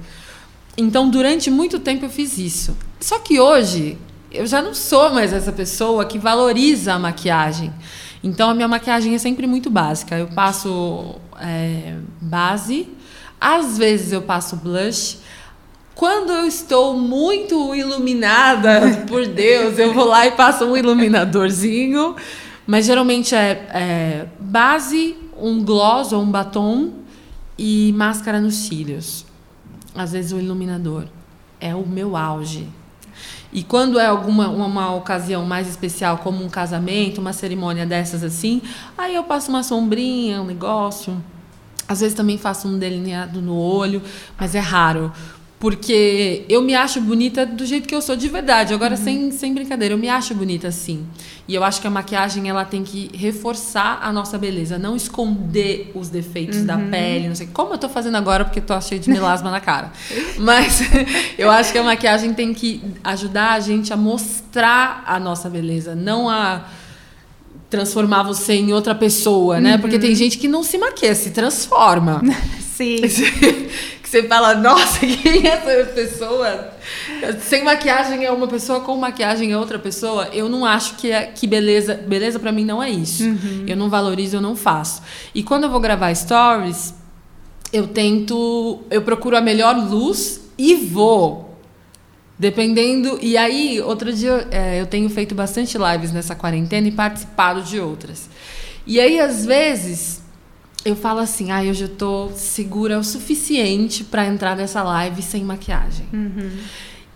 Então, 0.77 1.09
durante 1.09 1.49
muito 1.49 1.79
tempo 1.79 2.05
eu 2.05 2.09
fiz 2.09 2.37
isso. 2.37 2.75
Só 2.99 3.19
que 3.19 3.39
hoje 3.39 3.97
eu 4.31 4.45
já 4.45 4.61
não 4.61 4.73
sou 4.73 5.09
mais 5.11 5.31
essa 5.31 5.51
pessoa 5.51 6.05
que 6.05 6.19
valoriza 6.19 6.93
a 6.93 6.99
maquiagem. 6.99 7.73
Então, 8.21 8.49
a 8.49 8.53
minha 8.53 8.67
maquiagem 8.67 9.15
é 9.15 9.17
sempre 9.17 9.47
muito 9.47 9.69
básica. 9.69 10.17
Eu 10.17 10.27
passo 10.27 11.15
é, 11.39 11.95
base, 12.19 12.89
às 13.39 13.77
vezes 13.77 14.11
eu 14.11 14.21
passo 14.21 14.57
blush. 14.57 15.19
Quando 15.93 16.33
eu 16.33 16.45
estou 16.45 16.97
muito 16.97 17.73
iluminada 17.73 18.81
por 19.07 19.25
Deus, 19.25 19.79
eu 19.79 19.93
vou 19.93 20.05
lá 20.05 20.27
e 20.27 20.31
passo 20.31 20.65
um 20.65 20.75
iluminadorzinho. 20.75 22.15
Mas 22.67 22.85
geralmente 22.85 23.33
é, 23.33 23.67
é 23.69 24.25
base, 24.39 25.15
um 25.39 25.63
gloss 25.63 26.11
ou 26.11 26.21
um 26.21 26.29
batom 26.29 26.91
e 27.57 27.93
máscara 27.95 28.41
nos 28.41 28.55
cílios 28.55 29.24
às 29.95 30.11
vezes 30.11 30.31
o 30.31 30.39
iluminador 30.39 31.05
é 31.59 31.73
o 31.73 31.85
meu 31.85 32.15
auge. 32.17 32.67
E 33.51 33.63
quando 33.63 33.97
é 33.97 34.05
alguma 34.05 34.49
uma 34.49 34.93
ocasião 34.93 35.45
mais 35.45 35.67
especial, 35.67 36.17
como 36.17 36.43
um 36.43 36.49
casamento, 36.49 37.21
uma 37.21 37.31
cerimônia 37.31 37.85
dessas 37.85 38.23
assim, 38.23 38.61
aí 38.97 39.15
eu 39.15 39.23
passo 39.23 39.49
uma 39.49 39.63
sombrinha, 39.63 40.41
um 40.41 40.45
negócio. 40.45 41.23
Às 41.87 42.01
vezes 42.01 42.15
também 42.15 42.37
faço 42.37 42.67
um 42.67 42.77
delineado 42.77 43.41
no 43.41 43.55
olho, 43.55 44.01
mas 44.37 44.55
é 44.55 44.59
raro. 44.59 45.13
Porque 45.59 46.43
eu 46.49 46.61
me 46.61 46.75
acho 46.75 46.99
bonita 46.99 47.45
do 47.45 47.65
jeito 47.65 47.87
que 47.87 47.95
eu 47.95 48.01
sou 48.01 48.15
de 48.15 48.27
verdade. 48.27 48.73
Agora, 48.73 48.95
uhum. 48.95 49.03
sem, 49.03 49.31
sem 49.31 49.53
brincadeira, 49.53 49.93
eu 49.93 49.97
me 49.97 50.09
acho 50.09 50.35
bonita 50.35 50.67
assim. 50.67 51.05
E 51.47 51.55
eu 51.55 51.63
acho 51.63 51.79
que 51.79 51.87
a 51.87 51.89
maquiagem 51.89 52.49
ela 52.49 52.65
tem 52.65 52.83
que 52.83 53.09
reforçar 53.13 53.99
a 54.01 54.11
nossa 54.11 54.37
beleza, 54.37 54.79
não 54.79 54.95
esconder 54.95 55.91
os 55.93 56.09
defeitos 56.09 56.59
uhum. 56.59 56.65
da 56.65 56.77
pele, 56.77 57.27
não 57.27 57.35
sei 57.35 57.47
como 57.47 57.73
eu 57.73 57.77
tô 57.77 57.87
fazendo 57.87 58.15
agora 58.15 58.43
porque 58.43 58.59
tô 58.59 58.79
cheio 58.81 58.99
de 58.99 59.09
melasma 59.09 59.51
na 59.51 59.59
cara. 59.59 59.91
Mas 60.37 60.81
eu 61.37 61.49
acho 61.49 61.71
que 61.71 61.77
a 61.77 61.83
maquiagem 61.83 62.33
tem 62.33 62.53
que 62.53 62.81
ajudar 63.03 63.53
a 63.53 63.59
gente 63.59 63.93
a 63.93 63.97
mostrar 63.97 65.03
a 65.05 65.19
nossa 65.19 65.49
beleza, 65.49 65.95
não 65.95 66.29
a 66.29 66.65
transformar 67.69 68.23
você 68.23 68.53
em 68.53 68.73
outra 68.73 68.95
pessoa, 68.95 69.59
né? 69.59 69.75
Uhum. 69.75 69.81
Porque 69.81 69.99
tem 69.99 70.15
gente 70.15 70.37
que 70.37 70.47
não 70.47 70.63
se 70.63 70.77
maquia, 70.77 71.13
se 71.13 71.29
transforma. 71.31 72.21
Sim. 72.75 72.97
Você 74.15 74.23
fala, 74.23 74.55
nossa, 74.55 74.99
quem 75.05 75.45
é 75.45 75.53
essa 75.53 75.91
pessoa? 75.91 76.73
Sem 77.41 77.63
maquiagem 77.63 78.23
é 78.23 78.31
uma 78.31 78.47
pessoa, 78.47 78.79
com 78.79 78.95
maquiagem 78.95 79.51
é 79.51 79.57
outra 79.57 79.77
pessoa. 79.77 80.29
Eu 80.31 80.47
não 80.47 80.65
acho 80.65 80.95
que, 80.95 81.11
é, 81.11 81.25
que 81.25 81.45
beleza. 81.45 81.95
Beleza 81.95 82.39
para 82.39 82.51
mim 82.51 82.63
não 82.63 82.81
é 82.81 82.89
isso. 82.89 83.23
Uhum. 83.23 83.65
Eu 83.67 83.75
não 83.75 83.89
valorizo, 83.89 84.37
eu 84.37 84.41
não 84.41 84.55
faço. 84.55 85.01
E 85.33 85.43
quando 85.43 85.63
eu 85.63 85.69
vou 85.69 85.79
gravar 85.79 86.13
stories, 86.15 86.93
eu 87.73 87.87
tento. 87.87 88.83
Eu 88.89 89.01
procuro 89.01 89.35
a 89.35 89.41
melhor 89.41 89.75
luz 89.75 90.41
e 90.57 90.75
vou. 90.75 91.59
Dependendo. 92.37 93.19
E 93.21 93.37
aí, 93.37 93.81
outro 93.81 94.13
dia, 94.13 94.47
é, 94.51 94.79
eu 94.79 94.85
tenho 94.85 95.09
feito 95.09 95.35
bastante 95.35 95.77
lives 95.77 96.11
nessa 96.11 96.35
quarentena 96.35 96.87
e 96.87 96.91
participado 96.91 97.61
de 97.61 97.79
outras. 97.79 98.29
E 98.85 98.99
aí, 98.99 99.19
às 99.19 99.45
vezes, 99.45 100.21
eu 100.85 100.95
falo 100.95 101.19
assim, 101.19 101.49
ah, 101.49 101.61
hoje 101.61 101.85
eu 101.85 101.89
tô 101.89 102.29
segura 102.35 102.99
o 102.99 103.03
suficiente 103.03 104.03
para 104.03 104.27
entrar 104.27 104.55
nessa 104.55 104.83
live 104.83 105.19
sem 105.23 105.43
maquiagem. 105.43 106.05
Uhum. 106.13 106.51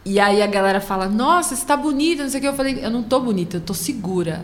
E 0.04 0.20
aí 0.20 0.42
a 0.42 0.48
galera 0.48 0.82
fala, 0.82 1.08
nossa, 1.08 1.56
você 1.56 1.64
tá 1.64 1.78
bonita, 1.78 2.24
não 2.24 2.30
sei 2.32 2.40
o 2.40 2.42
que. 2.42 2.48
Eu 2.48 2.56
falei, 2.56 2.80
eu 2.82 2.90
não 2.90 3.04
tô 3.04 3.20
bonita, 3.20 3.58
eu 3.58 3.62
tô 3.62 3.76
segura. 3.76 4.44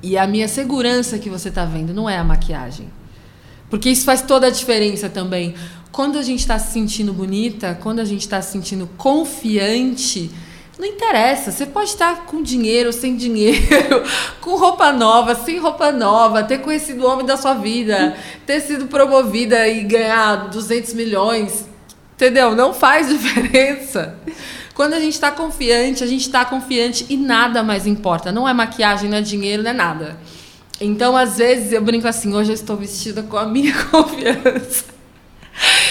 E 0.00 0.16
a 0.16 0.28
minha 0.28 0.46
segurança 0.46 1.18
que 1.18 1.28
você 1.28 1.50
tá 1.50 1.64
vendo 1.64 1.92
não 1.92 2.08
é 2.08 2.16
a 2.16 2.22
maquiagem. 2.22 2.88
Porque 3.68 3.90
isso 3.90 4.04
faz 4.04 4.22
toda 4.22 4.46
a 4.46 4.50
diferença 4.50 5.08
também. 5.08 5.54
Quando 5.90 6.16
a 6.16 6.22
gente 6.22 6.40
está 6.40 6.56
se 6.58 6.72
sentindo 6.72 7.12
bonita, 7.12 7.76
quando 7.82 7.98
a 7.98 8.04
gente 8.04 8.20
está 8.20 8.40
se 8.40 8.52
sentindo 8.52 8.88
confiante, 8.96 10.30
não 10.82 10.88
interessa, 10.88 11.52
você 11.52 11.64
pode 11.64 11.90
estar 11.90 12.26
com 12.26 12.42
dinheiro, 12.42 12.92
sem 12.92 13.14
dinheiro, 13.16 14.02
com 14.42 14.56
roupa 14.56 14.92
nova, 14.92 15.34
sem 15.36 15.58
roupa 15.58 15.92
nova, 15.92 16.42
ter 16.42 16.58
conhecido 16.58 17.04
o 17.04 17.08
homem 17.08 17.24
da 17.24 17.36
sua 17.36 17.54
vida, 17.54 18.16
ter 18.44 18.60
sido 18.60 18.88
promovida 18.88 19.68
e 19.68 19.82
ganhar 19.84 20.48
200 20.48 20.92
milhões. 20.94 21.66
Entendeu? 22.14 22.56
Não 22.56 22.74
faz 22.74 23.06
diferença. 23.10 24.18
Quando 24.74 24.94
a 24.94 25.00
gente 25.00 25.14
está 25.14 25.30
confiante, 25.30 26.02
a 26.02 26.06
gente 26.06 26.22
está 26.22 26.44
confiante 26.44 27.06
e 27.08 27.16
nada 27.16 27.62
mais 27.62 27.86
importa. 27.86 28.32
Não 28.32 28.48
é 28.48 28.52
maquiagem, 28.52 29.08
não 29.08 29.18
é 29.18 29.20
dinheiro, 29.20 29.62
não 29.62 29.70
é 29.70 29.74
nada. 29.74 30.16
Então, 30.80 31.16
às 31.16 31.38
vezes, 31.38 31.72
eu 31.72 31.82
brinco 31.82 32.08
assim: 32.08 32.34
hoje 32.34 32.50
eu 32.50 32.54
estou 32.54 32.76
vestida 32.76 33.22
com 33.22 33.36
a 33.36 33.46
minha 33.46 33.72
confiança. 33.86 34.91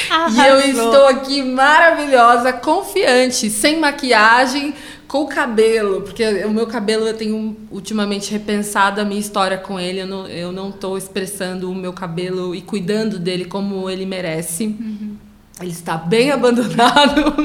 Arrasou. 0.10 0.42
E 0.44 0.48
eu 0.48 0.60
estou 0.60 1.08
aqui 1.08 1.42
maravilhosa, 1.44 2.52
confiante, 2.52 3.50
sem 3.50 3.80
maquiagem, 3.80 4.74
com 5.12 5.24
o 5.24 5.28
cabelo, 5.28 6.04
porque 6.04 6.24
o 6.46 6.52
meu 6.52 6.66
cabelo 6.68 7.06
eu 7.06 7.14
tenho 7.14 7.58
ultimamente 7.70 8.32
repensado 8.32 9.02
a 9.02 9.04
minha 9.04 9.20
história 9.20 9.58
com 9.58 9.78
ele. 9.78 10.00
Eu 10.00 10.08
não, 10.08 10.26
eu 10.26 10.52
não 10.54 10.72
tô 10.72 10.98
expressando 10.98 11.70
o 11.70 11.76
meu 11.76 11.92
cabelo 11.92 12.56
e 12.56 12.62
cuidando 12.62 13.20
dele 13.20 13.44
como 13.44 13.90
ele 13.90 14.06
merece. 14.06 14.68
Uhum. 14.68 15.18
Ele 15.60 15.72
está 15.72 15.98
bem 15.98 16.32
abandonado. 16.32 17.36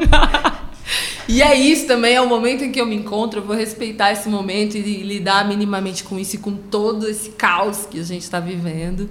e 1.29 1.43
é 1.43 1.57
isso 1.57 1.89
também, 1.89 2.15
é 2.15 2.21
o 2.21 2.29
momento 2.29 2.63
em 2.63 2.71
que 2.71 2.81
eu 2.81 2.87
me 2.87 2.95
encontro. 2.95 3.41
Eu 3.41 3.45
vou 3.45 3.57
respeitar 3.57 4.13
esse 4.13 4.29
momento 4.29 4.77
e 4.77 5.03
lidar 5.03 5.49
minimamente 5.49 6.05
com 6.05 6.17
isso 6.17 6.37
e 6.37 6.39
com 6.39 6.53
todo 6.53 7.09
esse 7.09 7.31
caos 7.31 7.85
que 7.85 7.99
a 7.99 8.05
gente 8.05 8.23
está 8.23 8.39
vivendo. 8.39 9.11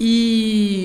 E 0.00 0.77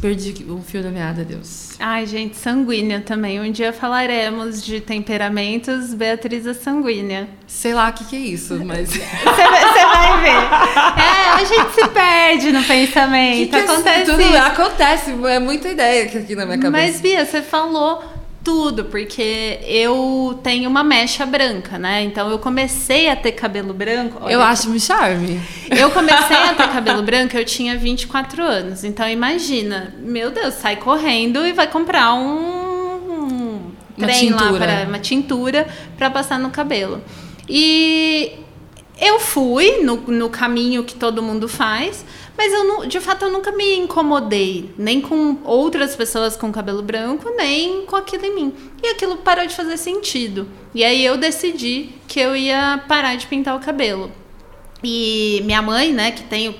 perdi 0.00 0.46
o 0.48 0.62
fio 0.62 0.82
da 0.82 0.90
meada, 0.90 1.24
Deus. 1.24 1.70
Ai, 1.78 2.06
gente, 2.06 2.36
sanguínea 2.36 3.00
também. 3.00 3.40
Um 3.40 3.50
dia 3.50 3.72
falaremos 3.72 4.62
de 4.64 4.80
temperamentos. 4.80 5.94
Beatriz 5.94 6.46
é 6.46 6.54
sanguínea. 6.54 7.28
Sei 7.46 7.74
lá 7.74 7.90
o 7.90 7.92
que, 7.92 8.04
que 8.04 8.16
é 8.16 8.20
isso, 8.20 8.54
mas. 8.64 8.90
Você 8.92 8.98
vai 8.98 10.20
ver. 10.22 11.00
É, 11.00 11.30
a 11.34 11.44
gente 11.44 11.74
se 11.74 11.88
perde 11.88 12.52
no 12.52 12.62
pensamento. 12.64 13.38
Que 13.38 13.46
que 13.46 13.56
é 13.56 13.60
acontece. 13.60 14.10
Tudo 14.10 14.36
acontece, 14.36 15.10
é 15.28 15.38
muita 15.38 15.68
ideia 15.68 16.04
aqui 16.04 16.34
na 16.34 16.46
minha 16.46 16.58
cabeça. 16.58 16.70
Mas, 16.70 17.00
Bia, 17.00 17.24
você 17.24 17.42
falou 17.42 18.02
tudo, 18.42 18.84
porque 18.86 19.60
eu 19.64 20.38
tenho 20.42 20.68
uma 20.68 20.82
mecha 20.82 21.26
branca, 21.26 21.78
né? 21.78 22.02
Então 22.02 22.30
eu 22.30 22.38
comecei 22.38 23.08
a 23.08 23.16
ter 23.16 23.32
cabelo 23.32 23.74
branco. 23.74 24.28
eu 24.28 24.40
acho 24.40 24.70
um 24.70 24.78
charme. 24.78 25.40
Eu 25.70 25.90
comecei 25.90 26.36
a 26.36 26.54
ter 26.54 26.68
cabelo 26.72 27.02
branco, 27.02 27.36
eu 27.36 27.44
tinha 27.44 27.76
24 27.76 28.42
anos. 28.42 28.82
Então 28.82 29.08
imagina, 29.08 29.94
meu 29.98 30.30
Deus, 30.30 30.54
sai 30.54 30.76
correndo 30.76 31.46
e 31.46 31.52
vai 31.52 31.66
comprar 31.66 32.14
um, 32.14 33.10
um 33.10 33.72
trem 33.98 34.30
lá 34.30 34.52
para 34.52 34.84
uma 34.88 34.98
tintura 34.98 35.66
para 35.96 36.10
passar 36.10 36.38
no 36.38 36.50
cabelo. 36.50 37.02
E 37.48 38.32
eu 38.98 39.20
fui 39.20 39.82
no, 39.82 39.96
no 39.96 40.30
caminho 40.30 40.84
que 40.84 40.94
todo 40.94 41.22
mundo 41.22 41.48
faz. 41.48 42.04
Mas 42.40 42.54
eu 42.54 42.86
de 42.86 42.98
fato 43.00 43.26
eu 43.26 43.30
nunca 43.30 43.52
me 43.52 43.76
incomodei, 43.76 44.70
nem 44.78 44.98
com 44.98 45.36
outras 45.44 45.94
pessoas 45.94 46.38
com 46.38 46.50
cabelo 46.50 46.80
branco, 46.80 47.28
nem 47.36 47.84
com 47.84 47.94
aquilo 47.94 48.24
em 48.24 48.34
mim. 48.34 48.54
E 48.82 48.88
aquilo 48.88 49.18
parou 49.18 49.46
de 49.46 49.54
fazer 49.54 49.76
sentido. 49.76 50.48
E 50.74 50.82
aí 50.82 51.04
eu 51.04 51.18
decidi 51.18 51.90
que 52.08 52.18
eu 52.18 52.34
ia 52.34 52.82
parar 52.88 53.14
de 53.16 53.26
pintar 53.26 53.54
o 53.54 53.60
cabelo. 53.60 54.10
E 54.82 55.42
minha 55.44 55.60
mãe, 55.60 55.92
né, 55.92 56.12
que 56.12 56.22
tem 56.22 56.56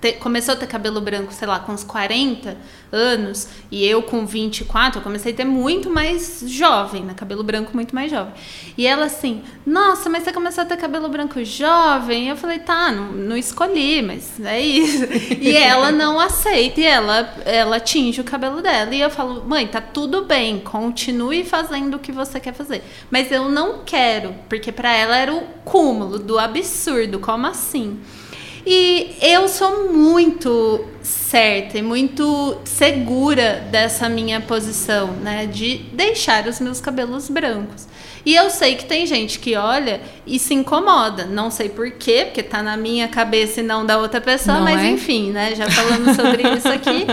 te, 0.00 0.12
começou 0.12 0.54
a 0.54 0.56
ter 0.56 0.66
cabelo 0.66 1.00
branco, 1.00 1.32
sei 1.32 1.46
lá, 1.46 1.58
com 1.60 1.72
uns 1.72 1.84
40 1.84 2.56
anos, 2.90 3.48
e 3.70 3.86
eu 3.86 4.02
com 4.02 4.26
24, 4.26 4.98
eu 4.98 5.02
comecei 5.02 5.32
a 5.32 5.36
ter 5.36 5.44
muito 5.44 5.90
mais 5.90 6.42
jovem, 6.46 7.02
né? 7.04 7.14
Cabelo 7.14 7.42
branco 7.42 7.70
muito 7.74 7.94
mais 7.94 8.10
jovem. 8.10 8.32
E 8.76 8.86
ela 8.86 9.06
assim, 9.06 9.42
nossa, 9.64 10.08
mas 10.08 10.24
você 10.24 10.32
começou 10.32 10.62
a 10.62 10.66
ter 10.66 10.76
cabelo 10.76 11.08
branco 11.08 11.44
jovem? 11.44 12.28
Eu 12.28 12.36
falei, 12.36 12.58
tá, 12.58 12.90
não, 12.90 13.12
não 13.12 13.36
escolhi, 13.36 14.02
mas 14.02 14.40
é 14.40 14.60
isso. 14.60 15.06
E 15.40 15.56
ela 15.56 15.90
não 15.90 16.20
aceita, 16.20 16.80
e 16.80 16.84
ela, 16.84 17.34
ela 17.44 17.80
tinge 17.80 18.20
o 18.20 18.24
cabelo 18.24 18.60
dela. 18.60 18.94
E 18.94 19.00
eu 19.00 19.10
falo, 19.10 19.44
mãe, 19.46 19.66
tá 19.66 19.80
tudo 19.80 20.24
bem, 20.24 20.60
continue 20.60 21.44
fazendo 21.44 21.94
o 21.94 21.98
que 21.98 22.12
você 22.12 22.38
quer 22.40 22.52
fazer. 22.52 22.82
Mas 23.10 23.30
eu 23.30 23.48
não 23.48 23.80
quero, 23.84 24.34
porque 24.48 24.70
para 24.72 24.94
ela 24.94 25.16
era 25.16 25.34
o 25.34 25.42
cúmulo 25.64 26.18
do 26.18 26.38
absurdo, 26.38 27.18
como 27.18 27.46
assim? 27.46 28.00
E 28.66 29.16
eu 29.22 29.48
sou 29.48 29.92
muito 29.92 30.84
certa 31.02 31.78
e 31.78 31.82
muito 31.82 32.58
segura 32.64 33.66
dessa 33.70 34.08
minha 34.08 34.40
posição, 34.40 35.08
né? 35.12 35.46
De 35.46 35.78
deixar 35.92 36.46
os 36.46 36.60
meus 36.60 36.80
cabelos 36.80 37.28
brancos. 37.28 37.88
E 38.24 38.34
eu 38.34 38.50
sei 38.50 38.74
que 38.74 38.84
tem 38.84 39.06
gente 39.06 39.38
que 39.38 39.56
olha 39.56 40.00
e 40.26 40.38
se 40.38 40.52
incomoda. 40.52 41.24
Não 41.24 41.50
sei 41.50 41.68
por 41.68 41.90
quê, 41.92 42.24
porque 42.26 42.42
tá 42.42 42.62
na 42.62 42.76
minha 42.76 43.08
cabeça 43.08 43.60
e 43.60 43.62
não 43.62 43.86
da 43.86 43.98
outra 43.98 44.20
pessoa, 44.20 44.58
não 44.58 44.64
mas 44.64 44.80
é? 44.80 44.90
enfim, 44.90 45.30
né? 45.30 45.54
Já 45.54 45.70
falamos 45.70 46.16
sobre 46.16 46.42
isso 46.56 46.68
aqui. 46.68 47.06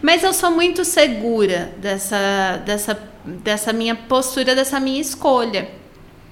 Mas 0.00 0.22
eu 0.22 0.32
sou 0.32 0.50
muito 0.50 0.84
segura 0.84 1.72
dessa, 1.78 2.62
dessa, 2.64 2.98
dessa 3.24 3.72
minha 3.72 3.94
postura, 3.94 4.54
dessa 4.54 4.80
minha 4.80 5.00
escolha. 5.00 5.68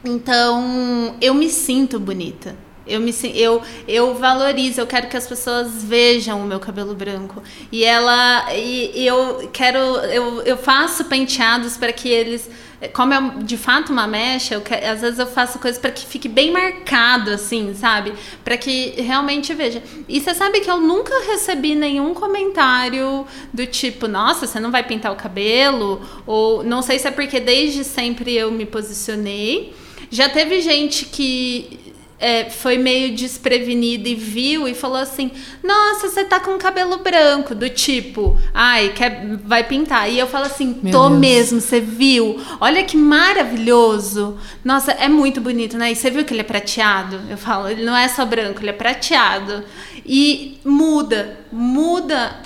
Então, 0.04 1.16
eu 1.20 1.34
me 1.34 1.48
sinto 1.48 1.98
bonita. 1.98 2.54
Eu, 2.86 3.00
me, 3.00 3.14
eu, 3.34 3.62
eu 3.88 4.14
valorizo, 4.14 4.80
eu 4.80 4.86
quero 4.86 5.08
que 5.08 5.16
as 5.16 5.26
pessoas 5.26 5.82
vejam 5.82 6.40
o 6.40 6.44
meu 6.44 6.60
cabelo 6.60 6.94
branco. 6.94 7.42
E 7.72 7.82
ela. 7.84 8.46
E, 8.54 8.92
e 8.94 9.06
eu 9.06 9.48
quero. 9.52 9.78
Eu, 9.78 10.42
eu 10.42 10.56
faço 10.56 11.04
penteados 11.06 11.76
para 11.76 11.92
que 11.92 12.08
eles. 12.08 12.50
Como 12.92 13.14
é 13.14 13.30
de 13.38 13.56
fato 13.56 13.90
uma 13.90 14.06
mecha, 14.06 14.56
eu, 14.56 14.62
às 14.92 15.00
vezes 15.00 15.18
eu 15.18 15.26
faço 15.26 15.58
coisas 15.58 15.80
para 15.80 15.90
que 15.90 16.04
fique 16.04 16.28
bem 16.28 16.50
marcado, 16.50 17.30
assim, 17.30 17.72
sabe? 17.74 18.12
Para 18.44 18.58
que 18.58 18.92
realmente 19.00 19.54
veja. 19.54 19.82
E 20.06 20.20
você 20.20 20.34
sabe 20.34 20.60
que 20.60 20.70
eu 20.70 20.78
nunca 20.78 21.14
recebi 21.30 21.74
nenhum 21.74 22.12
comentário 22.12 23.26
do 23.54 23.66
tipo, 23.66 24.06
nossa, 24.06 24.46
você 24.46 24.60
não 24.60 24.70
vai 24.70 24.82
pintar 24.82 25.12
o 25.12 25.16
cabelo? 25.16 26.02
Ou 26.26 26.62
não 26.62 26.82
sei 26.82 26.98
se 26.98 27.08
é 27.08 27.10
porque 27.10 27.40
desde 27.40 27.84
sempre 27.84 28.34
eu 28.34 28.50
me 28.50 28.66
posicionei. 28.66 29.74
Já 30.10 30.28
teve 30.28 30.60
gente 30.60 31.06
que 31.06 31.83
é, 32.24 32.48
foi 32.48 32.78
meio 32.78 33.14
desprevenida 33.14 34.08
e 34.08 34.14
viu 34.14 34.66
e 34.66 34.72
falou 34.72 34.96
assim: 34.96 35.30
Nossa, 35.62 36.08
você 36.08 36.24
tá 36.24 36.40
com 36.40 36.56
cabelo 36.56 36.96
branco, 37.00 37.54
do 37.54 37.68
tipo, 37.68 38.40
ai, 38.54 38.94
quer, 38.94 39.26
vai 39.44 39.62
pintar. 39.62 40.10
E 40.10 40.18
eu 40.18 40.26
falo 40.26 40.46
assim: 40.46 40.80
Meu 40.82 40.90
Tô 40.90 41.10
Deus. 41.10 41.20
mesmo, 41.20 41.60
você 41.60 41.80
viu? 41.80 42.40
Olha 42.58 42.82
que 42.82 42.96
maravilhoso. 42.96 44.38
Nossa, 44.64 44.92
é 44.92 45.06
muito 45.06 45.38
bonito, 45.38 45.76
né? 45.76 45.92
E 45.92 45.96
você 45.96 46.10
viu 46.10 46.24
que 46.24 46.32
ele 46.32 46.40
é 46.40 46.44
prateado? 46.44 47.20
Eu 47.28 47.36
falo: 47.36 47.68
Ele 47.68 47.84
não 47.84 47.94
é 47.94 48.08
só 48.08 48.24
branco, 48.24 48.60
ele 48.60 48.70
é 48.70 48.72
prateado. 48.72 49.62
E 50.06 50.58
muda, 50.64 51.40
muda 51.52 52.40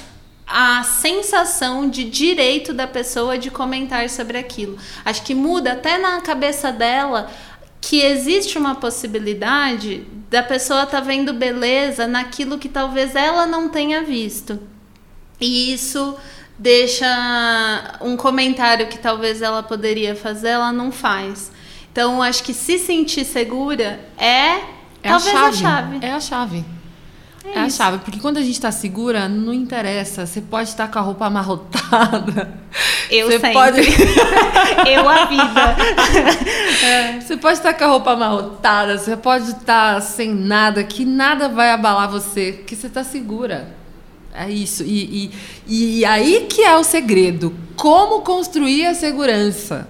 a 0.49 0.83
sensação 0.83 1.89
de 1.91 2.05
direito 2.05 2.73
da 2.73 2.87
pessoa 2.87 3.37
de 3.37 3.51
comentar 3.51 4.09
sobre 4.09 4.39
aquilo. 4.39 4.79
Acho 5.05 5.23
que 5.23 5.35
muda 5.35 5.73
até 5.73 5.99
na 5.99 6.21
cabeça 6.23 6.73
dela 6.73 7.31
que 7.81 8.01
existe 8.01 8.59
uma 8.59 8.75
possibilidade 8.75 10.05
da 10.29 10.43
pessoa 10.43 10.83
estar 10.83 11.01
tá 11.01 11.05
vendo 11.05 11.33
beleza 11.33 12.07
naquilo 12.07 12.59
que 12.59 12.69
talvez 12.69 13.15
ela 13.15 13.47
não 13.47 13.69
tenha 13.69 14.03
visto. 14.03 14.61
E 15.41 15.73
isso 15.73 16.17
deixa 16.59 17.07
um 18.01 18.17
comentário 18.17 18.89
que 18.89 18.99
talvez 18.99 19.41
ela 19.41 19.63
poderia 19.63 20.17
fazer, 20.17 20.49
ela 20.49 20.73
não 20.73 20.91
faz. 20.91 21.53
Então, 21.93 22.23
acho 22.23 22.43
que 22.43 22.53
se 22.53 22.79
sentir 22.79 23.25
segura 23.25 24.01
é, 24.17 24.57
é 25.03 25.09
talvez 25.09 25.35
a 25.35 25.39
chave. 25.39 25.47
a 25.47 25.53
chave. 25.53 25.99
É 26.07 26.13
a 26.13 26.21
chave. 26.21 26.78
É, 27.45 27.59
é 27.59 27.61
a 27.61 27.71
chave, 27.71 27.99
porque 27.99 28.19
quando 28.19 28.37
a 28.37 28.43
gente 28.43 28.55
está 28.55 28.71
segura, 28.71 29.29
não 29.29 29.53
interessa. 29.53 30.27
Você 30.27 30.41
pode 30.41 30.69
estar 30.69 30.89
com 30.89 30.99
a 30.99 31.03
roupa 31.03 31.27
amarrotada. 31.27 32.59
Eu 33.11 33.27
você 33.27 33.39
sempre. 33.39 33.53
Pode... 33.53 33.81
Eu 34.91 35.09
a 35.09 35.25
vida. 35.27 35.77
Você 37.21 37.37
pode 37.37 37.59
estar 37.59 37.75
com 37.75 37.85
a 37.85 37.87
roupa 37.89 38.13
amarrotada, 38.13 38.97
você 38.97 39.17
pode 39.17 39.51
estar 39.51 40.01
sem 40.01 40.33
nada, 40.35 40.83
que 40.83 41.05
nada 41.05 41.49
vai 41.49 41.71
abalar 41.71 42.09
você, 42.09 42.53
que 42.67 42.75
você 42.75 42.87
está 42.87 43.05
segura. 43.05 43.75
É 44.35 44.49
isso. 44.49 44.83
E, 44.83 45.31
e, 45.67 45.99
e 45.99 46.05
aí 46.05 46.47
que 46.49 46.63
é 46.63 46.77
o 46.77 46.85
segredo. 46.85 47.55
Como 47.77 48.23
construir 48.23 48.87
a 48.87 48.95
segurança. 48.95 49.89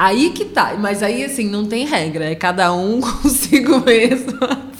Aí 0.00 0.30
que 0.30 0.46
tá. 0.46 0.76
Mas 0.78 1.02
aí, 1.02 1.22
assim, 1.22 1.46
não 1.46 1.66
tem 1.66 1.84
regra. 1.84 2.24
É 2.24 2.34
cada 2.34 2.72
um 2.72 3.02
consigo 3.22 3.80
mesmo. 3.80 4.38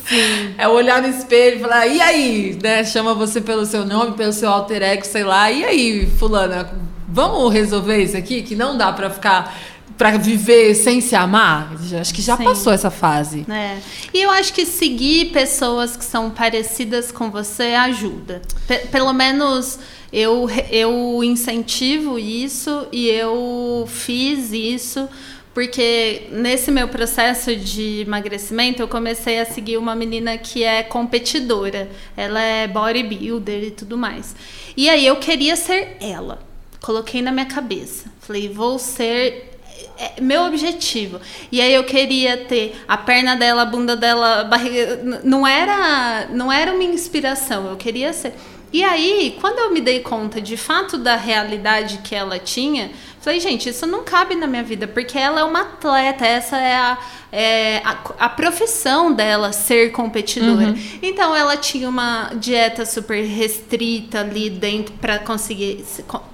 Sim. 0.09 0.55
É 0.57 0.67
olhar 0.67 1.03
no 1.03 1.09
espelho 1.09 1.59
e 1.59 1.61
falar, 1.61 1.87
e 1.87 2.01
aí? 2.01 2.59
Né? 2.61 2.83
Chama 2.85 3.13
você 3.13 3.39
pelo 3.39 3.67
seu 3.67 3.85
nome, 3.85 4.17
pelo 4.17 4.33
seu 4.33 4.49
alter 4.49 4.83
ego, 4.83 5.05
sei 5.05 5.23
lá. 5.23 5.53
E 5.53 5.63
aí, 5.63 6.07
fulana, 6.19 6.73
vamos 7.07 7.53
resolver 7.53 8.03
isso 8.03 8.17
aqui? 8.17 8.41
Que 8.41 8.57
não 8.57 8.79
dá 8.79 8.91
pra 8.95 9.11
ficar 9.11 9.55
para 9.99 10.17
viver 10.17 10.75
sem 10.75 11.03
se 11.03 11.15
amar? 11.15 11.75
Acho 12.01 12.15
que 12.15 12.23
já 12.23 12.35
Sim. 12.39 12.45
passou 12.45 12.73
essa 12.73 12.91
fase. 12.91 13.45
É. 13.47 13.77
E 14.15 14.23
eu 14.23 14.31
acho 14.31 14.55
que 14.55 14.65
seguir 14.65 15.27
pessoas 15.33 15.99
que 15.99 16.05
são 16.05 16.31
parecidas 16.31 17.13
com 17.13 17.31
você 17.31 17.75
ajuda. 17.75 18.41
P 18.67 18.79
pelo 18.91 19.13
menos 19.13 19.79
eu, 20.13 20.49
eu 20.71 21.23
incentivo 21.23 22.19
isso 22.19 22.87
e 22.91 23.09
eu 23.09 23.85
fiz 23.89 24.53
isso 24.53 25.09
porque 25.53 26.29
nesse 26.31 26.71
meu 26.71 26.89
processo 26.89 27.55
de 27.57 28.03
emagrecimento 28.03 28.81
eu 28.81 28.89
comecei 28.89 29.41
a 29.41 29.45
seguir 29.45 29.77
uma 29.77 29.95
menina 29.97 30.39
que 30.39 30.63
é 30.63 30.83
competidora. 30.83 31.91
Ela 32.17 32.41
é 32.41 32.69
bodybuilder 32.69 33.65
e 33.65 33.71
tudo 33.71 33.99
mais. 33.99 34.35
E 34.77 34.89
aí 34.89 35.05
eu 35.05 35.17
queria 35.17 35.57
ser 35.57 35.97
ela. 36.01 36.39
Coloquei 36.81 37.21
na 37.21 37.33
minha 37.33 37.47
cabeça. 37.47 38.11
Falei, 38.21 38.49
vou 38.49 38.79
ser 38.79 39.59
é, 39.99 40.21
meu 40.21 40.45
objetivo. 40.45 41.21
E 41.51 41.61
aí 41.61 41.75
eu 41.75 41.85
queria 41.85 42.37
ter 42.37 42.81
a 42.87 42.97
perna 42.97 43.35
dela, 43.35 43.63
a 43.63 43.67
bunda 43.67 43.97
dela, 43.97 44.41
a 44.41 44.45
barriga. 44.45 45.01
Não 45.25 45.47
era, 45.47 46.29
não 46.31 46.51
era 46.51 46.73
uma 46.73 46.85
inspiração. 46.85 47.69
Eu 47.69 47.77
queria 47.77 48.13
ser. 48.13 48.33
E 48.73 48.85
aí, 48.85 49.37
quando 49.41 49.59
eu 49.59 49.73
me 49.73 49.81
dei 49.81 49.99
conta 49.99 50.41
de 50.41 50.57
fato 50.57 50.97
da 50.97 51.17
realidade 51.17 51.99
que 51.99 52.15
ela 52.15 52.39
tinha, 52.39 52.93
Falei, 53.21 53.39
gente, 53.39 53.69
isso 53.69 53.87
não 53.87 54.03
cabe 54.03 54.35
na 54.35 54.47
minha 54.47 54.63
vida, 54.63 54.89
porque 54.89 55.19
ela 55.19 55.41
é 55.41 55.45
uma 55.45 55.61
atleta, 55.61 56.25
essa 56.27 56.57
é 56.57 56.75
a, 56.75 56.99
é, 57.31 57.77
a, 57.85 57.99
a, 58.19 58.29
profissão 58.31 59.13
dela 59.13 59.53
ser 59.53 59.93
competidora. 59.93 60.69
Uhum. 60.69 60.83
Então 61.03 61.37
ela 61.37 61.55
tinha 61.55 61.87
uma 61.87 62.31
dieta 62.35 62.87
super 62.87 63.23
restrita 63.23 64.21
ali 64.21 64.49
dentro 64.49 64.95
para 64.95 65.19
conseguir 65.19 65.85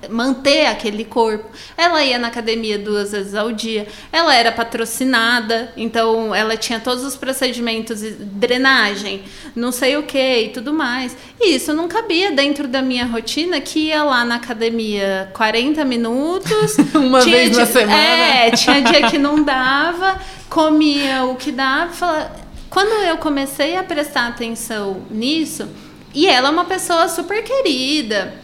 manter 0.09 0.67
aquele 0.67 1.05
corpo. 1.05 1.51
Ela 1.77 2.05
ia 2.05 2.21
na 2.21 2.29
academia 2.29 2.79
duas 2.79 3.11
vezes 3.11 3.35
ao 3.35 3.51
dia. 3.51 3.89
Ela 4.13 4.33
era 4.37 4.53
patrocinada, 4.53 5.73
então 5.77 6.33
ela 6.33 6.57
tinha 6.57 6.79
todos 6.79 7.03
os 7.03 7.17
procedimentos, 7.17 8.01
drenagem, 8.21 9.25
não 9.57 9.73
sei 9.73 9.97
o 9.97 10.05
que 10.05 10.39
e 10.39 10.49
tudo 10.51 10.73
mais. 10.73 11.17
E 11.41 11.57
isso 11.57 11.75
não 11.75 11.89
cabia 11.89 12.31
dentro 12.31 12.69
da 12.69 12.81
minha 12.81 13.07
rotina, 13.07 13.61
que 13.61 13.89
ia 13.89 14.05
lá 14.05 14.25
na 14.25 14.37
academia 14.37 15.29
40 15.35 15.85
minutos. 15.85 16.76
uma 16.95 17.21
vez 17.21 17.57
na 17.57 17.67
semana. 17.67 17.95
É, 17.95 18.51
tinha 18.51 18.81
dia 18.83 19.09
que 19.09 19.19
não 19.19 19.43
dava 19.43 20.21
comia 20.49 21.25
o 21.25 21.37
que 21.37 21.53
dava. 21.53 22.31
Quando 22.71 22.93
eu 23.05 23.17
comecei 23.19 23.77
a 23.77 23.83
prestar 23.83 24.29
atenção 24.29 25.03
nisso, 25.11 25.69
e 26.15 26.27
ela 26.27 26.49
é 26.49 26.51
uma 26.51 26.65
pessoa 26.65 27.09
super 27.09 27.43
querida, 27.43 28.35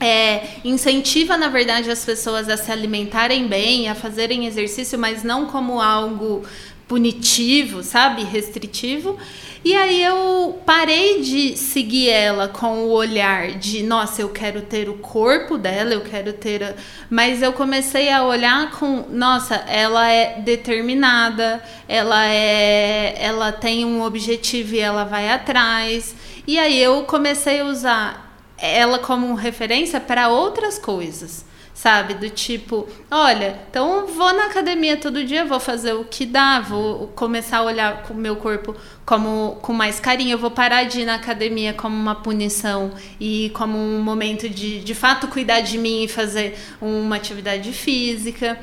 é, 0.00 0.58
incentiva, 0.64 1.36
na 1.36 1.48
verdade, 1.48 1.90
as 1.90 2.04
pessoas 2.04 2.48
a 2.48 2.56
se 2.56 2.70
alimentarem 2.70 3.46
bem, 3.46 3.88
a 3.88 3.94
fazerem 3.94 4.46
exercício, 4.46 4.98
mas 4.98 5.22
não 5.22 5.46
como 5.46 5.80
algo 5.80 6.44
punitivo, 6.86 7.82
sabe? 7.82 8.22
Restritivo. 8.22 9.18
E 9.64 9.74
aí 9.74 10.02
eu 10.02 10.60
parei 10.66 11.22
de 11.22 11.56
seguir 11.56 12.10
ela 12.10 12.48
com 12.48 12.84
o 12.84 12.90
olhar 12.90 13.52
de, 13.52 13.82
nossa, 13.82 14.20
eu 14.20 14.28
quero 14.28 14.60
ter 14.60 14.90
o 14.90 14.94
corpo 14.94 15.56
dela, 15.56 15.94
eu 15.94 16.02
quero 16.02 16.34
ter. 16.34 16.62
A... 16.62 16.74
Mas 17.08 17.40
eu 17.40 17.50
comecei 17.52 18.10
a 18.10 18.22
olhar 18.22 18.72
com, 18.72 19.06
nossa, 19.08 19.54
ela 19.54 20.06
é 20.06 20.40
determinada, 20.40 21.62
ela 21.88 22.26
é, 22.26 23.16
ela 23.18 23.52
tem 23.52 23.86
um 23.86 24.02
objetivo 24.02 24.74
e 24.74 24.80
ela 24.80 25.04
vai 25.04 25.30
atrás. 25.30 26.14
E 26.46 26.58
aí 26.58 26.78
eu 26.78 27.04
comecei 27.04 27.60
a 27.60 27.64
usar 27.64 28.38
ela 28.58 28.98
como 28.98 29.34
referência 29.34 29.98
para 29.98 30.28
outras 30.28 30.78
coisas 30.78 31.53
sabe? 31.84 32.14
Do 32.14 32.30
tipo, 32.30 32.88
olha, 33.10 33.60
então 33.68 34.06
vou 34.06 34.32
na 34.32 34.46
academia 34.46 34.96
todo 34.96 35.22
dia, 35.22 35.44
vou 35.44 35.60
fazer 35.60 35.92
o 35.92 36.02
que 36.02 36.24
dá, 36.24 36.58
vou 36.58 37.08
começar 37.08 37.58
a 37.58 37.62
olhar 37.62 38.06
o 38.08 38.14
meu 38.14 38.36
corpo 38.36 38.74
como 39.04 39.58
com 39.60 39.74
mais 39.74 40.00
carinho, 40.00 40.30
eu 40.30 40.38
vou 40.38 40.50
parar 40.50 40.84
de 40.84 41.02
ir 41.02 41.04
na 41.04 41.16
academia 41.16 41.74
como 41.74 41.94
uma 41.94 42.14
punição 42.14 42.90
e 43.20 43.50
como 43.52 43.76
um 43.76 44.00
momento 44.00 44.48
de 44.48 44.80
de 44.80 44.94
fato 44.94 45.28
cuidar 45.28 45.60
de 45.60 45.76
mim 45.76 46.04
e 46.04 46.08
fazer 46.08 46.58
uma 46.80 47.16
atividade 47.16 47.70
física. 47.74 48.58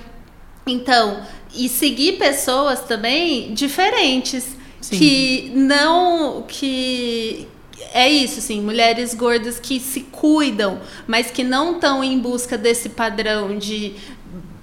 Então, 0.65 1.21
e 1.53 1.69
seguir 1.69 2.13
pessoas 2.13 2.81
também 2.85 3.53
diferentes 3.53 4.57
Sim. 4.81 4.97
que 4.97 5.51
não 5.53 6.43
que 6.47 7.47
é 7.93 8.09
isso, 8.09 8.39
assim, 8.39 8.61
mulheres 8.61 9.13
gordas 9.13 9.59
que 9.59 9.79
se 9.79 10.01
cuidam, 10.01 10.79
mas 11.07 11.31
que 11.31 11.43
não 11.43 11.75
estão 11.75 12.03
em 12.03 12.19
busca 12.19 12.57
desse 12.57 12.89
padrão 12.89 13.57
de 13.57 13.95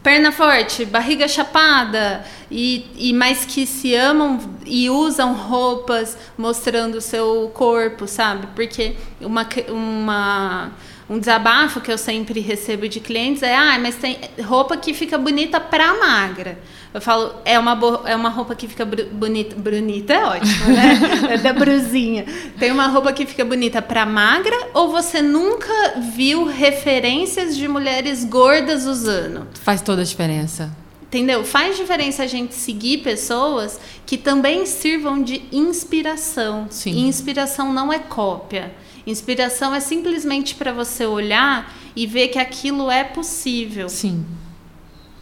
perna 0.02 0.32
forte, 0.32 0.84
barriga 0.84 1.28
chapada, 1.28 2.24
e, 2.50 2.86
e 2.96 3.12
mais 3.12 3.44
que 3.44 3.66
se 3.66 3.94
amam 3.94 4.38
e 4.64 4.88
usam 4.88 5.34
roupas 5.34 6.16
mostrando 6.36 6.96
o 6.96 7.00
seu 7.00 7.50
corpo, 7.54 8.06
sabe? 8.06 8.46
Porque 8.54 8.96
uma, 9.20 9.46
uma 9.68 10.72
um 11.10 11.18
desabafo 11.18 11.80
que 11.80 11.90
eu 11.90 11.96
sempre 11.96 12.40
recebo 12.40 12.88
de 12.88 13.00
clientes 13.00 13.42
é: 13.42 13.54
ah, 13.54 13.78
mas 13.78 13.96
tem 13.96 14.18
roupa 14.44 14.76
que 14.76 14.92
fica 14.92 15.16
bonita 15.16 15.58
pra 15.58 15.98
magra. 15.98 16.58
Eu 16.93 17.01
falo, 17.03 17.34
é 17.45 17.59
uma, 17.59 17.78
é 18.07 18.16
uma 18.16 18.30
roupa 18.30 18.55
que 18.55 18.66
fica 18.66 18.84
bonita. 18.84 19.55
Bonita 19.55 20.14
é 20.14 20.24
ótimo, 20.24 20.66
né? 20.68 21.01
é 21.34 21.39
da 21.39 21.53
brusinha. 21.53 22.24
Tem 22.59 22.72
uma 22.72 22.86
roupa 22.86 23.12
que 23.12 23.26
fica 23.26 23.45
bonita 23.45 23.82
pra 23.82 24.07
magra 24.07 24.57
ou 24.72 24.91
você 24.91 25.20
nunca 25.20 26.01
viu 26.14 26.45
referências 26.47 27.57
de 27.57 27.68
mulheres 27.68 28.24
gordas 28.24 28.86
usando? 28.86 29.47
Faz 29.62 29.82
toda 29.82 30.01
a 30.01 30.05
diferença. 30.05 30.74
Entendeu? 31.03 31.43
Faz 31.45 31.76
diferença 31.76 32.22
a 32.22 32.26
gente 32.26 32.55
seguir 32.55 32.99
pessoas 32.99 33.80
que 34.05 34.18
também 34.18 34.66
sirvam 34.66 35.22
de 35.22 35.43
inspiração. 35.51 36.66
Sim. 36.70 36.93
E 36.93 37.01
inspiração 37.07 37.72
não 37.72 37.93
é 37.93 37.99
cópia. 37.99 38.72
Inspiração 39.07 39.74
é 39.74 39.80
simplesmente 39.80 40.55
para 40.55 40.70
você 40.70 41.07
olhar 41.07 41.74
e 41.97 42.07
ver 42.07 42.28
que 42.28 42.39
aquilo 42.39 42.91
é 42.91 43.05
possível. 43.05 43.89
Sim. 43.89 44.24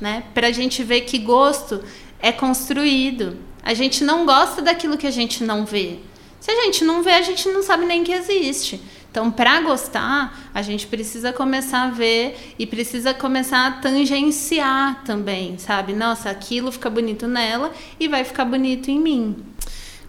Né? 0.01 0.25
Para 0.35 0.49
a 0.49 0.53
gente 0.53 0.83
ver 0.83 1.03
que 1.03 1.19
gosto 1.19 1.83
é 2.21 2.33
construído. 2.33 3.39
A 3.63 3.75
gente 3.75 4.05
não 4.05 4.25
gosta 4.25 4.63
daquilo 4.63 4.97
que 4.97 5.07
a 5.07 5.11
gente 5.11 5.43
não 5.43 5.65
vê. 5.65 5.99
Se 6.41 6.51
a 6.51 6.65
gente 6.65 6.85
não 6.85 7.03
vê, 7.03 7.13
a 7.13 7.23
gente 7.23 7.49
não 7.49 7.63
sabe 7.63 7.85
nem 7.87 8.05
que 8.05 8.13
existe. 8.13 8.81
Então, 9.11 9.31
para 9.31 9.63
gostar, 9.63 10.51
a 10.53 10.61
gente 10.61 10.87
precisa 10.87 11.33
começar 11.33 11.85
a 11.85 11.91
ver 11.91 12.55
e 12.59 12.67
precisa 12.67 13.15
começar 13.15 13.67
a 13.67 13.71
tangenciar 13.73 15.03
também, 15.05 15.57
sabe? 15.57 15.95
Nossa, 15.95 16.29
aquilo 16.29 16.71
fica 16.71 16.91
bonito 16.91 17.27
nela 17.27 17.73
e 17.99 18.09
vai 18.09 18.25
ficar 18.25 18.45
bonito 18.45 18.91
em 18.91 19.01
mim. 19.01 19.37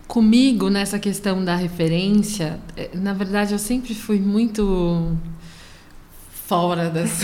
Comigo, 0.07 0.69
nessa 0.69 0.99
questão 0.99 1.43
da 1.43 1.55
referência, 1.55 2.59
é, 2.75 2.89
na 2.93 3.13
verdade, 3.13 3.53
eu 3.53 3.59
sempre 3.59 3.95
fui 3.95 4.19
muito 4.19 5.17
fora 6.45 6.89
das. 6.89 7.21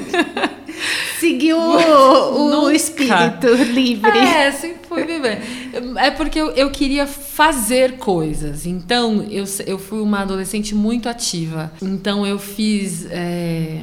Seguiu 1.18 1.58
o, 1.58 2.64
o 2.64 2.70
espírito 2.70 3.48
livre. 3.72 4.18
É, 4.18 4.52
sempre 4.52 4.86
fui 4.88 5.04
viver. 5.04 5.40
É 5.96 6.10
porque 6.10 6.40
eu, 6.40 6.50
eu 6.50 6.70
queria 6.70 7.06
fazer 7.06 7.96
coisas. 7.96 8.66
Então, 8.66 9.26
eu, 9.30 9.44
eu 9.66 9.78
fui 9.78 10.00
uma 10.00 10.20
adolescente 10.20 10.74
muito 10.74 11.08
ativa. 11.08 11.72
Então, 11.82 12.26
eu 12.26 12.38
fiz. 12.38 13.06
É, 13.10 13.80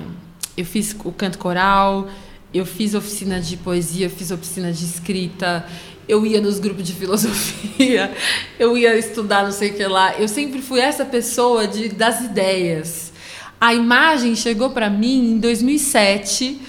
eu 0.56 0.66
fiz 0.66 0.96
o 1.04 1.12
canto 1.12 1.38
coral, 1.38 2.08
eu 2.54 2.66
fiz 2.66 2.94
oficina 2.94 3.40
de 3.40 3.58
poesia, 3.58 4.10
fiz 4.10 4.32
oficina 4.32 4.72
de 4.72 4.86
escrita, 4.86 5.66
eu 6.08 6.26
ia 6.26 6.40
nos 6.40 6.60
grupos 6.60 6.86
de 6.86 6.94
filosofia, 6.94 8.12
eu 8.58 8.78
ia 8.78 8.96
estudar 8.96 9.44
não 9.44 9.52
sei 9.52 9.72
o 9.72 9.74
que 9.74 9.86
lá. 9.86 10.18
Eu 10.18 10.28
sempre 10.28 10.62
fui 10.62 10.80
essa 10.80 11.04
pessoa 11.04 11.68
de, 11.68 11.90
das 11.90 12.22
ideias. 12.22 13.12
A 13.60 13.74
imagem 13.74 14.36
chegou 14.36 14.70
para 14.70 14.90
mim 14.90 15.32
em 15.32 15.38
2007, 15.40 16.60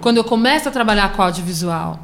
quando 0.00 0.16
eu 0.18 0.24
começo 0.24 0.68
a 0.68 0.72
trabalhar 0.72 1.12
com 1.12 1.22
audiovisual. 1.22 2.00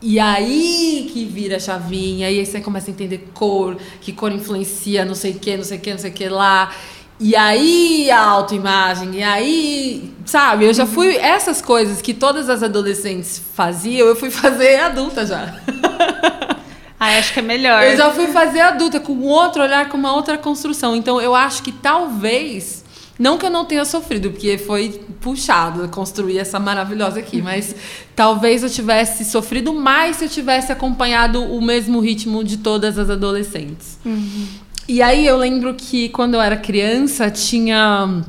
E 0.00 0.20
aí 0.20 1.10
que 1.12 1.24
vira 1.24 1.56
a 1.56 1.60
chavinha, 1.60 2.28
aí 2.28 2.44
você 2.44 2.60
começa 2.60 2.90
a 2.90 2.92
entender 2.92 3.30
cor, 3.32 3.76
que 4.00 4.12
cor 4.12 4.30
influencia 4.30 5.04
não 5.04 5.14
sei 5.14 5.32
o 5.32 5.38
que, 5.38 5.56
não 5.56 5.64
sei 5.64 5.78
o 5.78 5.80
que, 5.80 5.90
não 5.90 5.98
sei 5.98 6.10
o 6.10 6.14
que 6.14 6.28
lá. 6.28 6.70
E 7.18 7.34
aí 7.34 8.10
a 8.10 8.20
autoimagem, 8.20 9.14
e 9.14 9.22
aí, 9.22 10.14
sabe, 10.26 10.66
eu 10.66 10.74
já 10.74 10.84
fui 10.84 11.16
essas 11.16 11.62
coisas 11.62 12.02
que 12.02 12.12
todas 12.12 12.50
as 12.50 12.62
adolescentes 12.62 13.40
faziam, 13.54 14.06
eu 14.06 14.14
fui 14.14 14.30
fazer 14.30 14.80
adulta 14.80 15.24
já. 15.24 15.54
Ah, 16.98 17.18
acho 17.18 17.34
que 17.34 17.40
é 17.40 17.42
melhor. 17.42 17.82
Eu 17.82 17.94
já 17.94 18.10
fui 18.10 18.28
fazer 18.28 18.60
adulta 18.60 18.98
com 18.98 19.20
outro 19.20 19.62
olhar, 19.62 19.86
com 19.90 19.98
uma 19.98 20.14
outra 20.14 20.38
construção. 20.38 20.96
Então 20.96 21.20
eu 21.20 21.34
acho 21.34 21.62
que 21.62 21.70
talvez 21.70 22.85
não 23.18 23.38
que 23.38 23.46
eu 23.46 23.50
não 23.50 23.64
tenha 23.64 23.84
sofrido, 23.84 24.30
porque 24.30 24.58
foi 24.58 25.00
puxado 25.20 25.88
construir 25.88 26.38
essa 26.38 26.60
maravilhosa 26.60 27.18
aqui, 27.20 27.40
mas 27.40 27.74
talvez 28.14 28.62
eu 28.62 28.70
tivesse 28.70 29.24
sofrido 29.24 29.72
mais 29.72 30.16
se 30.16 30.24
eu 30.24 30.28
tivesse 30.28 30.70
acompanhado 30.70 31.42
o 31.42 31.62
mesmo 31.62 32.00
ritmo 32.00 32.44
de 32.44 32.58
todas 32.58 32.98
as 32.98 33.08
adolescentes. 33.08 33.98
Uhum. 34.04 34.46
E 34.88 35.02
aí 35.02 35.26
eu 35.26 35.36
lembro 35.36 35.74
que 35.74 36.08
quando 36.10 36.34
eu 36.34 36.40
era 36.40 36.56
criança 36.56 37.30
tinha 37.30 38.22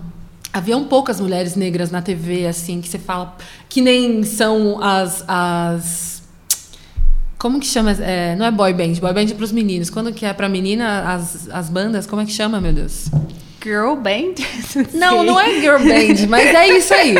haviam 0.51 0.85
poucas 0.85 1.19
mulheres 1.19 1.55
negras 1.55 1.91
na 1.91 2.01
TV 2.01 2.47
assim 2.47 2.81
que 2.81 2.87
você 2.87 2.97
fala 2.97 3.37
que 3.69 3.79
nem 3.79 4.23
são 4.23 4.81
as, 4.81 5.23
as 5.27 6.17
como 7.37 7.59
que 7.59 7.67
chama? 7.67 7.91
É, 7.91 8.35
não 8.35 8.45
é 8.45 8.51
boy 8.51 8.73
band, 8.73 8.93
boy 8.93 9.13
band 9.13 9.29
é 9.29 9.33
pros 9.33 9.51
meninos. 9.51 9.89
Quando 9.89 10.11
que 10.11 10.25
é 10.25 10.33
pra 10.33 10.49
menina, 10.49 11.13
as, 11.13 11.47
as 11.49 11.69
bandas, 11.69 12.07
como 12.07 12.21
é 12.21 12.25
que 12.25 12.31
chama, 12.31 12.59
meu 12.59 12.73
Deus? 12.73 13.11
Girl 13.67 13.95
band? 13.95 14.35
Não, 14.95 15.23
não 15.23 15.37
é 15.37 15.59
girl 15.59 15.79
band, 15.79 16.25
mas 16.29 16.55
é 16.55 16.77
isso 16.77 16.93
aí. 16.93 17.15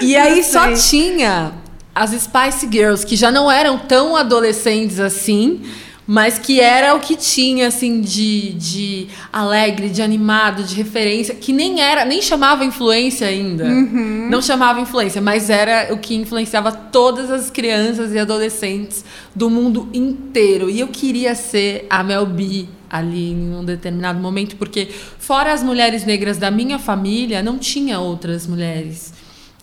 E, 0.00 0.06
e 0.06 0.16
aí 0.16 0.42
só 0.42 0.72
tinha 0.72 1.52
as 1.94 2.10
Spice 2.10 2.68
Girls, 2.68 3.06
que 3.06 3.14
já 3.14 3.30
não 3.30 3.48
eram 3.48 3.78
tão 3.78 4.16
adolescentes 4.16 4.98
assim, 4.98 5.62
mas 6.04 6.36
que 6.36 6.60
era 6.60 6.96
o 6.96 6.98
que 7.00 7.14
tinha 7.14 7.68
assim 7.68 8.00
de, 8.00 8.54
de 8.54 9.06
alegre, 9.32 9.88
de 9.88 10.02
animado, 10.02 10.64
de 10.64 10.74
referência, 10.74 11.32
que 11.32 11.52
nem 11.52 11.80
era, 11.80 12.04
nem 12.04 12.20
chamava 12.20 12.64
influência 12.64 13.28
ainda. 13.28 13.66
Uhum. 13.66 14.26
Não 14.28 14.42
chamava 14.42 14.80
influência, 14.80 15.20
mas 15.20 15.48
era 15.48 15.94
o 15.94 15.98
que 15.98 16.16
influenciava 16.16 16.72
todas 16.72 17.30
as 17.30 17.50
crianças 17.50 18.12
e 18.12 18.18
adolescentes 18.18 19.04
do 19.32 19.48
mundo 19.48 19.88
inteiro. 19.94 20.68
E 20.68 20.80
eu 20.80 20.88
queria 20.88 21.36
ser 21.36 21.86
a 21.88 22.02
Mel 22.02 22.26
B 22.26 22.66
ali 22.90 23.30
em 23.30 23.54
um 23.54 23.64
determinado 23.64 24.18
momento, 24.18 24.56
porque 24.56 24.86
fora 24.86 25.52
as 25.52 25.62
mulheres 25.62 26.04
negras 26.04 26.36
da 26.36 26.50
minha 26.50 26.78
família, 26.78 27.42
não 27.42 27.56
tinha 27.56 28.00
outras 28.00 28.46
mulheres 28.46 29.12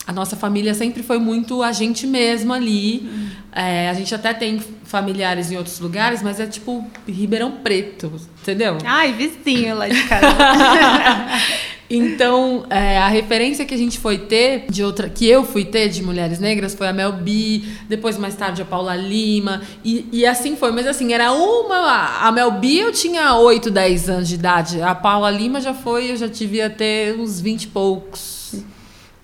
a 0.08 0.12
nossa 0.12 0.36
família 0.36 0.72
sempre 0.72 1.02
foi 1.02 1.18
muito 1.18 1.62
a 1.62 1.70
gente 1.70 2.06
mesmo 2.06 2.54
ali. 2.54 3.00
Uhum. 3.04 3.28
É, 3.52 3.90
a 3.90 3.92
gente 3.92 4.14
até 4.14 4.32
tem 4.32 4.58
familiares 4.84 5.50
em 5.50 5.58
outros 5.58 5.78
lugares, 5.80 6.22
mas 6.22 6.40
é 6.40 6.46
tipo 6.46 6.82
Ribeirão 7.06 7.52
Preto, 7.62 8.10
entendeu? 8.40 8.78
Ai, 8.86 9.12
vizinho 9.12 9.76
lá 9.76 9.86
de 9.86 10.02
casa. 10.04 10.26
então, 11.90 12.64
é, 12.70 12.96
a 12.96 13.08
referência 13.08 13.66
que 13.66 13.74
a 13.74 13.76
gente 13.76 13.98
foi 13.98 14.16
ter, 14.16 14.64
de 14.70 14.82
outra, 14.82 15.10
que 15.10 15.28
eu 15.28 15.44
fui 15.44 15.66
ter 15.66 15.90
de 15.90 16.02
mulheres 16.02 16.38
negras, 16.38 16.74
foi 16.74 16.88
a 16.88 16.92
Mel 16.94 17.12
B, 17.12 17.64
depois 17.86 18.16
mais 18.16 18.34
tarde 18.34 18.62
a 18.62 18.64
Paula 18.64 18.96
Lima, 18.96 19.60
e, 19.84 20.08
e 20.10 20.24
assim 20.24 20.56
foi. 20.56 20.72
Mas 20.72 20.86
assim, 20.86 21.12
era 21.12 21.30
uma. 21.32 22.26
A 22.26 22.32
Mel 22.32 22.52
B 22.52 22.76
eu 22.76 22.92
tinha 22.92 23.34
8, 23.34 23.70
10 23.70 24.08
anos 24.08 24.28
de 24.28 24.36
idade. 24.36 24.80
A 24.80 24.94
Paula 24.94 25.30
Lima 25.30 25.60
já 25.60 25.74
foi, 25.74 26.12
eu 26.12 26.16
já 26.16 26.28
devia 26.28 26.70
ter 26.70 27.14
uns 27.20 27.38
20 27.42 27.64
e 27.64 27.66
poucos. 27.66 28.37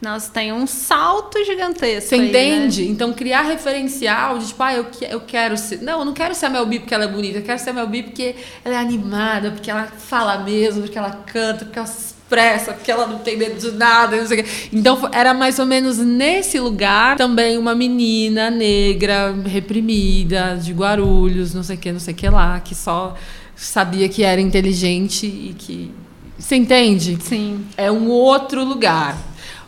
Nossa, 0.04 0.30
tem 0.30 0.52
um 0.52 0.66
salto 0.66 1.42
gigantesco. 1.44 2.10
Você 2.10 2.14
aí, 2.16 2.28
entende? 2.28 2.82
Né? 2.82 2.90
Então, 2.90 3.12
criar 3.14 3.42
referencial 3.42 4.38
de 4.38 4.48
tipo, 4.48 4.62
ah, 4.62 4.74
eu, 4.74 4.86
eu 5.08 5.20
quero 5.20 5.56
ser. 5.56 5.80
Não, 5.80 6.00
eu 6.00 6.04
não 6.04 6.12
quero 6.12 6.34
ser 6.34 6.46
a 6.46 6.50
Mel 6.50 6.66
B 6.66 6.80
porque 6.80 6.92
ela 6.92 7.04
é 7.04 7.08
bonita. 7.08 7.38
Eu 7.38 7.42
quero 7.42 7.58
ser 7.58 7.70
a 7.70 7.72
Mel 7.72 7.86
B 7.86 8.02
porque 8.02 8.34
ela 8.62 8.74
é 8.74 8.78
animada, 8.78 9.50
porque 9.50 9.70
ela 9.70 9.84
fala 9.86 10.38
mesmo, 10.38 10.82
porque 10.82 10.98
ela 10.98 11.10
canta, 11.10 11.64
porque 11.64 11.78
ela 11.78 11.88
expressa, 11.88 12.72
porque 12.74 12.90
ela 12.90 13.06
não 13.06 13.18
tem 13.20 13.36
medo 13.36 13.58
de 13.58 13.74
nada, 13.76 14.16
não 14.16 14.26
sei 14.26 14.40
o 14.40 14.44
quê. 14.44 14.50
Então 14.72 15.08
era 15.10 15.32
mais 15.32 15.58
ou 15.58 15.64
menos 15.64 15.98
nesse 15.98 16.60
lugar 16.60 17.16
também 17.16 17.56
uma 17.56 17.74
menina 17.74 18.50
negra, 18.50 19.34
reprimida, 19.46 20.58
de 20.60 20.72
Guarulhos, 20.72 21.54
não 21.54 21.62
sei 21.62 21.76
o 21.76 21.78
que, 21.78 21.92
não 21.92 22.00
sei 22.00 22.12
o 22.12 22.16
que 22.16 22.28
lá, 22.28 22.60
que 22.60 22.74
só 22.74 23.14
sabia 23.56 24.08
que 24.08 24.22
era 24.22 24.40
inteligente 24.40 25.26
e 25.26 25.54
que. 25.56 25.90
Você 26.38 26.56
entende? 26.56 27.16
Sim. 27.22 27.64
É 27.76 27.90
um 27.90 28.08
outro 28.08 28.64
lugar. 28.64 29.16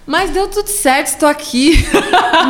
Mas 0.07 0.31
deu 0.31 0.47
tudo 0.47 0.69
certo, 0.69 1.09
estou 1.09 1.29
aqui. 1.29 1.85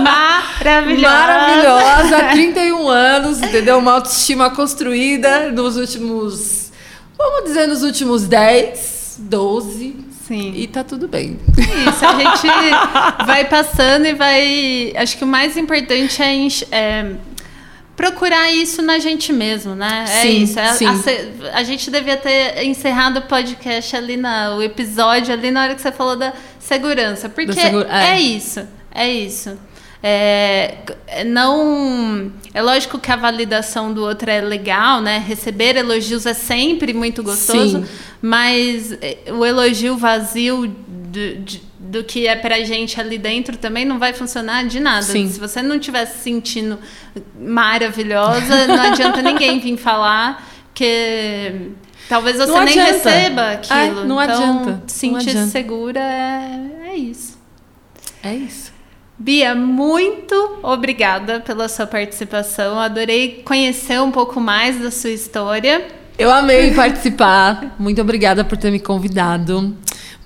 Maravilhosa. 0.03 1.17
Maravilhosa, 1.17 2.17
há 2.19 2.33
31 2.33 2.89
anos, 2.89 3.39
entendeu? 3.39 3.79
Uma 3.79 3.93
autoestima 3.93 4.51
construída 4.51 5.51
nos 5.51 5.77
últimos, 5.77 6.71
vamos 7.17 7.45
dizer, 7.45 7.67
nos 7.67 7.83
últimos 7.83 8.25
10, 8.25 9.17
12. 9.21 10.07
Sim. 10.27 10.53
E 10.55 10.67
tá 10.67 10.85
tudo 10.85 11.09
bem. 11.09 11.39
Isso, 11.57 12.05
a 12.05 12.17
gente 12.17 13.27
vai 13.27 13.45
passando 13.45 14.07
e 14.07 14.13
vai. 14.13 14.93
Acho 14.97 15.17
que 15.17 15.25
o 15.25 15.27
mais 15.27 15.57
importante 15.57 16.21
é, 16.21 16.77
é 16.77 17.17
procurar 17.97 18.51
isso 18.51 18.83
na 18.83 18.99
gente 18.99 19.33
mesmo, 19.33 19.75
né? 19.75 20.05
É 20.07 20.23
sim, 20.23 20.43
isso. 20.43 20.59
É, 20.59 20.73
sim. 20.75 20.87
A, 20.87 21.59
a, 21.59 21.63
gente 21.63 21.91
devia 21.91 22.17
ter 22.17 22.65
encerrado 22.65 23.19
o 23.19 23.23
podcast 23.23 23.97
ali 23.97 24.17
na 24.17 24.55
o 24.57 24.63
episódio 24.63 25.33
ali 25.33 25.51
na 25.51 25.63
hora 25.63 25.75
que 25.75 25.81
você 25.81 25.91
falou 25.91 26.17
da 26.17 26.35
segurança, 26.67 27.29
porque 27.29 27.53
segura, 27.53 27.89
é. 27.91 28.17
é. 28.17 28.21
isso, 28.21 28.67
é 28.93 29.09
isso. 29.09 29.57
É, 30.03 30.75
não 31.25 32.31
é 32.53 32.61
lógico 32.61 32.99
que 32.99 33.11
a 33.11 33.17
validação 33.17 33.93
do 33.93 34.03
outro 34.03 34.31
é 34.31 34.41
legal, 34.41 35.01
né? 35.01 35.25
Receber 35.27 35.77
elogios 35.77 36.27
é 36.27 36.35
sempre 36.35 36.93
muito 36.93 37.23
gostoso, 37.23 37.81
sim. 37.81 37.87
mas 38.21 38.93
é, 39.01 39.19
o 39.33 39.45
elogio 39.45 39.97
vazio 39.97 40.75
de, 41.11 41.37
de 41.39 41.67
do 41.79 42.03
que 42.03 42.27
é 42.27 42.35
pra 42.35 42.63
gente 42.65 43.01
ali 43.01 43.17
dentro 43.17 43.57
também 43.57 43.85
não 43.85 43.99
vai 43.99 44.13
funcionar 44.13 44.65
de 44.65 44.81
nada. 44.81 45.03
Sim. 45.03 45.29
Se 45.29 45.39
você 45.39 45.63
não 45.63 45.77
estiver 45.77 46.05
se 46.07 46.19
sentindo 46.19 46.79
maravilhosa, 47.39 48.67
não 48.67 48.83
adianta 48.83 49.23
ninguém 49.23 49.61
vir 49.61 49.77
falar 49.77 50.45
que 50.75 51.71
talvez 52.09 52.37
você 52.37 52.53
não 52.53 52.65
nem 52.65 52.81
adianta. 52.81 53.11
receba 53.11 53.51
aquilo. 53.53 53.79
É, 53.79 54.05
não 54.05 54.23
então, 54.23 54.35
adianta. 54.35 54.83
Sentir 54.87 55.37
segura 55.49 56.01
é, 56.01 56.91
é 56.91 56.97
isso. 56.97 57.39
É 58.23 58.35
isso. 58.35 58.73
Bia, 59.19 59.55
muito 59.55 60.59
obrigada 60.63 61.41
pela 61.41 61.69
sua 61.69 61.87
participação. 61.87 62.79
Adorei 62.79 63.43
conhecer 63.45 64.01
um 64.01 64.11
pouco 64.11 64.41
mais 64.41 64.81
da 64.81 64.91
sua 64.91 65.11
história. 65.11 65.87
Eu 66.19 66.31
amei 66.31 66.75
participar. 66.75 67.75
Muito 67.79 68.01
obrigada 68.01 68.45
por 68.45 68.59
ter 68.59 68.71
me 68.71 68.81
convidado. 68.81 69.75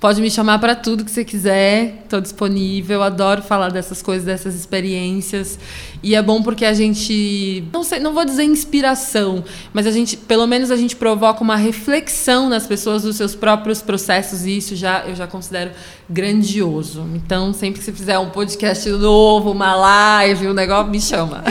Pode 0.01 0.19
me 0.19 0.31
chamar 0.31 0.57
para 0.57 0.73
tudo 0.73 1.05
que 1.05 1.11
você 1.11 1.23
quiser, 1.23 1.99
estou 2.03 2.19
disponível. 2.19 3.03
Adoro 3.03 3.43
falar 3.43 3.69
dessas 3.69 4.01
coisas, 4.01 4.25
dessas 4.25 4.55
experiências. 4.55 5.59
E 6.01 6.15
é 6.15 6.21
bom 6.23 6.41
porque 6.41 6.65
a 6.65 6.73
gente, 6.73 7.63
não 7.71 7.83
sei, 7.83 7.99
não 7.99 8.11
vou 8.11 8.25
dizer 8.25 8.43
inspiração, 8.43 9.43
mas 9.71 9.85
a 9.85 9.91
gente, 9.91 10.17
pelo 10.17 10.47
menos 10.47 10.71
a 10.71 10.75
gente 10.75 10.95
provoca 10.95 11.43
uma 11.43 11.55
reflexão 11.55 12.49
nas 12.49 12.65
pessoas 12.65 13.03
dos 13.03 13.15
seus 13.15 13.35
próprios 13.35 13.83
processos 13.83 14.43
e 14.43 14.57
isso 14.57 14.75
já 14.75 15.03
eu 15.05 15.15
já 15.15 15.27
considero 15.27 15.69
grandioso. 16.09 17.07
Então, 17.13 17.53
sempre 17.53 17.77
que 17.77 17.85
você 17.85 17.91
fizer 17.91 18.17
um 18.17 18.31
podcast 18.31 18.89
novo, 18.89 19.51
uma 19.51 19.75
live, 19.75 20.47
um 20.47 20.53
negócio, 20.53 20.89
me 20.89 20.99
chama. 20.99 21.43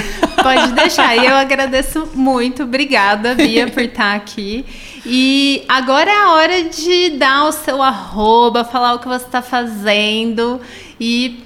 Pode 0.43 0.73
deixar. 0.73 1.17
E 1.17 1.25
eu 1.25 1.37
agradeço 1.37 2.09
muito. 2.17 2.65
Obrigada, 2.65 3.33
Bia, 3.37 3.69
por 3.69 3.85
estar 3.85 4.17
aqui. 4.17 4.65
E 5.05 5.65
agora 5.69 6.11
é 6.11 6.17
a 6.17 6.31
hora 6.33 6.65
de 6.65 7.11
dar 7.11 7.45
o 7.47 7.53
seu 7.53 7.83
arroba, 7.83 8.65
falar 8.65 8.95
o 8.95 8.99
que 8.99 9.09
você 9.09 9.25
está 9.25 9.43
fazendo 9.43 10.61
e. 11.01 11.45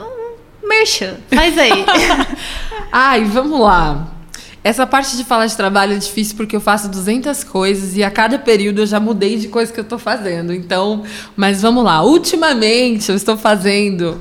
Um 0.00 0.66
merchan. 0.66 1.16
Faz 1.30 1.56
aí. 1.58 1.84
Ai, 2.92 3.24
vamos 3.24 3.60
lá. 3.60 4.08
Essa 4.62 4.86
parte 4.86 5.16
de 5.16 5.24
falar 5.24 5.46
de 5.46 5.56
trabalho 5.56 5.94
é 5.94 5.98
difícil 5.98 6.36
porque 6.36 6.54
eu 6.54 6.60
faço 6.60 6.88
200 6.88 7.44
coisas 7.44 7.96
e 7.96 8.02
a 8.02 8.10
cada 8.10 8.38
período 8.38 8.80
eu 8.80 8.86
já 8.86 8.98
mudei 8.98 9.36
de 9.36 9.48
coisa 9.48 9.72
que 9.72 9.78
eu 9.78 9.84
estou 9.84 9.98
fazendo. 9.98 10.52
Então, 10.52 11.04
mas 11.36 11.62
vamos 11.62 11.84
lá. 11.84 12.02
Ultimamente 12.02 13.08
eu 13.08 13.16
estou 13.16 13.36
fazendo 13.36 14.20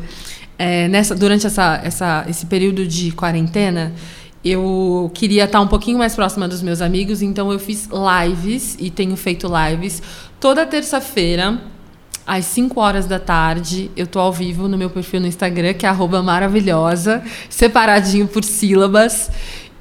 é, 0.58 0.88
nessa 0.88 1.16
durante 1.16 1.46
essa, 1.46 1.82
essa, 1.84 2.26
esse 2.30 2.46
período 2.46 2.86
de 2.86 3.12
quarentena 3.12 3.94
eu 4.50 5.12
queria 5.14 5.46
estar 5.46 5.60
um 5.62 5.68
pouquinho 5.68 5.98
mais 5.98 6.16
próxima 6.16 6.48
dos 6.48 6.62
meus 6.62 6.82
amigos, 6.82 7.22
então 7.22 7.52
eu 7.52 7.60
fiz 7.60 7.90
lives 7.92 8.76
e 8.80 8.90
tenho 8.90 9.16
feito 9.16 9.48
lives 9.48 10.02
toda 10.40 10.66
terça-feira. 10.66 11.60
Às 12.26 12.46
5 12.46 12.80
horas 12.80 13.06
da 13.06 13.20
tarde, 13.20 13.90
eu 13.96 14.06
tô 14.06 14.20
ao 14.20 14.34
vivo 14.34 14.68
no 14.68 14.78
meu 14.78 14.90
perfil 14.90 15.22
no 15.22 15.28
Instagram, 15.28 15.74
que 15.74 15.86
é 15.86 15.90
maravilhosa, 16.22 17.24
separadinho 17.50 18.28
por 18.28 18.44
sílabas. 18.44 19.32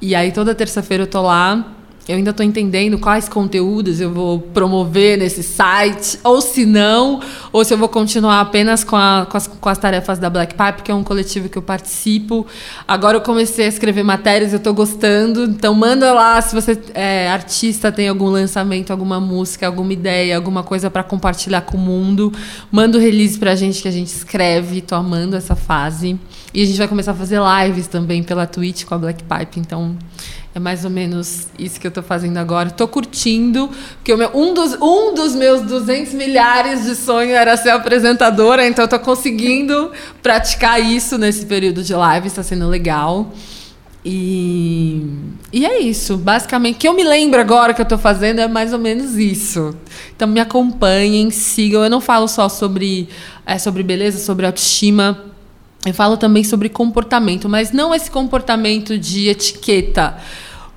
E 0.01 0.15
aí 0.15 0.31
toda 0.31 0.55
terça-feira 0.55 1.03
eu 1.03 1.07
tô 1.07 1.21
lá 1.23 1.76
eu 2.07 2.15
ainda 2.15 2.31
estou 2.31 2.45
entendendo 2.45 2.97
quais 2.97 3.27
conteúdos 3.27 3.99
eu 3.99 4.11
vou 4.11 4.39
promover 4.39 5.17
nesse 5.17 5.43
site, 5.43 6.17
ou 6.23 6.39
se 6.39 6.65
não, 6.65 7.19
ou 7.51 7.65
se 7.65 7.73
eu 7.73 7.77
vou 7.77 7.89
continuar 7.89 8.39
apenas 8.39 8.83
com, 8.83 8.95
a, 8.95 9.27
com, 9.29 9.35
as, 9.35 9.47
com 9.47 9.69
as 9.69 9.77
tarefas 9.77 10.17
da 10.17 10.29
Black 10.29 10.55
Pipe, 10.55 10.83
que 10.83 10.91
é 10.91 10.95
um 10.95 11.03
coletivo 11.03 11.49
que 11.49 11.57
eu 11.57 11.61
participo. 11.61 12.47
Agora 12.87 13.17
eu 13.17 13.21
comecei 13.21 13.65
a 13.65 13.67
escrever 13.67 14.03
matérias, 14.03 14.53
eu 14.53 14.57
estou 14.57 14.73
gostando. 14.73 15.43
Então 15.43 15.73
manda 15.73 16.13
lá 16.13 16.41
se 16.41 16.55
você 16.55 16.79
é 16.93 17.29
artista, 17.29 17.91
tem 17.91 18.07
algum 18.07 18.29
lançamento, 18.29 18.91
alguma 18.91 19.19
música, 19.19 19.67
alguma 19.67 19.91
ideia, 19.91 20.35
alguma 20.35 20.63
coisa 20.63 20.89
para 20.89 21.03
compartilhar 21.03 21.61
com 21.61 21.77
o 21.77 21.79
mundo. 21.79 22.31
Manda 22.71 22.97
o 22.97 23.01
release 23.01 23.37
para 23.37 23.51
a 23.51 23.55
gente 23.55 23.81
que 23.81 23.87
a 23.87 23.91
gente 23.91 24.07
escreve. 24.07 24.77
Estou 24.77 24.97
amando 24.97 25.35
essa 25.35 25.55
fase. 25.55 26.17
E 26.53 26.63
a 26.63 26.65
gente 26.65 26.77
vai 26.77 26.87
começar 26.87 27.11
a 27.11 27.15
fazer 27.15 27.39
lives 27.39 27.87
também 27.87 28.23
pela 28.23 28.47
Twitch 28.47 28.85
com 28.85 28.95
a 28.95 28.97
Black 28.97 29.23
Pipe. 29.23 29.59
Então 29.59 29.97
é 30.57 30.59
mais 30.59 30.83
ou 30.83 30.89
menos 30.89 31.47
isso 31.59 31.79
que 31.79 31.85
eu 31.85 31.89
estou 31.89 32.03
fazendo 32.03 32.37
agora. 32.37 32.69
Estou 32.69 32.87
curtindo, 32.87 33.69
porque 33.97 34.15
meu, 34.15 34.31
um, 34.33 34.55
dos, 34.55 34.73
um 34.81 35.13
dos 35.13 35.35
meus 35.35 35.61
200 35.61 36.13
milhares 36.13 36.83
de 36.83 36.95
sonho 36.95 37.35
era 37.35 37.55
ser 37.55 37.69
apresentadora, 37.69 38.67
então 38.67 38.85
estou 38.85 38.97
conseguindo 38.97 39.91
praticar 40.23 40.81
isso 40.81 41.15
nesse 41.15 41.45
período 41.45 41.83
de 41.83 41.93
live, 41.93 42.25
está 42.25 42.41
sendo 42.41 42.67
legal. 42.67 43.31
E, 44.03 45.05
e 45.53 45.63
é 45.63 45.79
isso, 45.79 46.17
basicamente. 46.17 46.77
O 46.77 46.79
que 46.79 46.87
eu 46.87 46.95
me 46.95 47.03
lembro 47.03 47.39
agora 47.39 47.71
que 47.71 47.81
eu 47.81 47.83
estou 47.83 47.97
fazendo 47.99 48.39
é 48.39 48.47
mais 48.47 48.73
ou 48.73 48.79
menos 48.79 49.15
isso. 49.15 49.75
Então 50.15 50.27
me 50.27 50.39
acompanhem, 50.39 51.29
sigam. 51.29 51.83
Eu 51.83 51.89
não 51.89 52.01
falo 52.01 52.27
só 52.27 52.49
sobre, 52.49 53.09
é, 53.45 53.59
sobre 53.59 53.83
beleza, 53.83 54.17
sobre 54.17 54.47
autoestima. 54.47 55.23
Eu 55.85 55.93
falo 55.93 56.17
também 56.17 56.43
sobre 56.43 56.67
comportamento, 56.67 57.47
mas 57.47 57.71
não 57.71 57.93
esse 57.93 58.09
comportamento 58.09 58.97
de 58.97 59.27
etiqueta 59.27 60.17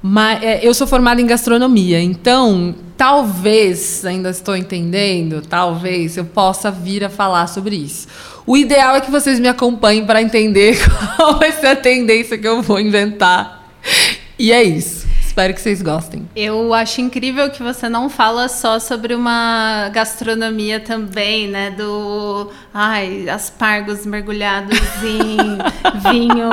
mas, 0.03 0.43
é, 0.43 0.67
eu 0.67 0.73
sou 0.73 0.87
formada 0.87 1.21
em 1.21 1.27
gastronomia, 1.27 2.01
então 2.01 2.75
talvez, 2.97 4.05
ainda 4.05 4.31
estou 4.31 4.57
entendendo, 4.57 5.43
talvez 5.43 6.17
eu 6.17 6.25
possa 6.25 6.71
vir 6.71 7.05
a 7.05 7.09
falar 7.09 7.47
sobre 7.47 7.77
isso. 7.77 8.07
O 8.47 8.57
ideal 8.57 8.97
é 8.97 9.01
que 9.01 9.11
vocês 9.11 9.39
me 9.39 9.49
acompanhem 9.49 10.05
para 10.05 10.21
entender 10.21 10.79
qual 11.17 11.39
vai 11.39 11.53
ser 11.53 11.69
a 11.69 11.77
tendência 11.77 12.37
que 12.37 12.47
eu 12.47 12.63
vou 12.63 12.81
inventar. 12.81 13.71
E 14.39 14.53
é 14.53 14.63
isso. 14.63 15.07
Espero 15.21 15.55
que 15.55 15.61
vocês 15.61 15.81
gostem. 15.81 16.29
Eu 16.35 16.75
acho 16.75 17.01
incrível 17.01 17.49
que 17.51 17.63
você 17.63 17.89
não 17.89 18.11
fala 18.11 18.49
só 18.49 18.81
sobre 18.81 19.15
uma 19.15 19.89
gastronomia 19.91 20.81
também, 20.81 21.47
né? 21.47 21.71
Do 21.71 22.51
ai, 22.75 23.29
aspargos 23.29 24.05
mergulhados 24.05 24.79
em 25.05 25.57
vinho 26.11 26.51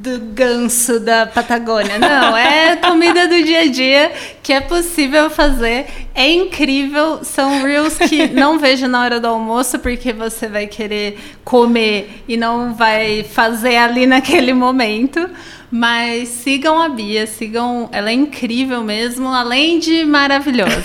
do 0.00 0.18
ganso 0.18 0.98
da 0.98 1.26
Patagônia. 1.26 1.98
Não, 1.98 2.34
é 2.34 2.74
comida 2.76 3.28
do 3.28 3.44
dia 3.44 3.60
a 3.60 3.66
dia 3.66 4.10
que 4.42 4.50
é 4.50 4.60
possível 4.60 5.28
fazer. 5.28 6.08
É 6.20 6.30
incrível. 6.30 7.24
São 7.24 7.62
reels 7.62 7.96
que 7.96 8.28
não 8.28 8.58
vejo 8.58 8.86
na 8.86 9.02
hora 9.02 9.18
do 9.18 9.26
almoço, 9.26 9.78
porque 9.78 10.12
você 10.12 10.48
vai 10.48 10.66
querer 10.66 11.18
comer 11.42 12.22
e 12.28 12.36
não 12.36 12.74
vai 12.74 13.24
fazer 13.24 13.76
ali 13.76 14.04
naquele 14.06 14.52
momento. 14.52 15.30
Mas 15.70 16.28
sigam 16.28 16.78
a 16.78 16.90
Bia, 16.90 17.26
sigam. 17.26 17.88
Ela 17.90 18.10
é 18.10 18.12
incrível 18.12 18.84
mesmo, 18.84 19.28
além 19.28 19.78
de 19.78 20.04
maravilhosa. 20.04 20.84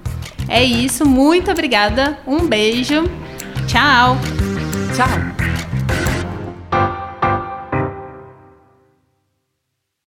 É 0.47 0.63
isso, 0.63 1.05
muito 1.05 1.51
obrigada. 1.51 2.17
Um 2.25 2.47
beijo. 2.47 3.03
Tchau. 3.67 4.17
Tchau. 4.95 5.09